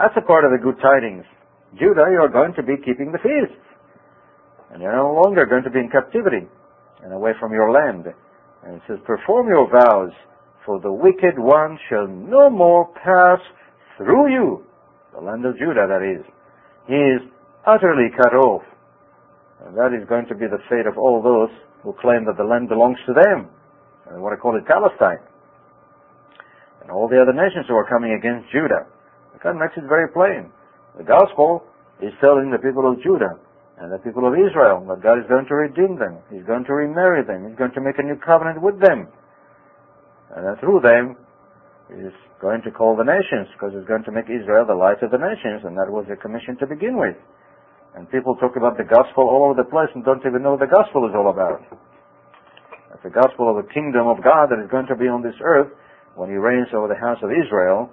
That's 0.00 0.16
a 0.16 0.24
part 0.24 0.48
of 0.48 0.50
the 0.50 0.56
good 0.56 0.80
tidings. 0.80 1.28
Judah, 1.76 2.08
you're 2.08 2.32
going 2.32 2.56
to 2.56 2.62
be 2.64 2.80
keeping 2.80 3.12
the 3.12 3.20
feasts. 3.20 3.60
And 4.72 4.80
you're 4.80 4.96
no 4.96 5.12
longer 5.12 5.44
going 5.44 5.64
to 5.64 5.70
be 5.70 5.78
in 5.78 5.90
captivity 5.90 6.48
and 7.04 7.12
away 7.12 7.32
from 7.38 7.52
your 7.52 7.70
land. 7.70 8.06
And 8.64 8.76
it 8.76 8.82
says, 8.88 8.96
perform 9.04 9.48
your 9.48 9.68
vows, 9.68 10.12
for 10.64 10.80
the 10.80 10.92
wicked 10.92 11.36
one 11.36 11.78
shall 11.88 12.08
no 12.08 12.48
more 12.48 12.88
pass 13.04 13.40
through 13.98 14.32
you. 14.32 14.64
The 15.12 15.20
land 15.20 15.44
of 15.44 15.58
Judah, 15.58 15.84
that 15.84 16.00
is. 16.00 16.24
He 16.88 16.96
is 16.96 17.20
utterly 17.66 18.08
cut 18.16 18.32
off. 18.32 18.62
And 19.66 19.76
that 19.76 19.92
is 19.92 20.08
going 20.08 20.24
to 20.28 20.34
be 20.34 20.46
the 20.48 20.64
fate 20.70 20.86
of 20.86 20.96
all 20.96 21.20
those 21.20 21.52
who 21.82 21.92
claim 22.00 22.24
that 22.24 22.38
the 22.38 22.44
land 22.44 22.70
belongs 22.70 22.96
to 23.06 23.12
them. 23.12 23.52
And 24.06 24.16
they 24.16 24.20
want 24.20 24.32
to 24.32 24.40
call 24.40 24.56
it 24.56 24.64
Palestine. 24.64 25.20
And 26.80 26.90
all 26.90 27.06
the 27.06 27.20
other 27.20 27.36
nations 27.36 27.66
who 27.68 27.74
are 27.76 27.88
coming 27.88 28.16
against 28.16 28.48
Judah. 28.48 28.88
God 29.38 29.56
makes 29.56 29.78
it 29.78 29.86
very 29.86 30.08
plain. 30.10 30.50
The 30.98 31.06
gospel 31.06 31.62
is 32.02 32.12
telling 32.20 32.50
the 32.50 32.58
people 32.58 32.84
of 32.90 32.98
Judah 33.00 33.38
and 33.80 33.88
the 33.88 34.02
people 34.04 34.28
of 34.28 34.36
Israel 34.36 34.84
that 34.90 35.00
God 35.00 35.16
is 35.16 35.26
going 35.30 35.46
to 35.48 35.56
redeem 35.56 35.96
them. 35.96 36.20
He's 36.28 36.44
going 36.44 36.64
to 36.68 36.74
remarry 36.74 37.24
them. 37.24 37.48
He's 37.48 37.56
going 37.56 37.72
to 37.72 37.80
make 37.80 37.96
a 37.96 38.04
new 38.04 38.20
covenant 38.20 38.60
with 38.60 38.76
them. 38.80 39.08
And 40.36 40.44
then 40.44 40.56
through 40.60 40.84
them, 40.84 41.16
He's 41.88 42.14
going 42.38 42.62
to 42.62 42.70
call 42.70 42.94
the 42.94 43.08
nations 43.08 43.48
because 43.56 43.72
He's 43.74 43.88
going 43.88 44.04
to 44.04 44.12
make 44.12 44.28
Israel 44.28 44.68
the 44.68 44.76
light 44.76 45.02
of 45.02 45.10
the 45.10 45.18
nations. 45.18 45.64
And 45.64 45.74
that 45.80 45.88
was 45.88 46.04
the 46.06 46.20
commission 46.20 46.60
to 46.60 46.66
begin 46.68 47.00
with. 47.00 47.16
And 47.96 48.06
people 48.12 48.36
talk 48.36 48.54
about 48.54 48.78
the 48.78 48.86
gospel 48.86 49.26
all 49.26 49.50
over 49.50 49.58
the 49.58 49.66
place 49.66 49.90
and 49.96 50.04
don't 50.04 50.22
even 50.22 50.44
know 50.44 50.54
what 50.54 50.62
the 50.62 50.70
gospel 50.70 51.08
is 51.08 51.14
all 51.16 51.32
about. 51.32 51.64
It's 52.94 53.02
the 53.02 53.10
gospel 53.10 53.50
of 53.50 53.58
the 53.58 53.68
kingdom 53.72 54.06
of 54.06 54.22
God 54.22 54.52
that 54.52 54.62
is 54.62 54.70
going 54.70 54.86
to 54.86 54.94
be 54.94 55.08
on 55.08 55.24
this 55.24 55.34
earth 55.42 55.72
when 56.14 56.30
He 56.30 56.36
reigns 56.36 56.68
over 56.76 56.86
the 56.86 57.00
house 57.00 57.18
of 57.24 57.32
Israel 57.32 57.90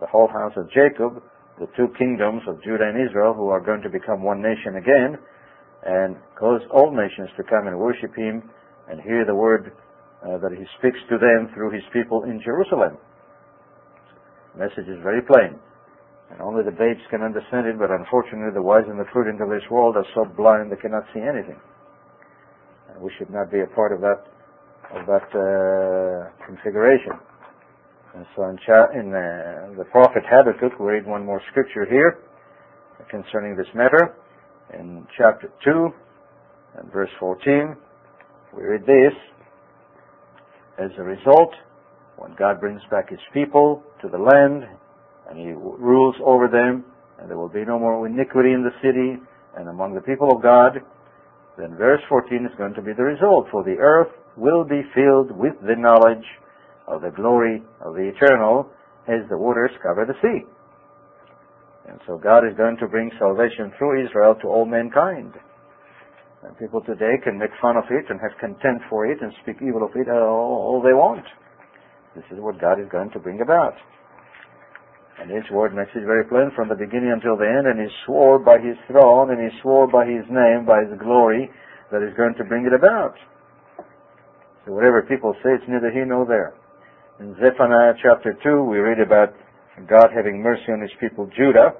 the 0.00 0.06
whole 0.06 0.28
house 0.28 0.52
of 0.56 0.68
Jacob 0.72 1.22
the 1.60 1.68
two 1.76 1.92
kingdoms 2.00 2.40
of 2.48 2.56
Judah 2.64 2.88
and 2.88 2.96
Israel 2.96 3.36
who 3.36 3.52
are 3.52 3.60
going 3.60 3.84
to 3.84 3.92
become 3.92 4.24
one 4.24 4.40
nation 4.40 4.80
again 4.80 5.20
and 5.84 6.16
cause 6.40 6.64
all 6.72 6.88
nations 6.88 7.28
to 7.36 7.44
come 7.44 7.68
and 7.68 7.76
worship 7.78 8.16
him 8.16 8.48
and 8.88 9.00
hear 9.04 9.28
the 9.28 9.36
word 9.36 9.76
uh, 10.24 10.40
that 10.40 10.56
he 10.56 10.64
speaks 10.80 10.98
to 11.12 11.20
them 11.20 11.52
through 11.52 11.70
his 11.70 11.84
people 11.92 12.24
in 12.24 12.40
Jerusalem. 12.40 12.96
The 14.56 14.64
message 14.64 14.88
is 14.88 14.96
very 15.04 15.20
plain. 15.20 15.60
And 16.32 16.40
only 16.40 16.64
the 16.64 16.72
babes 16.72 17.04
can 17.10 17.20
understand 17.20 17.66
it, 17.68 17.76
but 17.76 17.92
unfortunately 17.92 18.56
the 18.56 18.64
wise 18.64 18.88
and 18.88 18.98
the 18.98 19.08
prudent 19.12 19.42
of 19.44 19.52
this 19.52 19.64
world 19.70 19.96
are 19.96 20.06
so 20.16 20.24
blind 20.24 20.72
they 20.72 20.80
cannot 20.80 21.04
see 21.12 21.20
anything. 21.20 21.60
And 22.88 23.02
we 23.04 23.12
should 23.18 23.28
not 23.28 23.52
be 23.52 23.60
a 23.60 23.68
part 23.76 23.92
of 23.92 24.00
that 24.00 24.24
of 24.96 25.06
that 25.06 25.28
uh, 25.30 26.32
configuration. 26.46 27.14
And 28.14 28.26
so 28.34 28.42
in, 28.44 28.58
in 28.98 29.14
uh, 29.14 29.78
the 29.78 29.84
prophet 29.90 30.22
Habakkuk, 30.28 30.78
we 30.80 30.86
read 30.86 31.06
one 31.06 31.24
more 31.24 31.40
scripture 31.50 31.86
here 31.88 32.18
concerning 33.10 33.56
this 33.56 33.66
matter. 33.74 34.14
In 34.74 35.06
chapter 35.16 35.50
2 35.64 35.88
and 36.78 36.92
verse 36.92 37.10
14, 37.18 37.76
we 38.56 38.64
read 38.64 38.82
this. 38.82 39.12
As 40.78 40.90
a 40.98 41.02
result, 41.02 41.52
when 42.16 42.34
God 42.38 42.60
brings 42.60 42.80
back 42.90 43.10
His 43.10 43.20
people 43.32 43.82
to 44.02 44.08
the 44.08 44.18
land, 44.18 44.64
and 45.28 45.38
He 45.38 45.52
rules 45.52 46.16
over 46.24 46.48
them, 46.48 46.84
and 47.18 47.30
there 47.30 47.36
will 47.36 47.48
be 47.48 47.64
no 47.64 47.78
more 47.78 48.06
iniquity 48.06 48.52
in 48.52 48.64
the 48.64 48.74
city 48.82 49.22
and 49.56 49.68
among 49.68 49.94
the 49.94 50.00
people 50.00 50.30
of 50.34 50.42
God, 50.42 50.80
then 51.58 51.76
verse 51.76 52.00
14 52.08 52.46
is 52.46 52.56
going 52.56 52.74
to 52.74 52.82
be 52.82 52.92
the 52.96 53.02
result. 53.02 53.46
For 53.50 53.62
the 53.64 53.76
earth 53.78 54.10
will 54.36 54.64
be 54.64 54.82
filled 54.94 55.30
with 55.36 55.54
the 55.60 55.76
knowledge 55.76 56.24
of 56.90 57.02
the 57.02 57.14
glory 57.14 57.62
of 57.80 57.94
the 57.94 58.10
eternal 58.10 58.66
as 59.06 59.22
the 59.30 59.38
waters 59.38 59.70
cover 59.82 60.04
the 60.04 60.18
sea. 60.20 60.44
And 61.88 61.98
so 62.06 62.18
God 62.18 62.46
is 62.46 62.56
going 62.56 62.76
to 62.78 62.86
bring 62.86 63.10
salvation 63.18 63.72
through 63.78 64.04
Israel 64.04 64.34
to 64.42 64.48
all 64.48 64.66
mankind. 64.66 65.32
And 66.42 66.56
people 66.58 66.80
today 66.82 67.20
can 67.22 67.38
make 67.38 67.50
fun 67.60 67.76
of 67.76 67.84
it 67.90 68.10
and 68.10 68.20
have 68.20 68.36
contempt 68.40 68.84
for 68.88 69.06
it 69.06 69.22
and 69.22 69.32
speak 69.42 69.56
evil 69.62 69.84
of 69.84 69.94
it 69.94 70.08
all, 70.08 70.76
all 70.76 70.82
they 70.82 70.94
want. 70.94 71.24
This 72.14 72.24
is 72.32 72.38
what 72.40 72.60
God 72.60 72.80
is 72.80 72.88
going 72.90 73.10
to 73.12 73.18
bring 73.18 73.40
about. 73.40 73.74
And 75.20 75.30
His 75.30 75.44
word 75.52 75.74
makes 75.74 75.90
it 75.94 76.06
very 76.06 76.24
plain 76.24 76.50
from 76.56 76.68
the 76.68 76.74
beginning 76.74 77.12
until 77.12 77.36
the 77.36 77.44
end, 77.44 77.68
and 77.68 77.78
He 77.78 77.88
swore 78.06 78.38
by 78.38 78.56
His 78.56 78.76
throne, 78.88 79.30
and 79.30 79.38
He 79.38 79.52
swore 79.60 79.86
by 79.86 80.06
His 80.08 80.24
name, 80.32 80.64
by 80.64 80.80
His 80.80 80.96
glory, 80.98 81.50
that 81.92 82.00
He's 82.00 82.16
going 82.16 82.34
to 82.38 82.44
bring 82.44 82.64
it 82.64 82.72
about. 82.72 83.14
So 84.64 84.72
whatever 84.72 85.02
people 85.02 85.34
say, 85.44 85.52
it's 85.60 85.68
neither 85.68 85.90
here 85.90 86.06
nor 86.06 86.24
there. 86.24 86.54
In 87.20 87.36
Zephaniah 87.36 87.92
chapter 88.00 88.32
2, 88.32 88.64
we 88.64 88.80
read 88.80 88.96
about 88.96 89.36
God 89.84 90.08
having 90.08 90.40
mercy 90.40 90.72
on 90.72 90.80
his 90.80 90.88
people 91.04 91.28
Judah 91.36 91.76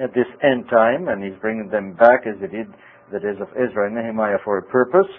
at 0.00 0.16
this 0.16 0.24
end 0.40 0.64
time, 0.72 1.12
and 1.12 1.20
he's 1.20 1.36
bringing 1.44 1.68
them 1.68 1.92
back 1.92 2.24
as 2.24 2.40
he 2.40 2.48
did 2.48 2.72
the 3.12 3.20
days 3.20 3.36
of 3.44 3.52
Ezra 3.52 3.92
and 3.92 4.00
Nehemiah 4.00 4.40
for 4.48 4.56
a 4.56 4.64
purpose, 4.64 5.12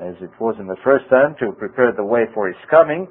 as 0.00 0.16
it 0.24 0.32
was 0.40 0.56
in 0.56 0.64
the 0.64 0.80
first 0.80 1.04
time, 1.12 1.36
to 1.44 1.52
prepare 1.52 1.92
the 1.92 2.08
way 2.08 2.24
for 2.32 2.48
his 2.48 2.56
coming. 2.72 3.04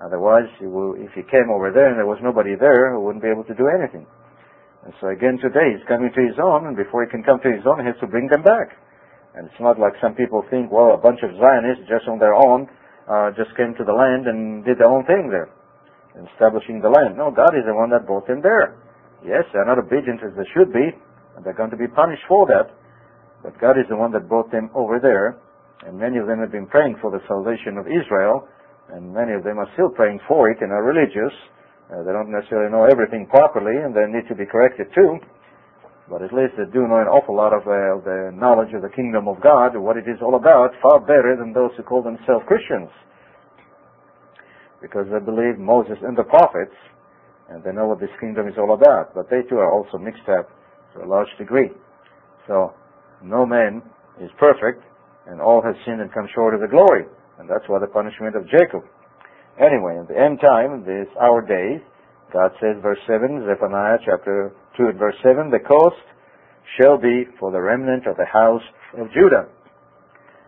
Otherwise, 0.00 0.48
he 0.56 0.64
will, 0.64 0.96
if 0.96 1.12
he 1.12 1.20
came 1.28 1.52
over 1.52 1.68
there 1.68 1.92
and 1.92 2.00
there 2.00 2.08
was 2.08 2.24
nobody 2.24 2.56
there, 2.56 2.88
he 2.88 2.96
wouldn't 2.96 3.20
be 3.20 3.28
able 3.28 3.44
to 3.44 3.54
do 3.60 3.68
anything. 3.68 4.08
And 4.88 4.94
so 5.04 5.12
again 5.12 5.36
today, 5.36 5.76
he's 5.76 5.84
coming 5.84 6.16
to 6.16 6.22
his 6.24 6.40
own, 6.40 6.64
and 6.64 6.80
before 6.80 7.04
he 7.04 7.12
can 7.12 7.20
come 7.20 7.44
to 7.44 7.52
his 7.52 7.68
own, 7.68 7.84
he 7.84 7.92
has 7.92 8.00
to 8.00 8.08
bring 8.08 8.32
them 8.32 8.40
back. 8.40 8.72
And 9.36 9.52
it's 9.52 9.60
not 9.60 9.76
like 9.76 10.00
some 10.00 10.16
people 10.16 10.40
think, 10.48 10.72
well, 10.72 10.96
a 10.96 11.02
bunch 11.04 11.20
of 11.20 11.36
Zionists 11.36 11.92
just 11.92 12.08
on 12.08 12.16
their 12.16 12.32
own 12.32 12.72
uh, 13.10 13.30
just 13.36 13.52
came 13.56 13.74
to 13.76 13.84
the 13.84 13.92
land 13.92 14.26
and 14.26 14.64
did 14.64 14.78
their 14.78 14.88
own 14.88 15.04
thing 15.04 15.28
there, 15.28 15.48
establishing 16.32 16.80
the 16.80 16.88
land. 16.88 17.16
No, 17.16 17.30
God 17.30 17.52
is 17.56 17.64
the 17.66 17.74
one 17.74 17.90
that 17.90 18.06
brought 18.06 18.26
them 18.26 18.40
there. 18.40 18.80
Yes, 19.24 19.44
they're 19.52 19.64
not 19.68 19.78
obedient 19.78 20.20
as 20.24 20.32
they 20.36 20.48
should 20.52 20.72
be, 20.72 20.92
and 21.36 21.40
they're 21.44 21.56
going 21.56 21.72
to 21.72 21.80
be 21.80 21.88
punished 21.88 22.24
for 22.28 22.46
that. 22.48 22.72
But 23.42 23.60
God 23.60 23.76
is 23.76 23.84
the 23.88 23.96
one 23.96 24.12
that 24.12 24.28
brought 24.28 24.50
them 24.52 24.70
over 24.74 25.00
there, 25.00 25.36
and 25.84 25.98
many 25.98 26.16
of 26.16 26.26
them 26.26 26.40
have 26.40 26.52
been 26.52 26.66
praying 26.66 26.96
for 27.00 27.10
the 27.10 27.20
salvation 27.28 27.76
of 27.76 27.84
Israel, 27.88 28.48
and 28.92 29.12
many 29.12 29.32
of 29.32 29.44
them 29.44 29.58
are 29.58 29.68
still 29.74 29.88
praying 29.88 30.20
for 30.28 30.50
it 30.50 30.60
and 30.60 30.72
are 30.72 30.84
religious. 30.84 31.32
Uh, 31.92 32.04
they 32.04 32.12
don't 32.12 32.32
necessarily 32.32 32.72
know 32.72 32.84
everything 32.84 33.26
properly, 33.28 33.76
and 33.76 33.92
they 33.92 34.04
need 34.08 34.28
to 34.28 34.34
be 34.34 34.46
corrected 34.48 34.88
too. 34.94 35.20
But 36.08 36.20
at 36.20 36.36
least 36.36 36.60
they 36.60 36.68
do 36.68 36.84
know 36.84 37.00
an 37.00 37.08
awful 37.08 37.34
lot 37.34 37.56
of 37.56 37.64
uh, 37.64 37.96
the 38.04 38.28
knowledge 38.36 38.74
of 38.76 38.82
the 38.82 38.92
kingdom 38.92 39.26
of 39.26 39.40
God, 39.40 39.72
what 39.76 39.96
it 39.96 40.04
is 40.04 40.20
all 40.20 40.36
about, 40.36 40.76
far 40.82 41.00
better 41.00 41.36
than 41.38 41.52
those 41.52 41.72
who 41.76 41.82
call 41.82 42.02
themselves 42.02 42.44
Christians. 42.46 42.92
Because 44.82 45.08
they 45.08 45.24
believe 45.24 45.56
Moses 45.56 45.96
and 46.04 46.12
the 46.12 46.28
prophets, 46.28 46.76
and 47.48 47.64
they 47.64 47.72
know 47.72 47.88
what 47.88 48.00
this 48.00 48.12
kingdom 48.20 48.48
is 48.48 48.54
all 48.60 48.74
about. 48.74 49.14
But 49.14 49.30
they 49.30 49.48
too 49.48 49.56
are 49.56 49.72
also 49.72 49.96
mixed 49.96 50.28
up 50.28 50.52
to 50.92 51.04
a 51.04 51.08
large 51.08 51.32
degree. 51.38 51.72
So, 52.46 52.74
no 53.24 53.46
man 53.46 53.80
is 54.20 54.28
perfect, 54.38 54.84
and 55.26 55.40
all 55.40 55.62
have 55.64 55.74
sinned 55.86 56.02
and 56.02 56.12
come 56.12 56.28
short 56.34 56.52
of 56.52 56.60
the 56.60 56.68
glory. 56.68 57.08
And 57.38 57.48
that's 57.48 57.64
why 57.66 57.80
the 57.80 57.88
punishment 57.88 58.36
of 58.36 58.44
Jacob. 58.44 58.84
Anyway, 59.56 59.96
in 59.96 60.04
the 60.04 60.20
end 60.20 60.38
time, 60.40 60.84
this 60.84 61.08
our 61.16 61.40
days, 61.40 61.80
God 62.32 62.52
says, 62.60 62.76
verse 62.82 62.98
7, 63.06 63.46
Zephaniah 63.48 63.98
chapter 64.04 64.52
2 64.76 64.86
and 64.88 64.98
verse 64.98 65.16
7, 65.22 65.50
the 65.50 65.60
cost 65.60 66.02
shall 66.80 66.98
be 66.98 67.24
for 67.38 67.50
the 67.52 67.60
remnant 67.60 68.06
of 68.06 68.16
the 68.16 68.26
house 68.26 68.64
of 68.98 69.12
Judah. 69.12 69.46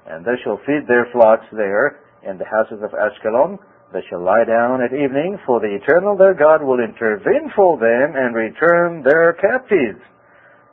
And 0.07 0.25
they 0.25 0.39
shall 0.43 0.59
feed 0.67 0.87
their 0.87 1.07
flocks 1.13 1.47
there 1.53 2.01
in 2.23 2.39
the 2.39 2.47
houses 2.47 2.83
of 2.83 2.91
Ashkelon. 2.91 3.59
They 3.93 4.03
shall 4.11 4.23
lie 4.23 4.45
down 4.45 4.83
at 4.83 4.93
evening, 4.93 5.39
for 5.47 5.61
the 5.61 5.71
eternal 5.71 6.17
their 6.17 6.35
God 6.35 6.63
will 6.63 6.83
intervene 6.83 7.51
for 7.55 7.79
them 7.79 8.15
and 8.17 8.35
return 8.35 9.03
their 9.03 9.35
captives. 9.35 10.03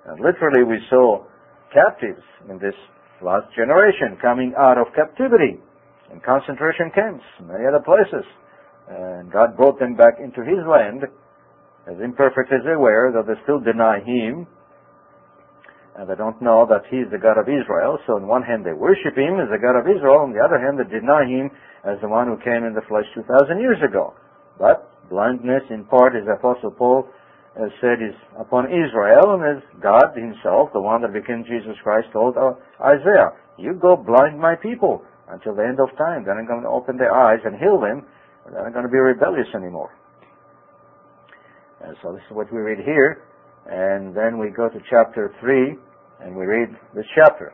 And 0.06 0.20
literally 0.20 0.64
we 0.64 0.82
saw 0.90 1.26
captives 1.74 2.24
in 2.50 2.58
this 2.58 2.76
last 3.22 3.54
generation 3.56 4.18
coming 4.22 4.54
out 4.58 4.78
of 4.78 4.88
captivity 4.96 5.62
in 6.12 6.20
concentration 6.22 6.92
camps, 6.94 7.24
many 7.42 7.66
other 7.66 7.82
places. 7.86 8.26
And 8.90 9.32
God 9.32 9.56
brought 9.56 9.80
them 9.80 9.96
back 9.96 10.20
into 10.20 10.42
His 10.42 10.62
land 10.68 11.06
as 11.88 12.00
imperfect 12.00 12.52
as 12.52 12.64
they 12.64 12.80
were, 12.80 13.12
though 13.12 13.28
they 13.28 13.40
still 13.44 13.60
deny 13.60 14.00
Him, 14.00 14.48
and 15.96 16.10
they 16.10 16.16
don't 16.16 16.42
know 16.42 16.66
that 16.66 16.88
He 16.90 17.04
is 17.04 17.12
the 17.12 17.22
God 17.22 17.38
of 17.38 17.46
Israel. 17.46 18.00
So 18.08 18.16
on 18.18 18.26
one 18.26 18.42
hand 18.42 18.66
they 18.66 18.74
worship 18.74 19.14
Him 19.14 19.38
as 19.38 19.52
the 19.52 19.62
God 19.62 19.78
of 19.78 19.86
Israel, 19.86 20.26
on 20.26 20.34
the 20.34 20.42
other 20.42 20.58
hand 20.58 20.80
they 20.80 20.88
deny 20.90 21.28
Him 21.28 21.52
as 21.86 22.00
the 22.02 22.10
one 22.10 22.28
who 22.28 22.40
came 22.42 22.64
in 22.64 22.74
the 22.74 22.86
flesh 22.88 23.06
2,000 23.14 23.60
years 23.60 23.78
ago. 23.84 24.16
But 24.58 24.90
blindness 25.10 25.64
in 25.70 25.86
part, 25.86 26.16
as 26.16 26.24
Apostle 26.26 26.72
Paul 26.72 27.06
uh, 27.60 27.68
said, 27.82 28.02
is 28.02 28.16
upon 28.40 28.72
Israel, 28.72 29.38
and 29.38 29.44
as 29.44 29.62
God 29.84 30.16
Himself, 30.16 30.74
the 30.74 30.82
one 30.82 31.04
that 31.04 31.14
became 31.14 31.44
Jesus 31.46 31.78
Christ, 31.84 32.08
told 32.14 32.38
uh, 32.38 32.58
Isaiah, 32.82 33.36
you 33.58 33.78
go 33.78 33.96
blind 33.96 34.40
my 34.40 34.56
people 34.56 35.04
until 35.30 35.54
the 35.54 35.64
end 35.64 35.80
of 35.80 35.94
time. 35.98 36.26
Then 36.26 36.38
I'm 36.38 36.48
going 36.48 36.64
to 36.64 36.74
open 36.74 36.98
their 36.98 37.14
eyes 37.14 37.40
and 37.46 37.60
heal 37.60 37.80
them. 37.80 38.08
They're 38.50 38.64
not 38.64 38.74
going 38.74 38.86
to 38.86 38.92
be 38.92 38.98
rebellious 38.98 39.48
anymore. 39.54 39.94
And 41.84 41.96
so 42.02 42.14
this 42.14 42.24
is 42.30 42.36
what 42.36 42.52
we 42.52 42.60
read 42.60 42.80
here. 42.80 43.24
And 43.68 44.16
then 44.16 44.40
we 44.40 44.50
go 44.50 44.70
to 44.70 44.80
chapter 44.90 45.32
3 45.40 45.76
and 46.24 46.36
we 46.36 46.46
read 46.46 46.70
this 46.96 47.06
chapter. 47.16 47.54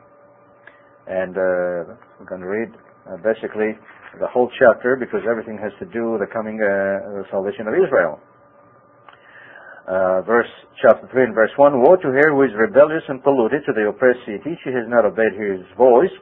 And 1.06 1.34
uh, 1.34 1.98
we're 2.18 2.30
going 2.30 2.40
to 2.40 2.50
read 2.50 2.70
uh, 3.10 3.18
basically 3.22 3.74
the 4.18 4.26
whole 4.26 4.50
chapter 4.58 4.94
because 4.94 5.26
everything 5.26 5.58
has 5.58 5.74
to 5.78 5.86
do 5.90 6.14
with 6.14 6.22
the 6.22 6.30
coming 6.30 6.58
uh, 6.62 7.26
salvation 7.30 7.66
of 7.66 7.74
Israel. 7.74 8.18
Uh, 9.90 10.22
verse 10.22 10.50
chapter 10.82 11.08
3 11.10 11.30
and 11.30 11.34
verse 11.34 11.50
1 11.56 11.82
Woe 11.82 11.96
to 11.96 12.10
her 12.14 12.30
who 12.30 12.42
is 12.46 12.54
rebellious 12.54 13.02
and 13.08 13.22
polluted 13.22 13.66
to 13.66 13.72
the 13.74 13.90
oppressed 13.90 14.22
city. 14.26 14.54
She 14.62 14.70
has 14.70 14.86
not 14.86 15.02
obeyed 15.02 15.34
his 15.34 15.66
voice. 15.74 16.14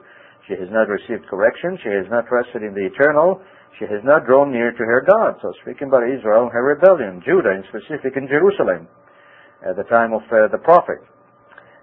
She 0.49 0.57
has 0.57 0.69
not 0.73 0.89
received 0.89 1.29
correction. 1.29 1.77
She 1.85 1.93
has 1.93 2.09
not 2.09 2.25
trusted 2.25 2.65
in 2.65 2.73
the 2.73 2.89
eternal. 2.89 3.41
She 3.77 3.85
has 3.85 4.03
not 4.03 4.25
drawn 4.25 4.51
near 4.51 4.71
to 4.71 4.83
her 4.83 5.05
God. 5.05 5.35
So 5.41 5.53
speaking 5.61 5.87
about 5.87 6.09
Israel, 6.09 6.49
her 6.51 6.63
rebellion, 6.63 7.21
Judah 7.25 7.51
in 7.51 7.63
specific, 7.69 8.17
in 8.17 8.27
Jerusalem, 8.27 8.87
at 9.61 9.75
the 9.75 9.83
time 9.83 10.13
of 10.13 10.23
uh, 10.31 10.47
the 10.51 10.57
prophet. 10.57 10.99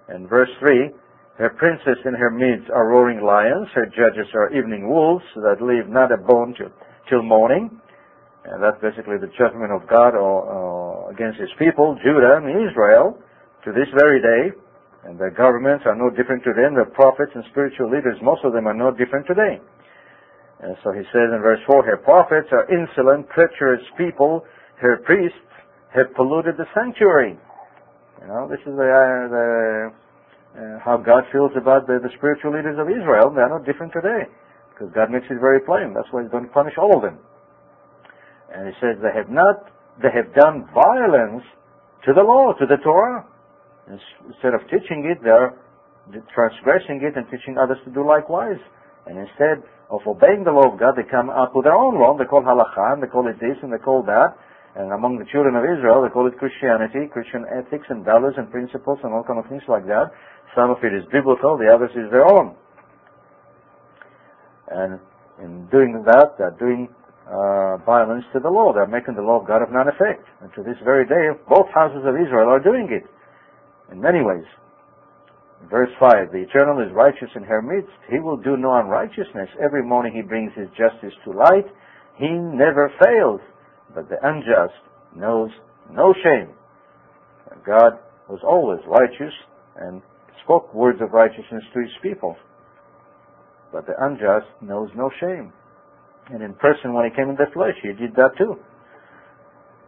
And 0.07 0.29
verse 0.29 0.49
3, 0.59 0.91
her 1.37 1.49
princes 1.49 1.97
and 2.05 2.17
her 2.17 2.31
midst 2.31 2.69
are 2.73 2.87
roaring 2.89 3.21
lions, 3.21 3.67
her 3.73 3.85
judges 3.85 4.25
are 4.33 4.53
evening 4.57 4.89
wolves 4.89 5.25
that 5.35 5.61
leave 5.61 5.87
not 5.87 6.11
a 6.11 6.17
bone 6.17 6.55
till, 6.57 6.73
till 7.09 7.21
morning. 7.21 7.69
And 8.45 8.63
that's 8.63 8.79
basically 8.81 9.17
the 9.21 9.29
judgment 9.37 9.71
of 9.71 9.85
God 9.89 10.15
or, 10.15 10.47
uh, 10.49 11.11
against 11.11 11.39
his 11.39 11.51
people, 11.59 11.97
Judah 12.01 12.41
and 12.41 12.49
Israel, 12.49 13.19
to 13.65 13.71
this 13.71 13.87
very 13.93 14.21
day. 14.21 14.55
And 15.05 15.19
their 15.19 15.31
governments 15.31 15.85
are 15.85 15.95
no 15.95 16.09
different 16.09 16.43
to 16.43 16.53
them. 16.53 16.73
Their 16.73 16.89
prophets 16.89 17.31
and 17.35 17.43
spiritual 17.51 17.91
leaders, 17.91 18.17
most 18.21 18.43
of 18.43 18.53
them 18.53 18.67
are 18.67 18.73
no 18.73 18.91
different 18.91 19.27
today. 19.27 19.61
And 20.59 20.75
so 20.83 20.91
he 20.91 21.05
says 21.13 21.29
in 21.29 21.39
verse 21.41 21.59
4, 21.67 21.85
Her 21.85 21.97
prophets 21.97 22.49
are 22.51 22.65
insolent, 22.73 23.29
treacherous 23.29 23.83
people. 23.97 24.43
Her 24.81 24.97
priests 25.05 25.37
have 25.93 26.13
polluted 26.15 26.57
the 26.57 26.65
sanctuary. 26.73 27.37
You 28.21 28.27
know, 28.27 28.49
this 28.49 28.59
is 28.65 28.73
the, 28.73 28.89
uh, 28.89 29.29
the 29.29 29.45
uh, 30.57 30.81
how 30.81 30.97
God 30.97 31.21
feels 31.31 31.53
about 31.53 31.85
the, 31.85 32.01
the 32.01 32.09
spiritual 32.17 32.57
leaders 32.57 32.81
of 32.81 32.89
Israel. 32.89 33.29
They 33.29 33.45
are 33.45 33.53
no 33.53 33.61
different 33.61 33.93
today. 33.93 34.25
Because 34.73 34.89
God 34.93 35.13
makes 35.13 35.29
it 35.29 35.37
very 35.37 35.61
plain. 35.61 35.93
That's 35.93 36.09
why 36.09 36.25
he's 36.25 36.33
going 36.33 36.49
to 36.49 36.53
punish 36.53 36.73
all 36.81 36.97
of 36.97 37.05
them. 37.05 37.21
And 38.49 38.65
he 38.65 38.73
says, 38.81 38.97
they 39.05 39.13
have 39.13 39.29
not, 39.29 39.69
they 40.01 40.09
have 40.09 40.33
done 40.33 40.65
violence 40.73 41.45
to 42.05 42.13
the 42.13 42.25
law, 42.25 42.53
to 42.57 42.65
the 42.65 42.81
Torah. 42.81 43.25
Instead 43.85 44.57
of 44.57 44.65
teaching 44.69 45.05
it, 45.05 45.21
they're 45.21 45.53
transgressing 46.33 47.05
it 47.05 47.13
and 47.15 47.29
teaching 47.29 47.57
others 47.61 47.77
to 47.85 47.91
do 47.93 48.01
likewise. 48.01 48.59
And 49.05 49.17
instead 49.17 49.61
of 49.89 50.01
obeying 50.05 50.43
the 50.43 50.51
law 50.51 50.73
of 50.73 50.79
God, 50.79 50.95
they 50.99 51.07
come 51.07 51.29
up 51.29 51.55
with 51.55 51.63
their 51.63 51.75
own 51.75 51.95
law. 51.95 52.17
They 52.17 52.27
call 52.27 52.43
halacha, 52.43 52.93
and 52.93 53.03
they 53.03 53.07
call 53.07 53.27
it 53.27 53.39
this, 53.39 53.55
and 53.63 53.71
they 53.71 53.79
call 53.79 54.03
that. 54.03 54.35
And 54.75 54.91
among 54.91 55.17
the 55.17 55.25
children 55.31 55.55
of 55.55 55.63
Israel, 55.63 56.03
they 56.03 56.11
call 56.11 56.27
it 56.27 56.37
Christianity, 56.37 57.07
Christian 57.09 57.47
ethics 57.49 57.87
and 57.89 58.05
values 58.05 58.35
and 58.37 58.51
principles 58.51 58.99
and 59.01 59.13
all 59.13 59.23
kind 59.23 59.39
of 59.39 59.47
things 59.49 59.63
like 59.67 59.87
that. 59.87 60.11
Some 60.53 60.69
of 60.69 60.77
it 60.83 60.93
is 60.93 61.07
biblical, 61.09 61.57
the 61.57 61.71
others 61.71 61.89
is 61.95 62.11
their 62.11 62.27
own. 62.27 62.53
And 64.69 64.99
in 65.41 65.65
doing 65.71 66.03
that, 66.05 66.35
they're 66.37 66.55
doing 66.59 66.89
uh, 67.25 67.77
violence 67.87 68.25
to 68.33 68.39
the 68.39 68.49
law. 68.49 68.73
They're 68.73 68.87
making 68.87 69.15
the 69.15 69.23
law 69.23 69.39
of 69.39 69.47
God 69.47 69.63
of 69.63 69.71
none 69.71 69.87
effect. 69.87 70.27
And 70.41 70.51
to 70.53 70.63
this 70.63 70.77
very 70.83 71.07
day, 71.07 71.33
both 71.47 71.67
houses 71.73 72.03
of 72.05 72.15
Israel 72.15 72.49
are 72.49 72.59
doing 72.59 72.91
it 72.91 73.07
in 73.91 74.01
many 74.01 74.21
ways. 74.21 74.45
Verse 75.69 75.89
5, 75.99 76.31
the 76.31 76.45
Eternal 76.47 76.79
is 76.85 76.93
righteous 76.93 77.29
in 77.35 77.43
her 77.43 77.61
midst. 77.61 77.91
He 78.09 78.19
will 78.19 78.37
do 78.37 78.55
no 78.55 78.79
unrighteousness. 78.79 79.49
Every 79.61 79.83
morning 79.83 80.13
he 80.13 80.21
brings 80.21 80.53
his 80.55 80.69
justice 80.77 81.13
to 81.25 81.31
light. 81.31 81.65
He 82.15 82.29
never 82.29 82.91
fails, 83.03 83.41
but 83.93 84.07
the 84.07 84.17
unjust 84.23 84.79
knows 85.15 85.49
no 85.91 86.13
shame. 86.23 86.53
God 87.65 87.99
was 88.29 88.39
always 88.47 88.79
righteous 88.87 89.33
and 89.75 90.01
spoke 90.43 90.73
words 90.73 90.99
of 91.01 91.11
righteousness 91.11 91.63
to 91.73 91.81
his 91.81 91.91
people. 92.01 92.35
But 93.73 93.85
the 93.85 93.93
unjust 93.99 94.47
knows 94.61 94.89
no 94.95 95.09
shame. 95.19 95.51
And 96.29 96.41
in 96.41 96.53
person, 96.53 96.93
when 96.93 97.05
he 97.05 97.15
came 97.15 97.29
in 97.29 97.35
the 97.35 97.51
flesh, 97.53 97.75
he 97.81 97.89
did 97.89 98.15
that 98.15 98.31
too. 98.37 98.55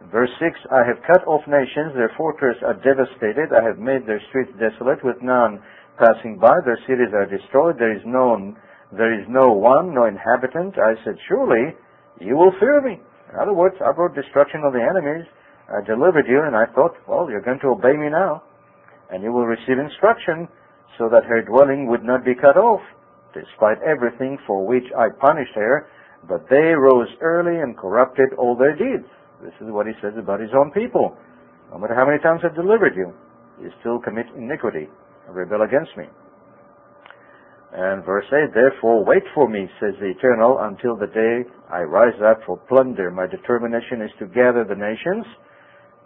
Verse 0.08 0.30
6, 0.40 0.56
I 0.72 0.80
have 0.88 1.04
cut 1.04 1.26
off 1.28 1.44
nations, 1.46 1.92
their 1.92 2.10
fortresses 2.16 2.62
are 2.64 2.80
devastated, 2.80 3.52
I 3.52 3.62
have 3.62 3.78
made 3.78 4.08
their 4.08 4.20
streets 4.32 4.50
desolate, 4.56 5.04
with 5.04 5.20
none 5.20 5.60
passing 6.00 6.40
by, 6.40 6.56
their 6.64 6.80
cities 6.88 7.12
are 7.12 7.28
destroyed, 7.28 7.76
there 7.76 7.92
is 7.92 8.00
no, 8.06 8.56
there 8.96 9.12
is 9.12 9.26
no 9.28 9.52
one, 9.52 9.92
no 9.94 10.06
inhabitant. 10.06 10.80
I 10.80 10.96
said, 11.04 11.20
surely 11.28 11.76
you 12.18 12.34
will 12.34 12.52
fear 12.58 12.80
me. 12.80 12.96
In 13.28 13.36
other 13.36 13.52
words, 13.52 13.76
I 13.84 13.92
brought 13.92 14.16
destruction 14.16 14.64
on 14.64 14.72
the 14.72 14.80
enemies, 14.80 15.28
I 15.68 15.84
delivered 15.84 16.26
you, 16.26 16.40
and 16.42 16.56
I 16.56 16.64
thought, 16.72 16.96
well, 17.06 17.28
you're 17.28 17.44
going 17.44 17.60
to 17.60 17.76
obey 17.76 17.92
me 17.92 18.08
now, 18.08 18.42
and 19.12 19.22
you 19.22 19.30
will 19.30 19.46
receive 19.46 19.78
instruction, 19.78 20.48
so 20.96 21.08
that 21.12 21.28
her 21.28 21.42
dwelling 21.42 21.86
would 21.86 22.02
not 22.02 22.24
be 22.24 22.34
cut 22.34 22.56
off, 22.56 22.80
despite 23.36 23.78
everything 23.84 24.38
for 24.46 24.66
which 24.66 24.88
I 24.96 25.12
punished 25.20 25.54
her, 25.54 25.86
but 26.26 26.48
they 26.48 26.72
rose 26.72 27.08
early 27.20 27.60
and 27.60 27.76
corrupted 27.76 28.32
all 28.38 28.56
their 28.56 28.74
deeds. 28.74 29.06
This 29.42 29.54
is 29.60 29.72
what 29.72 29.86
he 29.86 29.92
says 30.02 30.14
about 30.18 30.40
his 30.40 30.50
own 30.56 30.70
people. 30.70 31.16
No 31.72 31.78
matter 31.78 31.94
how 31.94 32.06
many 32.06 32.18
times 32.20 32.40
I've 32.44 32.54
delivered 32.54 32.94
you, 32.96 33.12
you 33.60 33.70
still 33.80 33.98
commit 33.98 34.26
iniquity 34.36 34.88
and 35.26 35.36
rebel 35.36 35.62
against 35.62 35.96
me. 35.96 36.04
And 37.72 38.04
verse 38.04 38.26
8, 38.26 38.52
Therefore 38.52 39.04
wait 39.04 39.22
for 39.34 39.48
me, 39.48 39.68
says 39.78 39.94
the 40.00 40.10
Eternal, 40.10 40.58
until 40.60 40.96
the 40.96 41.06
day 41.06 41.48
I 41.70 41.82
rise 41.82 42.18
up 42.24 42.40
for 42.44 42.58
plunder. 42.68 43.10
My 43.10 43.26
determination 43.26 44.02
is 44.02 44.10
to 44.18 44.26
gather 44.26 44.64
the 44.66 44.74
nations 44.74 45.24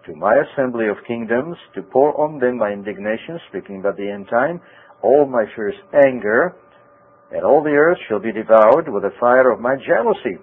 to 0.06 0.14
my 0.14 0.34
assembly 0.36 0.88
of 0.88 0.96
kingdoms, 1.06 1.56
to 1.74 1.82
pour 1.82 2.12
on 2.20 2.38
them 2.38 2.58
my 2.58 2.70
indignation, 2.70 3.40
speaking 3.48 3.80
about 3.80 3.96
the 3.96 4.08
end 4.08 4.28
time, 4.28 4.60
all 5.02 5.26
my 5.26 5.44
fierce 5.56 5.74
anger, 5.94 6.54
and 7.32 7.42
all 7.44 7.62
the 7.62 7.70
earth 7.70 7.98
shall 8.08 8.20
be 8.20 8.32
devoured 8.32 8.88
with 8.88 9.02
the 9.02 9.16
fire 9.18 9.50
of 9.50 9.60
my 9.60 9.74
jealousy. 9.76 10.36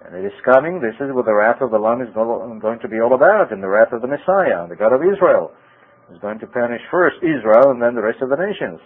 And 0.00 0.16
it 0.16 0.24
is 0.24 0.46
coming. 0.48 0.80
This 0.80 0.96
is 0.96 1.12
what 1.12 1.28
the 1.28 1.36
wrath 1.36 1.60
of 1.60 1.70
the 1.70 1.78
Lamb 1.78 2.00
is 2.00 2.08
going 2.16 2.80
to 2.80 2.88
be 2.88 3.00
all 3.00 3.12
about, 3.12 3.52
and 3.52 3.62
the 3.62 3.68
wrath 3.68 3.92
of 3.92 4.00
the 4.00 4.08
Messiah, 4.08 4.64
the 4.64 4.76
God 4.76 4.96
of 4.96 5.04
Israel, 5.04 5.52
is 6.08 6.18
going 6.24 6.38
to 6.40 6.46
punish 6.48 6.80
first 6.90 7.20
Israel 7.20 7.70
and 7.70 7.82
then 7.82 7.94
the 7.94 8.02
rest 8.02 8.22
of 8.22 8.30
the 8.30 8.40
nations. 8.40 8.80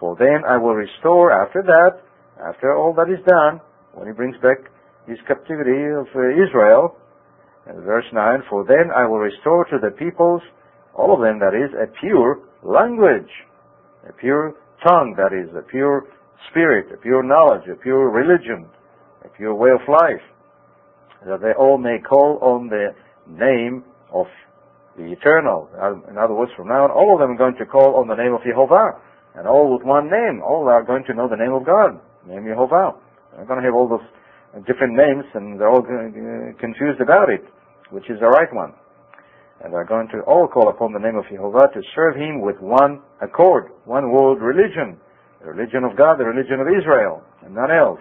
For 0.00 0.16
then 0.18 0.42
I 0.46 0.58
will 0.58 0.74
restore 0.74 1.30
after 1.30 1.62
that, 1.62 2.02
after 2.42 2.74
all 2.74 2.92
that 2.94 3.06
is 3.06 3.22
done, 3.26 3.60
when 3.94 4.06
he 4.06 4.12
brings 4.12 4.36
back 4.42 4.58
his 5.06 5.18
captivity 5.26 5.94
of 5.94 6.06
uh, 6.14 6.34
Israel, 6.34 6.98
and 7.66 7.82
verse 7.84 8.06
9, 8.12 8.42
For 8.50 8.64
then 8.66 8.90
I 8.94 9.06
will 9.06 9.18
restore 9.18 9.64
to 9.66 9.78
the 9.78 9.94
peoples, 9.94 10.42
all 10.94 11.14
of 11.14 11.22
them 11.22 11.38
that 11.38 11.54
is, 11.54 11.70
a 11.78 11.86
pure 12.00 12.42
language, 12.62 13.30
a 14.08 14.12
pure 14.12 14.54
tongue 14.86 15.14
that 15.16 15.30
is, 15.32 15.54
a 15.54 15.62
pure 15.62 16.04
spirit, 16.50 16.90
a 16.92 16.96
pure 16.96 17.22
knowledge, 17.22 17.68
a 17.70 17.76
pure 17.76 18.10
religion, 18.10 18.66
a 19.24 19.28
pure 19.28 19.54
way 19.54 19.70
of 19.70 19.80
life 19.88 20.22
that 21.26 21.40
they 21.40 21.52
all 21.58 21.78
may 21.78 21.98
call 21.98 22.38
on 22.42 22.68
the 22.68 22.94
name 23.26 23.84
of 24.12 24.26
the 24.96 25.12
Eternal. 25.12 25.68
In 26.10 26.18
other 26.18 26.34
words, 26.34 26.52
from 26.56 26.68
now 26.68 26.84
on, 26.84 26.90
all 26.90 27.14
of 27.14 27.20
them 27.20 27.34
are 27.34 27.38
going 27.38 27.56
to 27.58 27.66
call 27.66 27.96
on 27.96 28.08
the 28.08 28.14
name 28.14 28.34
of 28.34 28.42
Jehovah, 28.42 28.98
and 29.34 29.46
all 29.46 29.70
with 29.72 29.86
one 29.86 30.10
name. 30.10 30.42
All 30.42 30.66
are 30.68 30.82
going 30.82 31.04
to 31.06 31.14
know 31.14 31.28
the 31.28 31.38
name 31.38 31.52
of 31.54 31.64
God, 31.64 32.00
name 32.26 32.46
Jehovah. 32.46 32.94
They're 33.36 33.46
going 33.46 33.60
to 33.60 33.66
have 33.66 33.74
all 33.74 33.86
those 33.86 34.06
different 34.66 34.96
names, 34.96 35.24
and 35.34 35.60
they're 35.60 35.70
all 35.70 35.86
confused 36.58 37.00
about 37.00 37.30
it, 37.30 37.44
which 37.90 38.10
is 38.10 38.18
the 38.18 38.26
right 38.26 38.50
one. 38.52 38.74
And 39.62 39.74
they're 39.74 39.86
going 39.86 40.08
to 40.14 40.22
all 40.22 40.46
call 40.46 40.70
upon 40.70 40.92
the 40.92 41.02
name 41.02 41.16
of 41.16 41.26
Jehovah 41.30 41.66
to 41.74 41.82
serve 41.94 42.14
Him 42.14 42.40
with 42.40 42.58
one 42.58 43.02
accord, 43.20 43.70
one 43.84 44.10
world 44.10 44.40
religion, 44.40 44.98
the 45.42 45.50
religion 45.50 45.82
of 45.82 45.96
God, 45.96 46.18
the 46.18 46.26
religion 46.26 46.58
of 46.58 46.66
Israel, 46.66 47.22
and 47.42 47.54
none 47.54 47.70
else. 47.70 48.00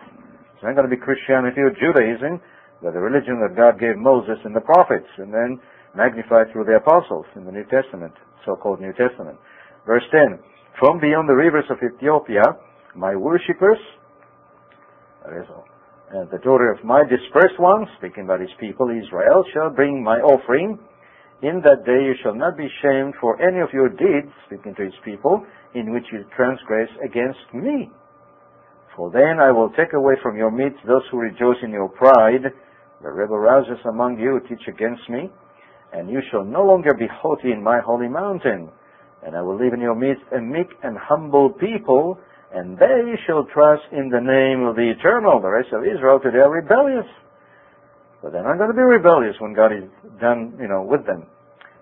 It's 0.53 0.63
not 0.63 0.73
going 0.73 0.89
to 0.89 0.95
be 0.95 1.01
Christianity 1.01 1.61
or 1.61 1.69
Judaism 1.69 2.41
the 2.81 2.91
religion 2.91 3.41
that 3.41 3.55
God 3.57 3.79
gave 3.79 3.97
Moses 3.97 4.37
and 4.45 4.55
the 4.55 4.61
prophets, 4.61 5.09
and 5.17 5.33
then 5.33 5.59
magnified 5.95 6.51
through 6.51 6.65
the 6.65 6.77
apostles 6.77 7.25
in 7.35 7.45
the 7.45 7.51
New 7.51 7.65
Testament, 7.65 8.13
so-called 8.45 8.79
New 8.79 8.93
Testament. 8.93 9.37
Verse 9.85 10.03
10, 10.11 10.39
From 10.79 10.99
beyond 10.99 11.27
the 11.27 11.33
rivers 11.33 11.65
of 11.69 11.77
Ethiopia, 11.81 12.43
my 12.95 13.15
worshippers, 13.15 13.79
and 15.25 16.29
the 16.31 16.39
daughter 16.39 16.71
of 16.71 16.83
my 16.85 17.03
dispersed 17.03 17.59
ones, 17.59 17.87
speaking 17.97 18.23
about 18.25 18.39
his 18.39 18.53
people, 18.59 18.89
Israel, 18.89 19.43
shall 19.53 19.69
bring 19.69 20.03
my 20.03 20.19
offering. 20.19 20.79
In 21.41 21.61
that 21.65 21.85
day 21.85 22.01
you 22.05 22.15
shall 22.23 22.33
not 22.33 22.57
be 22.57 22.67
shamed 22.81 23.13
for 23.19 23.41
any 23.41 23.59
of 23.59 23.69
your 23.73 23.89
deeds, 23.89 24.31
speaking 24.47 24.73
to 24.75 24.83
his 24.85 24.95
people, 25.03 25.45
in 25.75 25.91
which 25.93 26.05
you 26.11 26.23
transgress 26.35 26.89
against 27.03 27.53
me. 27.53 27.91
For 28.95 29.11
then 29.11 29.39
I 29.39 29.51
will 29.51 29.69
take 29.77 29.93
away 29.93 30.15
from 30.23 30.37
your 30.37 30.49
midst 30.49 30.79
those 30.87 31.03
who 31.11 31.19
rejoice 31.19 31.61
in 31.61 31.71
your 31.71 31.89
pride, 31.89 32.49
the 33.01 33.09
rebel 33.09 33.37
rousers 33.37 33.83
among 33.85 34.19
you 34.19 34.39
teach 34.49 34.67
against 34.67 35.07
me, 35.09 35.29
and 35.93 36.09
you 36.09 36.21
shall 36.31 36.43
no 36.43 36.65
longer 36.65 36.93
be 36.93 37.07
haughty 37.07 37.51
in 37.51 37.63
my 37.63 37.79
holy 37.79 38.07
mountain. 38.07 38.69
And 39.25 39.35
I 39.35 39.41
will 39.41 39.57
leave 39.57 39.73
in 39.73 39.81
your 39.81 39.95
midst 39.95 40.23
a 40.35 40.41
meek 40.41 40.67
and 40.83 40.97
humble 40.97 41.49
people, 41.49 42.17
and 42.53 42.77
they 42.77 43.15
shall 43.25 43.45
trust 43.53 43.83
in 43.91 44.09
the 44.09 44.21
name 44.21 44.65
of 44.65 44.75
the 44.75 44.93
Eternal. 44.97 45.41
The 45.41 45.49
rest 45.49 45.69
of 45.73 45.83
Israel 45.83 46.19
today 46.19 46.39
are 46.39 46.51
rebellious. 46.51 47.07
But 48.21 48.31
they're 48.33 48.43
not 48.43 48.57
going 48.57 48.69
to 48.69 48.75
be 48.75 48.81
rebellious 48.81 49.35
when 49.39 49.53
God 49.53 49.71
is 49.71 49.85
done, 50.19 50.57
you 50.59 50.67
know, 50.67 50.81
with 50.81 51.05
them. 51.05 51.27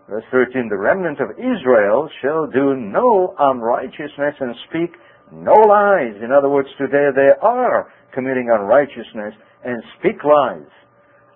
Verse 0.09 0.23
13, 0.31 0.69
the 0.69 0.77
remnant 0.77 1.19
of 1.19 1.31
Israel 1.39 2.09
shall 2.21 2.45
do 2.45 2.75
no 2.75 3.33
unrighteousness 3.39 4.35
and 4.39 4.53
speak 4.69 4.91
no 5.31 5.53
lies. 5.53 6.13
In 6.21 6.31
other 6.31 6.49
words, 6.49 6.69
today 6.77 7.09
they 7.15 7.31
are 7.41 7.91
committing 8.13 8.49
unrighteousness 8.53 9.33
and 9.63 9.81
speak 9.97 10.23
lies. 10.23 10.69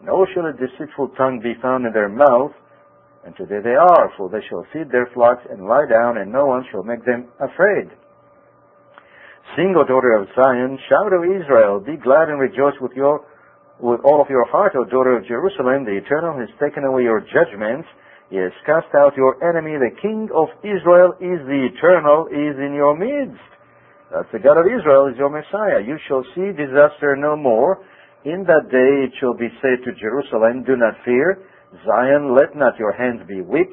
Nor 0.04 0.28
shall 0.34 0.46
a 0.46 0.54
deceitful 0.54 1.10
tongue 1.18 1.40
be 1.44 1.60
found 1.62 1.86
in 1.86 1.94
their 1.94 2.10
mouth. 2.10 2.52
And 3.26 3.36
today 3.36 3.60
they 3.64 3.76
are, 3.76 4.12
for 4.16 4.30
they 4.30 4.40
shall 4.48 4.66
feed 4.72 4.92
their 4.92 5.10
flocks 5.14 5.44
and 5.50 5.68
lie 5.68 5.86
down, 5.90 6.18
and 6.18 6.32
no 6.32 6.46
one 6.46 6.64
shall 6.72 6.84
make 6.84 7.04
them 7.04 7.28
afraid. 7.40 7.92
Sing, 9.56 9.76
O 9.76 9.84
daughter 9.84 10.16
of 10.16 10.28
Zion, 10.36 10.80
shout, 10.88 11.12
O 11.12 11.24
Israel, 11.24 11.80
be 11.80 11.98
glad 11.98 12.30
and 12.30 12.40
rejoice 12.40 12.80
with 12.80 12.94
your 12.94 13.26
with 13.80 14.02
all 14.04 14.22
of 14.22 14.30
your 14.30 14.46
heart, 14.48 14.74
O 14.76 14.84
daughter 14.84 15.18
of 15.18 15.26
Jerusalem. 15.26 15.86
The 15.86 15.98
Eternal 15.98 16.38
has 16.40 16.50
taken 16.60 16.84
away 16.84 17.04
your 17.04 17.22
judgments. 17.22 17.88
He 18.30 18.36
has 18.38 18.52
cast 18.66 18.94
out 18.96 19.16
your 19.16 19.40
enemy. 19.42 19.80
The 19.80 19.96
King 20.02 20.30
of 20.36 20.52
Israel 20.62 21.16
is 21.20 21.40
the 21.48 21.70
Eternal, 21.72 22.28
is 22.28 22.60
in 22.60 22.76
your 22.76 22.96
midst. 22.96 23.42
That's 24.12 24.30
the 24.32 24.40
God 24.40 24.60
of 24.60 24.68
Israel, 24.68 25.08
is 25.08 25.18
your 25.18 25.30
Messiah. 25.30 25.82
You 25.82 25.98
shall 26.08 26.24
see 26.36 26.52
disaster 26.52 27.16
no 27.16 27.36
more. 27.36 27.80
In 28.26 28.44
that 28.48 28.68
day 28.68 29.08
it 29.08 29.14
shall 29.20 29.34
be 29.34 29.48
said 29.62 29.80
to 29.86 29.96
Jerusalem, 29.96 30.64
Do 30.68 30.76
not 30.76 30.96
fear. 31.06 31.40
Zion, 31.86 32.36
let 32.36 32.56
not 32.56 32.78
your 32.78 32.92
hands 32.92 33.22
be 33.28 33.40
weak. 33.40 33.72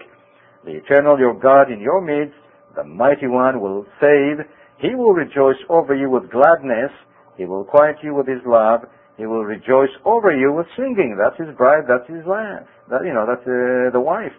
The 0.64 0.78
eternal 0.78 1.18
your 1.18 1.34
God 1.34 1.70
in 1.72 1.80
your 1.80 2.00
midst, 2.00 2.38
the 2.76 2.84
mighty 2.84 3.26
one 3.26 3.60
will 3.60 3.84
save. 4.00 4.46
He 4.78 4.94
will 4.94 5.14
rejoice 5.14 5.58
over 5.68 5.94
you 5.96 6.10
with 6.10 6.30
gladness. 6.30 6.92
He 7.36 7.44
will 7.44 7.64
quiet 7.64 7.96
you 8.02 8.14
with 8.14 8.28
his 8.28 8.42
love. 8.46 8.82
He 9.16 9.26
will 9.26 9.44
rejoice 9.44 9.90
over 10.04 10.30
you 10.30 10.52
with 10.52 10.66
singing. 10.76 11.18
That's 11.18 11.38
his 11.40 11.56
bride. 11.56 11.84
That's 11.88 12.06
his 12.06 12.24
lamb. 12.26 12.66
That, 12.90 13.02
you 13.02 13.14
know, 13.14 13.26
that's 13.26 13.46
uh, 13.48 13.90
the 13.90 14.00
wife. 14.00 14.32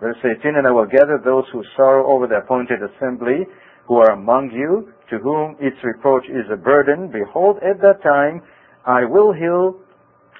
Verse 0.00 0.16
18, 0.18 0.56
And 0.56 0.66
I 0.66 0.72
will 0.72 0.86
gather 0.86 1.20
those 1.22 1.44
who 1.52 1.62
sorrow 1.76 2.10
over 2.10 2.26
the 2.26 2.42
appointed 2.42 2.80
assembly, 2.82 3.46
who 3.86 3.98
are 3.98 4.12
among 4.12 4.50
you, 4.50 4.90
to 5.10 5.18
whom 5.22 5.56
its 5.60 5.76
reproach 5.84 6.24
is 6.26 6.50
a 6.50 6.56
burden. 6.56 7.12
Behold, 7.12 7.58
at 7.62 7.80
that 7.82 8.02
time 8.02 8.42
I 8.86 9.04
will 9.04 9.32
heal 9.32 9.80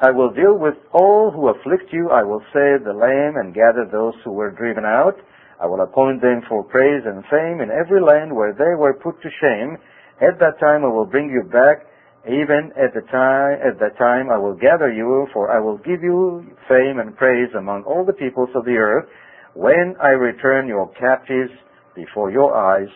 I 0.01 0.11
will 0.11 0.31
deal 0.31 0.59
with 0.59 0.75
all 0.93 1.31
who 1.31 1.49
afflict 1.49 1.93
you. 1.93 2.11
I 2.11 2.25
will 2.25 2.43
save 2.53 2.85
the 2.85 2.93
lame 2.93 3.37
and 3.39 3.55
gather 3.55 3.87
those 3.87 4.15
who 4.25 4.33
were 4.33 4.51
driven 4.51 4.85
out. 4.85 5.15
I 5.63 5.67
will 5.67 5.81
appoint 5.83 6.21
them 6.21 6.43
for 6.49 6.65
praise 6.65 7.03
and 7.07 7.23
fame 7.31 7.61
in 7.61 7.71
every 7.71 8.03
land 8.03 8.35
where 8.35 8.53
they 8.53 8.75
were 8.77 8.95
put 8.95 9.23
to 9.23 9.31
shame. 9.41 9.79
At 10.21 10.41
that 10.41 10.59
time 10.59 10.85
I 10.85 10.89
will 10.89 11.07
bring 11.07 11.31
you 11.31 11.45
back. 11.49 11.87
Even 12.27 12.73
at 12.75 12.93
the 12.95 13.03
time, 13.13 13.61
at 13.63 13.79
that 13.79 13.97
time 13.99 14.31
I 14.31 14.39
will 14.39 14.55
gather 14.55 14.93
you, 14.93 15.29
for 15.33 15.53
I 15.53 15.61
will 15.61 15.79
give 15.79 16.03
you 16.03 16.45
fame 16.69 16.99
and 16.99 17.17
praise 17.17 17.51
among 17.57 17.85
all 17.85 18.05
the 18.05 18.15
peoples 18.15 18.49
of 18.57 18.65
the 18.65 18.77
earth. 18.77 19.09
When 19.55 19.95
I 20.03 20.09
return 20.09 20.67
your 20.67 20.91
captives 20.99 21.53
before 21.95 22.31
your 22.31 22.57
eyes, 22.57 22.89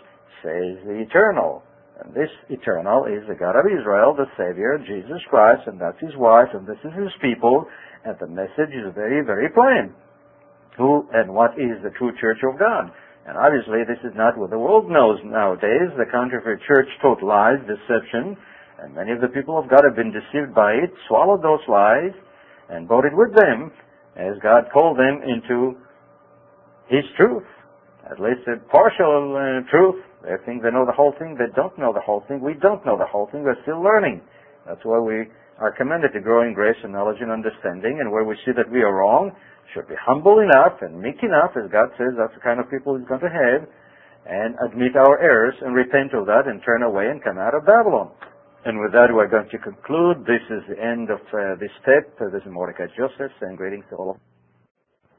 says 0.42 0.82
the 0.84 1.04
Eternal. 1.06 1.62
And 1.98 2.14
this 2.14 2.30
Eternal 2.48 3.06
is 3.06 3.26
the 3.26 3.34
God 3.34 3.58
of 3.58 3.66
Israel, 3.66 4.14
the 4.14 4.30
Savior, 4.38 4.78
Jesus 4.86 5.18
Christ, 5.28 5.66
and 5.66 5.80
that's 5.80 5.98
His 6.00 6.14
wife, 6.16 6.48
and 6.54 6.66
this 6.66 6.78
is 6.84 6.94
His 6.94 7.10
people, 7.20 7.66
and 8.04 8.14
the 8.20 8.30
message 8.30 8.70
is 8.70 8.94
very, 8.94 9.24
very 9.24 9.50
plain. 9.50 9.94
Who 10.78 11.08
and 11.12 11.34
what 11.34 11.58
is 11.58 11.82
the 11.82 11.90
true 11.98 12.12
church 12.20 12.38
of 12.46 12.58
God? 12.58 12.94
And 13.26 13.36
obviously 13.36 13.82
this 13.82 13.98
is 14.06 14.14
not 14.14 14.38
what 14.38 14.50
the 14.50 14.58
world 14.58 14.88
knows 14.88 15.18
nowadays. 15.26 15.90
The 15.98 16.06
counterfeit 16.10 16.62
church 16.66 16.88
taught 17.02 17.20
lies, 17.20 17.58
deception, 17.66 18.38
and 18.78 18.94
many 18.94 19.10
of 19.10 19.20
the 19.20 19.34
people 19.34 19.58
of 19.58 19.68
God 19.68 19.82
have 19.82 19.96
been 19.96 20.14
deceived 20.14 20.54
by 20.54 20.72
it, 20.78 20.94
swallowed 21.08 21.42
those 21.42 21.60
lies, 21.66 22.14
and 22.70 22.86
voted 22.86 23.12
with 23.12 23.34
them, 23.34 23.72
as 24.16 24.38
God 24.40 24.70
called 24.72 24.96
them 24.98 25.20
into 25.26 25.74
His 26.86 27.04
truth. 27.16 27.44
At 28.08 28.20
least 28.22 28.46
a 28.46 28.56
partial 28.70 29.34
uh, 29.34 29.68
truth. 29.68 30.00
They 30.22 30.34
think 30.44 30.62
they 30.62 30.70
know 30.70 30.84
the 30.84 30.96
whole 30.96 31.14
thing. 31.18 31.36
They 31.38 31.50
don't 31.54 31.76
know 31.78 31.92
the 31.92 32.02
whole 32.02 32.24
thing. 32.26 32.40
We 32.40 32.54
don't 32.54 32.84
know 32.84 32.98
the 32.98 33.06
whole 33.06 33.28
thing. 33.30 33.44
We're 33.44 33.60
still 33.62 33.82
learning. 33.82 34.20
That's 34.66 34.82
why 34.82 34.98
we 34.98 35.30
are 35.58 35.72
commanded 35.72 36.12
to 36.14 36.20
grow 36.20 36.42
in 36.46 36.54
grace 36.54 36.78
and 36.82 36.92
knowledge 36.92 37.18
and 37.20 37.30
understanding. 37.30 37.98
And 38.00 38.10
where 38.10 38.24
we 38.24 38.36
see 38.44 38.52
that 38.56 38.70
we 38.70 38.82
are 38.82 38.94
wrong, 38.94 39.32
should 39.74 39.88
be 39.88 39.94
humble 40.00 40.40
enough 40.40 40.80
and 40.80 41.00
meek 41.00 41.22
enough, 41.22 41.52
as 41.56 41.70
God 41.70 41.92
says, 41.98 42.16
that's 42.16 42.34
the 42.34 42.40
kind 42.40 42.60
of 42.60 42.70
people 42.70 42.96
He's 42.96 43.08
going 43.08 43.20
to 43.20 43.28
have, 43.28 43.68
and 44.26 44.56
admit 44.64 44.96
our 44.96 45.20
errors 45.20 45.54
and 45.60 45.74
repent 45.74 46.14
of 46.14 46.26
that 46.26 46.46
and 46.46 46.60
turn 46.64 46.82
away 46.82 47.08
and 47.08 47.22
come 47.22 47.38
out 47.38 47.54
of 47.54 47.66
Babylon. 47.66 48.10
And 48.64 48.80
with 48.80 48.92
that, 48.92 49.08
we're 49.12 49.28
going 49.28 49.48
to 49.48 49.58
conclude. 49.58 50.24
This 50.26 50.42
is 50.50 50.62
the 50.68 50.78
end 50.80 51.10
of 51.10 51.20
uh, 51.32 51.56
this 51.60 51.70
step. 51.80 52.10
This 52.32 52.42
is 52.42 52.50
Mordecai 52.50 52.86
Joseph, 52.96 53.32
and 53.40 53.56
greetings 53.56 53.84
to 53.90 53.96
all 53.96 54.10
of 54.10 54.16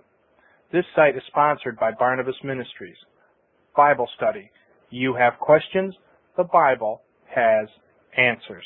This 0.71 0.85
site 0.95 1.17
is 1.17 1.23
sponsored 1.25 1.79
by 1.79 1.91
Barnabas 1.91 2.35
Ministries. 2.43 2.97
Bible 3.75 4.07
Study. 4.15 4.51
You 4.91 5.15
have 5.15 5.39
questions? 5.39 5.95
The 6.37 6.43
Bible 6.43 7.01
has 7.33 7.67
answers. 8.15 8.65